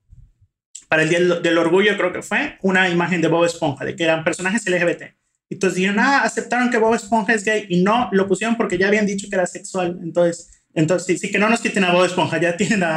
para 0.94 1.02
el 1.02 1.10
Día 1.10 1.20
del 1.42 1.58
Orgullo, 1.58 1.98
creo 1.98 2.14
que 2.14 2.22
fue, 2.22 2.60
una 2.62 2.88
imagen 2.88 3.20
de 3.20 3.28
Bob 3.28 3.46
Esponja, 3.46 3.84
de 3.84 3.96
que 3.96 4.04
eran 4.04 4.24
personajes 4.24 4.64
LGBT. 4.70 5.06
Entonces 5.50 5.78
dijeron, 5.78 5.98
ah, 5.98 6.20
aceptaron 6.20 6.70
que 6.70 6.78
Bob 6.78 6.94
Esponja 6.94 7.34
es 7.34 7.44
gay 7.44 7.66
y 7.68 7.82
no 7.82 8.10
lo 8.12 8.28
pusieron 8.28 8.56
porque 8.56 8.78
ya 8.78 8.90
habían 8.90 9.08
dicho 9.08 9.26
que 9.28 9.36
era 9.36 9.48
sexual. 9.48 10.00
Entonces, 10.04 10.52
entonces 10.76 11.20
sí, 11.20 11.32
que 11.32 11.40
no 11.40 11.50
nos 11.50 11.62
quiten 11.62 11.84
a 11.84 11.92
Bob 11.92 12.06
Esponja, 12.06 12.40
ya 12.40 12.56
tienen 12.56 12.88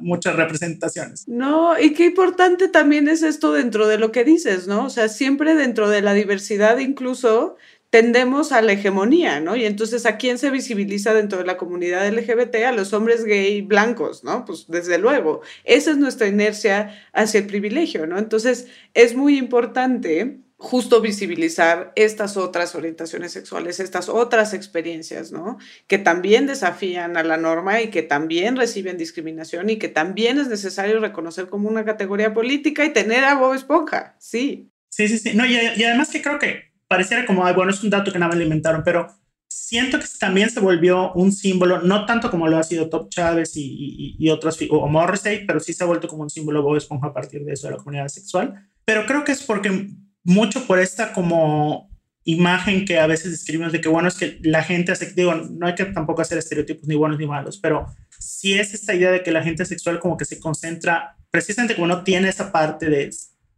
muchas 0.00 0.36
representaciones. 0.36 1.26
No, 1.26 1.80
y 1.80 1.94
qué 1.94 2.04
importante 2.04 2.68
también 2.68 3.08
es 3.08 3.22
esto 3.22 3.54
dentro 3.54 3.88
de 3.88 3.96
lo 3.96 4.12
que 4.12 4.22
dices, 4.22 4.66
¿no? 4.66 4.84
O 4.84 4.90
sea, 4.90 5.08
siempre 5.08 5.54
dentro 5.54 5.88
de 5.88 6.02
la 6.02 6.12
diversidad 6.12 6.76
incluso 6.76 7.56
tendemos 7.96 8.52
a 8.52 8.60
la 8.60 8.72
hegemonía, 8.72 9.40
¿no? 9.40 9.56
Y 9.56 9.64
entonces, 9.64 10.04
¿a 10.04 10.18
quién 10.18 10.36
se 10.36 10.50
visibiliza 10.50 11.14
dentro 11.14 11.38
de 11.38 11.46
la 11.46 11.56
comunidad 11.56 12.06
LGBT? 12.06 12.56
A 12.66 12.72
los 12.72 12.92
hombres 12.92 13.24
gay 13.24 13.62
blancos, 13.62 14.22
¿no? 14.22 14.44
Pues 14.44 14.66
desde 14.68 14.98
luego, 14.98 15.40
esa 15.64 15.92
es 15.92 15.96
nuestra 15.96 16.26
inercia 16.26 16.94
hacia 17.14 17.40
el 17.40 17.46
privilegio, 17.46 18.06
¿no? 18.06 18.18
Entonces, 18.18 18.66
es 18.92 19.14
muy 19.14 19.38
importante 19.38 20.40
justo 20.58 21.00
visibilizar 21.00 21.94
estas 21.96 22.36
otras 22.36 22.74
orientaciones 22.74 23.32
sexuales, 23.32 23.80
estas 23.80 24.10
otras 24.10 24.52
experiencias, 24.52 25.32
¿no? 25.32 25.56
Que 25.86 25.96
también 25.96 26.46
desafían 26.46 27.16
a 27.16 27.22
la 27.22 27.38
norma 27.38 27.80
y 27.80 27.88
que 27.88 28.02
también 28.02 28.56
reciben 28.56 28.98
discriminación 28.98 29.70
y 29.70 29.78
que 29.78 29.88
también 29.88 30.38
es 30.38 30.48
necesario 30.48 31.00
reconocer 31.00 31.46
como 31.46 31.66
una 31.70 31.86
categoría 31.86 32.34
política 32.34 32.84
y 32.84 32.92
tener 32.92 33.24
a 33.24 33.36
Bob 33.36 33.54
Esponja, 33.54 34.16
sí. 34.18 34.70
Sí, 34.90 35.08
sí, 35.08 35.18
sí. 35.18 35.32
No, 35.34 35.46
y, 35.46 35.54
y 35.54 35.84
además 35.84 36.10
que 36.10 36.20
creo 36.20 36.38
que 36.38 36.65
pareciera 36.88 37.26
como, 37.26 37.42
bueno, 37.54 37.70
es 37.70 37.82
un 37.82 37.90
dato 37.90 38.12
que 38.12 38.18
nada 38.18 38.28
más 38.28 38.36
alimentaron, 38.36 38.82
pero 38.84 39.08
siento 39.48 39.98
que 39.98 40.06
también 40.18 40.50
se 40.50 40.60
volvió 40.60 41.12
un 41.12 41.32
símbolo, 41.32 41.80
no 41.82 42.06
tanto 42.06 42.30
como 42.30 42.48
lo 42.48 42.58
ha 42.58 42.62
sido 42.62 42.88
Top 42.88 43.08
Chávez 43.08 43.56
y, 43.56 43.64
y, 43.64 44.16
y 44.18 44.30
otros, 44.30 44.58
o 44.70 44.88
Morrissey, 44.88 45.46
pero 45.46 45.60
sí 45.60 45.72
se 45.72 45.84
ha 45.84 45.86
vuelto 45.86 46.08
como 46.08 46.22
un 46.22 46.30
símbolo 46.30 46.62
Bob 46.62 46.76
Esponja 46.76 47.08
a 47.08 47.12
partir 47.12 47.44
de 47.44 47.52
eso 47.52 47.66
de 47.66 47.72
la 47.72 47.78
comunidad 47.78 48.08
sexual. 48.08 48.54
Pero 48.84 49.06
creo 49.06 49.24
que 49.24 49.32
es 49.32 49.42
porque 49.42 49.88
mucho 50.22 50.66
por 50.66 50.78
esta 50.78 51.12
como 51.12 51.90
imagen 52.24 52.84
que 52.84 52.98
a 52.98 53.06
veces 53.06 53.30
describimos 53.30 53.72
de 53.72 53.80
que 53.80 53.88
bueno 53.88 54.08
es 54.08 54.16
que 54.16 54.38
la 54.42 54.64
gente 54.64 54.92
digo, 55.14 55.34
no 55.34 55.66
hay 55.66 55.76
que 55.76 55.84
tampoco 55.84 56.22
hacer 56.22 56.38
estereotipos 56.38 56.86
ni 56.88 56.96
buenos 56.96 57.18
ni 57.18 57.26
malos, 57.26 57.58
pero 57.58 57.86
sí 58.18 58.54
es 58.54 58.74
esta 58.74 58.94
idea 58.94 59.12
de 59.12 59.22
que 59.22 59.30
la 59.30 59.42
gente 59.42 59.64
sexual 59.64 60.00
como 60.00 60.16
que 60.16 60.24
se 60.24 60.40
concentra, 60.40 61.16
precisamente 61.30 61.76
como 61.76 61.86
no 61.86 62.02
tiene 62.02 62.28
esa 62.28 62.50
parte 62.50 62.90
de 62.90 63.10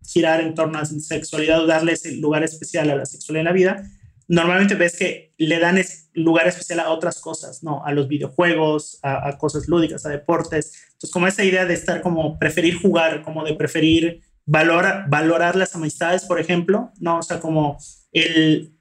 girar 0.09 0.41
en 0.41 0.55
torno 0.55 0.79
a 0.79 0.83
la 0.83 0.87
sexualidad 0.87 1.63
o 1.63 1.67
darle 1.67 1.93
ese 1.93 2.13
lugar 2.17 2.43
especial 2.43 2.91
a 2.91 2.97
la 2.97 3.07
sexualidad 3.07 3.41
en 3.41 3.45
la 3.45 3.53
vida, 3.53 3.91
normalmente 4.27 4.75
ves 4.75 4.97
que 4.97 5.33
le 5.39 5.59
dan 5.59 5.79
lugar 6.15 6.49
especial 6.49 6.81
a 6.81 6.91
otras 6.91 7.21
cosas, 7.21 7.63
¿no? 7.63 7.85
A 7.85 7.93
los 7.93 8.09
videojuegos, 8.09 8.99
a, 9.03 9.37
cosas 9.39 9.69
lúdicas, 9.69 10.05
a 10.05 10.11
deportes. 10.11 10.75
Entonces, 10.87 11.11
como 11.11 11.27
esa 11.27 11.45
idea 11.45 11.65
de 11.65 11.75
estar 11.75 12.01
como 12.03 12.39
preferir 12.39 12.81
jugar, 12.81 13.23
como 13.23 13.45
de 13.45 13.55
preferir 13.55 14.21
valora, 14.45 15.07
valorar 15.09 15.57
las 15.57 15.75
amistades, 15.75 16.25
por 16.25 16.41
ejemplo, 16.41 16.91
¿no? 17.01 17.19
O 17.19 17.23
sea, 17.23 17.41
como 17.41 17.79
el 18.13 18.73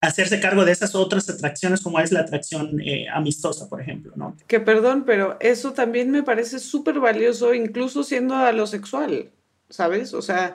hacerse 0.00 0.40
cargo 0.40 0.64
de 0.64 0.72
esas 0.72 0.94
otras 0.94 1.28
atracciones 1.28 1.80
como 1.80 1.98
es 2.00 2.12
la 2.12 2.20
atracción 2.20 2.80
eh, 2.80 3.06
amistosa, 3.12 3.68
por 3.68 3.80
ejemplo, 3.80 4.12
¿no? 4.16 4.36
Que 4.46 4.60
perdón, 4.60 5.04
pero 5.04 5.36
eso 5.40 5.72
también 5.72 6.10
me 6.10 6.22
parece 6.22 6.58
súper 6.58 7.00
valioso, 7.00 7.54
incluso 7.54 8.04
siendo 8.04 8.34
a 8.36 8.52
lo 8.52 8.66
sexual, 8.66 9.30
¿sabes? 9.68 10.14
O 10.14 10.22
sea, 10.22 10.54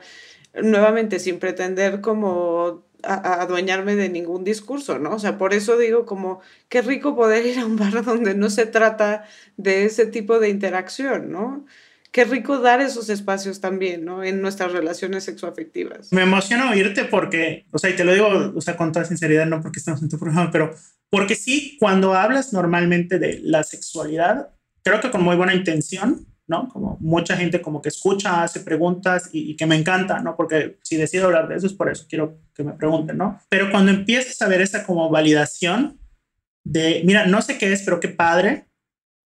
nuevamente, 0.53 1.19
sin 1.19 1.39
pretender 1.39 2.01
como 2.01 2.85
adueñarme 3.03 3.95
de 3.95 4.09
ningún 4.09 4.43
discurso, 4.43 4.99
¿no? 4.99 5.15
O 5.15 5.19
sea, 5.19 5.37
por 5.37 5.53
eso 5.53 5.77
digo 5.77 6.05
como, 6.05 6.41
qué 6.69 6.81
rico 6.81 7.15
poder 7.15 7.45
ir 7.45 7.59
a 7.59 7.65
un 7.65 7.75
bar 7.75 8.03
donde 8.05 8.35
no 8.35 8.49
se 8.49 8.65
trata 8.65 9.25
de 9.57 9.85
ese 9.85 10.05
tipo 10.05 10.39
de 10.39 10.49
interacción, 10.49 11.31
¿no? 11.31 11.65
qué 12.11 12.25
rico 12.25 12.59
dar 12.59 12.81
esos 12.81 13.09
espacios 13.09 13.61
también, 13.61 14.05
¿no? 14.05 14.23
En 14.23 14.41
nuestras 14.41 14.73
relaciones 14.73 15.23
sexoafectivas. 15.23 16.11
Me 16.11 16.23
emociona 16.23 16.69
oírte 16.69 17.05
porque, 17.05 17.65
o 17.71 17.79
sea, 17.79 17.89
y 17.89 17.95
te 17.95 18.03
lo 18.03 18.13
digo, 18.13 18.27
o 18.53 18.61
sea, 18.61 18.77
con 18.77 18.91
toda 18.91 19.05
sinceridad, 19.05 19.45
no 19.45 19.61
porque 19.61 19.79
estamos 19.79 20.01
en 20.01 20.09
tu 20.09 20.19
programa, 20.19 20.51
pero 20.51 20.75
porque 21.09 21.35
sí, 21.35 21.77
cuando 21.79 22.13
hablas 22.13 22.53
normalmente 22.53 23.17
de 23.17 23.39
la 23.43 23.63
sexualidad, 23.63 24.49
creo 24.83 24.99
que 24.99 25.11
con 25.11 25.23
muy 25.23 25.35
buena 25.35 25.55
intención, 25.55 26.27
¿no? 26.51 26.69
Como 26.69 26.97
mucha 26.99 27.35
gente 27.35 27.59
como 27.59 27.81
que 27.81 27.89
escucha, 27.89 28.43
hace 28.43 28.59
preguntas 28.59 29.29
y, 29.31 29.51
y, 29.51 29.55
que 29.55 29.65
me 29.65 29.75
encanta, 29.75 30.19
¿no? 30.19 30.35
Porque 30.35 30.77
si 30.83 30.97
decido 30.97 31.25
hablar 31.25 31.47
de 31.47 31.55
eso 31.55 31.65
es 31.65 31.73
por 31.73 31.89
eso, 31.89 32.05
quiero 32.07 32.37
que 32.53 32.63
me 32.63 32.73
pregunten, 32.73 33.17
¿no? 33.17 33.39
Pero 33.49 33.71
cuando 33.71 33.91
empiezas 33.91 34.39
a 34.43 34.47
ver 34.47 34.61
esa 34.61 34.85
como 34.85 35.09
validación 35.09 35.99
de, 36.63 37.01
mira, 37.03 37.25
no 37.25 37.41
sé 37.41 37.57
qué 37.57 37.73
es, 37.73 37.81
pero 37.81 37.99
qué 37.99 38.09
padre, 38.09 38.67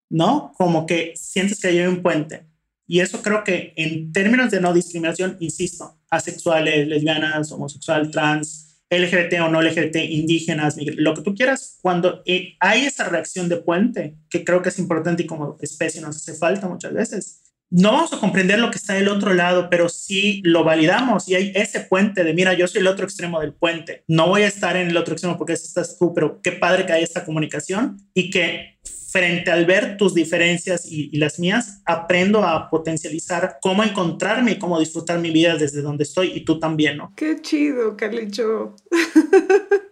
¿no? 0.09 0.53
Como 0.55 0.85
que 0.85 1.11
sientes 1.17 1.59
que 1.59 1.67
hay 1.67 1.81
un 1.81 2.01
puente 2.01 2.45
y 2.87 2.99
eso 2.99 3.21
creo 3.21 3.43
que 3.43 3.73
en 3.75 4.11
términos 4.11 4.51
de 4.51 4.61
no 4.61 4.73
discriminación, 4.73 5.37
insisto, 5.39 5.97
asexuales, 6.09 6.87
lesbianas, 6.87 7.51
homosexual, 7.51 8.11
trans, 8.11 8.64
LGBT 8.99 9.41
o 9.41 9.49
no 9.49 9.61
LGBT, 9.61 9.97
indígenas, 9.97 10.77
lo 10.77 11.13
que 11.13 11.21
tú 11.21 11.35
quieras, 11.35 11.77
cuando 11.81 12.21
eh, 12.25 12.55
hay 12.59 12.85
esa 12.85 13.09
reacción 13.09 13.49
de 13.49 13.57
puente, 13.57 14.17
que 14.29 14.43
creo 14.43 14.61
que 14.61 14.69
es 14.69 14.79
importante 14.79 15.23
y 15.23 15.25
como 15.25 15.57
especie 15.61 16.01
nos 16.01 16.15
hace 16.15 16.33
falta 16.33 16.67
muchas 16.67 16.93
veces, 16.93 17.41
no 17.69 17.91
vamos 17.91 18.13
a 18.13 18.19
comprender 18.19 18.59
lo 18.59 18.69
que 18.69 18.77
está 18.77 18.93
del 18.93 19.07
otro 19.07 19.33
lado, 19.33 19.69
pero 19.69 19.89
sí 19.89 20.41
lo 20.45 20.63
validamos 20.63 21.27
y 21.27 21.35
hay 21.35 21.51
ese 21.55 21.81
puente 21.81 22.23
de, 22.23 22.33
mira, 22.33 22.53
yo 22.53 22.67
soy 22.67 22.81
el 22.81 22.87
otro 22.87 23.05
extremo 23.05 23.39
del 23.39 23.53
puente, 23.53 24.03
no 24.07 24.27
voy 24.27 24.43
a 24.43 24.47
estar 24.47 24.77
en 24.77 24.89
el 24.89 24.97
otro 24.97 25.13
extremo 25.13 25.37
porque 25.37 25.53
estás 25.53 25.97
tú, 25.97 26.13
pero 26.13 26.41
qué 26.41 26.51
padre 26.51 26.85
que 26.85 26.93
hay 26.93 27.03
esta 27.03 27.25
comunicación 27.25 27.97
y 28.13 28.29
que 28.29 28.77
frente 29.15 29.49
al 29.49 29.65
ver 29.65 29.95
tus 29.95 30.13
diferencias 30.13 30.91
y, 30.91 31.17
las 31.17 31.39
mías, 31.39 31.81
aprendo 31.85 32.43
a 32.43 32.69
potencializar 32.69 33.59
cómo 33.61 33.81
encontrarme 33.81 34.51
y 34.51 34.59
cómo 34.59 34.77
disfrutar 34.77 35.19
mi 35.19 35.31
vida 35.31 35.55
desde 35.55 35.81
donde 35.81 36.03
estoy 36.03 36.33
y 36.35 36.43
tú 36.43 36.59
también, 36.59 36.97
¿no? 36.97 37.13
Qué 37.15 37.41
chido, 37.41 37.95
Carlicho. 37.95 38.75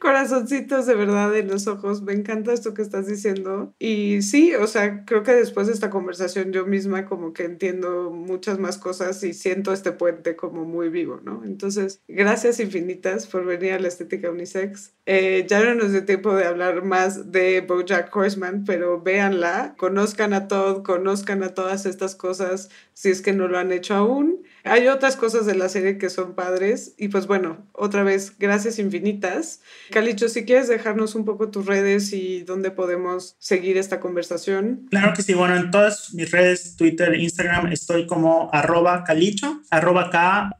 Corazoncitos 0.00 0.86
de 0.86 0.94
verdad 0.94 1.36
en 1.36 1.48
los 1.48 1.66
ojos. 1.66 2.02
Me 2.02 2.12
encanta 2.12 2.52
esto 2.52 2.74
que 2.74 2.82
estás 2.82 3.06
diciendo. 3.06 3.74
Y 3.78 4.22
sí, 4.22 4.54
o 4.54 4.66
sea, 4.66 5.04
creo 5.04 5.22
que 5.22 5.34
después 5.34 5.66
de 5.66 5.74
esta 5.74 5.90
conversación 5.90 6.52
yo 6.52 6.66
misma 6.66 7.06
como 7.06 7.32
que 7.32 7.44
entiendo 7.44 8.10
muchas 8.10 8.58
más 8.58 8.78
cosas 8.78 9.22
y 9.22 9.34
siento 9.34 9.72
este 9.72 9.92
puente 9.92 10.36
como 10.36 10.64
muy 10.64 10.88
vivo, 10.88 11.20
¿no? 11.22 11.42
Entonces, 11.44 12.02
gracias 12.08 12.60
infinitas 12.60 13.26
por 13.26 13.44
venir 13.44 13.72
a 13.72 13.78
la 13.78 13.88
estética 13.88 14.30
unisex. 14.30 14.94
Eh, 15.06 15.46
ya 15.48 15.62
no 15.64 15.74
nos 15.74 15.92
dio 15.92 16.04
tiempo 16.04 16.34
de 16.34 16.44
hablar 16.44 16.84
más 16.84 17.32
de 17.32 17.60
Bojack 17.60 18.14
Horseman, 18.14 18.64
pero 18.64 19.02
véanla, 19.02 19.74
conozcan 19.76 20.32
a 20.32 20.48
Todd, 20.48 20.82
conozcan 20.82 21.42
a 21.42 21.54
todas 21.54 21.86
estas 21.86 22.14
cosas 22.14 22.70
si 22.94 23.10
es 23.10 23.22
que 23.22 23.32
no 23.32 23.48
lo 23.48 23.58
han 23.58 23.72
hecho 23.72 23.94
aún. 23.94 24.42
Hay 24.64 24.88
otras 24.88 25.16
cosas 25.16 25.46
de 25.46 25.54
la 25.54 25.68
serie 25.68 25.98
que 25.98 26.10
son 26.10 26.34
padres 26.34 26.94
y 26.98 27.08
pues 27.08 27.26
bueno, 27.26 27.66
otra 27.72 28.02
vez, 28.02 28.34
gracias 28.38 28.78
infinitas. 28.78 29.60
Calicho, 29.90 30.28
si 30.28 30.44
quieres 30.44 30.68
dejarnos 30.68 31.14
un 31.14 31.24
poco 31.24 31.50
tus 31.50 31.66
redes 31.66 32.12
y 32.12 32.42
dónde 32.42 32.70
podemos 32.70 33.36
seguir 33.38 33.76
esta 33.78 34.00
conversación. 34.00 34.86
Claro 34.90 35.12
que 35.14 35.22
sí, 35.22 35.34
bueno, 35.34 35.56
en 35.56 35.70
todas 35.70 36.12
mis 36.14 36.30
redes, 36.30 36.76
Twitter, 36.76 37.14
Instagram, 37.14 37.72
estoy 37.72 38.06
como 38.06 38.50
arroba 38.52 39.04
calicho, 39.04 39.60
arroba 39.70 40.10
K-A-L-Y-C-H-O. 40.10 40.52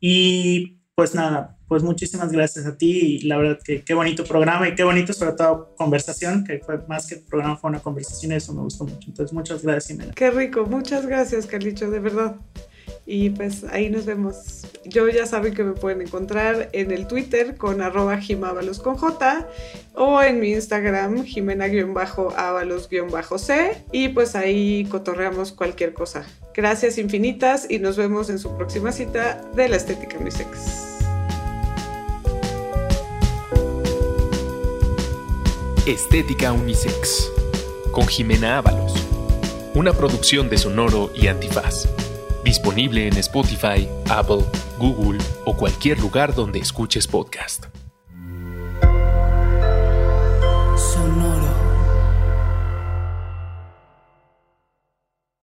Y 0.00 0.78
pues 0.94 1.14
nada, 1.14 1.56
pues 1.70 1.82
muchísimas 1.84 2.32
gracias 2.32 2.66
a 2.66 2.76
ti 2.76 2.90
y 2.90 3.20
la 3.28 3.36
verdad 3.36 3.60
que 3.64 3.84
qué 3.84 3.94
bonito 3.94 4.24
programa 4.24 4.68
y 4.68 4.74
qué 4.74 4.82
bonito 4.82 5.12
sobre 5.12 5.34
todo 5.34 5.72
conversación, 5.76 6.42
que 6.42 6.58
fue 6.58 6.80
más 6.88 7.06
que 7.06 7.18
programa, 7.18 7.56
fue 7.56 7.70
una 7.70 7.78
conversación 7.78 8.32
y 8.32 8.34
eso 8.34 8.52
me 8.52 8.62
gustó 8.62 8.86
mucho. 8.86 9.06
Entonces 9.06 9.32
muchas 9.32 9.62
gracias, 9.62 9.86
Jimena. 9.86 10.12
Qué 10.12 10.32
rico, 10.32 10.66
muchas 10.66 11.06
gracias, 11.06 11.46
Carlicho, 11.46 11.88
de 11.88 12.00
verdad. 12.00 12.34
Y 13.06 13.30
pues 13.30 13.62
ahí 13.70 13.88
nos 13.88 14.04
vemos. 14.04 14.66
Yo 14.84 15.08
ya 15.08 15.26
saben 15.26 15.54
que 15.54 15.62
me 15.62 15.74
pueden 15.74 16.02
encontrar 16.02 16.70
en 16.72 16.90
el 16.90 17.06
Twitter 17.06 17.54
con 17.54 17.82
arroba 17.82 18.18
jimábalos 18.18 18.80
con 18.80 18.96
J 18.96 19.46
o 19.94 20.20
en 20.22 20.40
mi 20.40 20.50
Instagram 20.50 21.22
jimena-ábalos-c 21.22 23.84
y 23.92 24.08
pues 24.08 24.34
ahí 24.34 24.88
cotorreamos 24.90 25.52
cualquier 25.52 25.94
cosa. 25.94 26.26
Gracias 26.52 26.98
infinitas 26.98 27.70
y 27.70 27.78
nos 27.78 27.96
vemos 27.96 28.28
en 28.28 28.40
su 28.40 28.56
próxima 28.56 28.90
cita 28.90 29.40
de 29.54 29.68
la 29.68 29.76
estética 29.76 30.18
unisex. 30.18 30.89
Estética 35.86 36.52
Unisex, 36.52 37.32
con 37.90 38.06
Jimena 38.06 38.58
Ábalos. 38.58 38.92
Una 39.74 39.94
producción 39.94 40.50
de 40.50 40.58
Sonoro 40.58 41.10
y 41.14 41.26
Antifaz. 41.26 41.88
Disponible 42.44 43.08
en 43.08 43.16
Spotify, 43.16 43.88
Apple, 44.10 44.44
Google 44.78 45.18
o 45.46 45.56
cualquier 45.56 45.98
lugar 45.98 46.34
donde 46.34 46.58
escuches 46.58 47.06
podcast. 47.06 47.79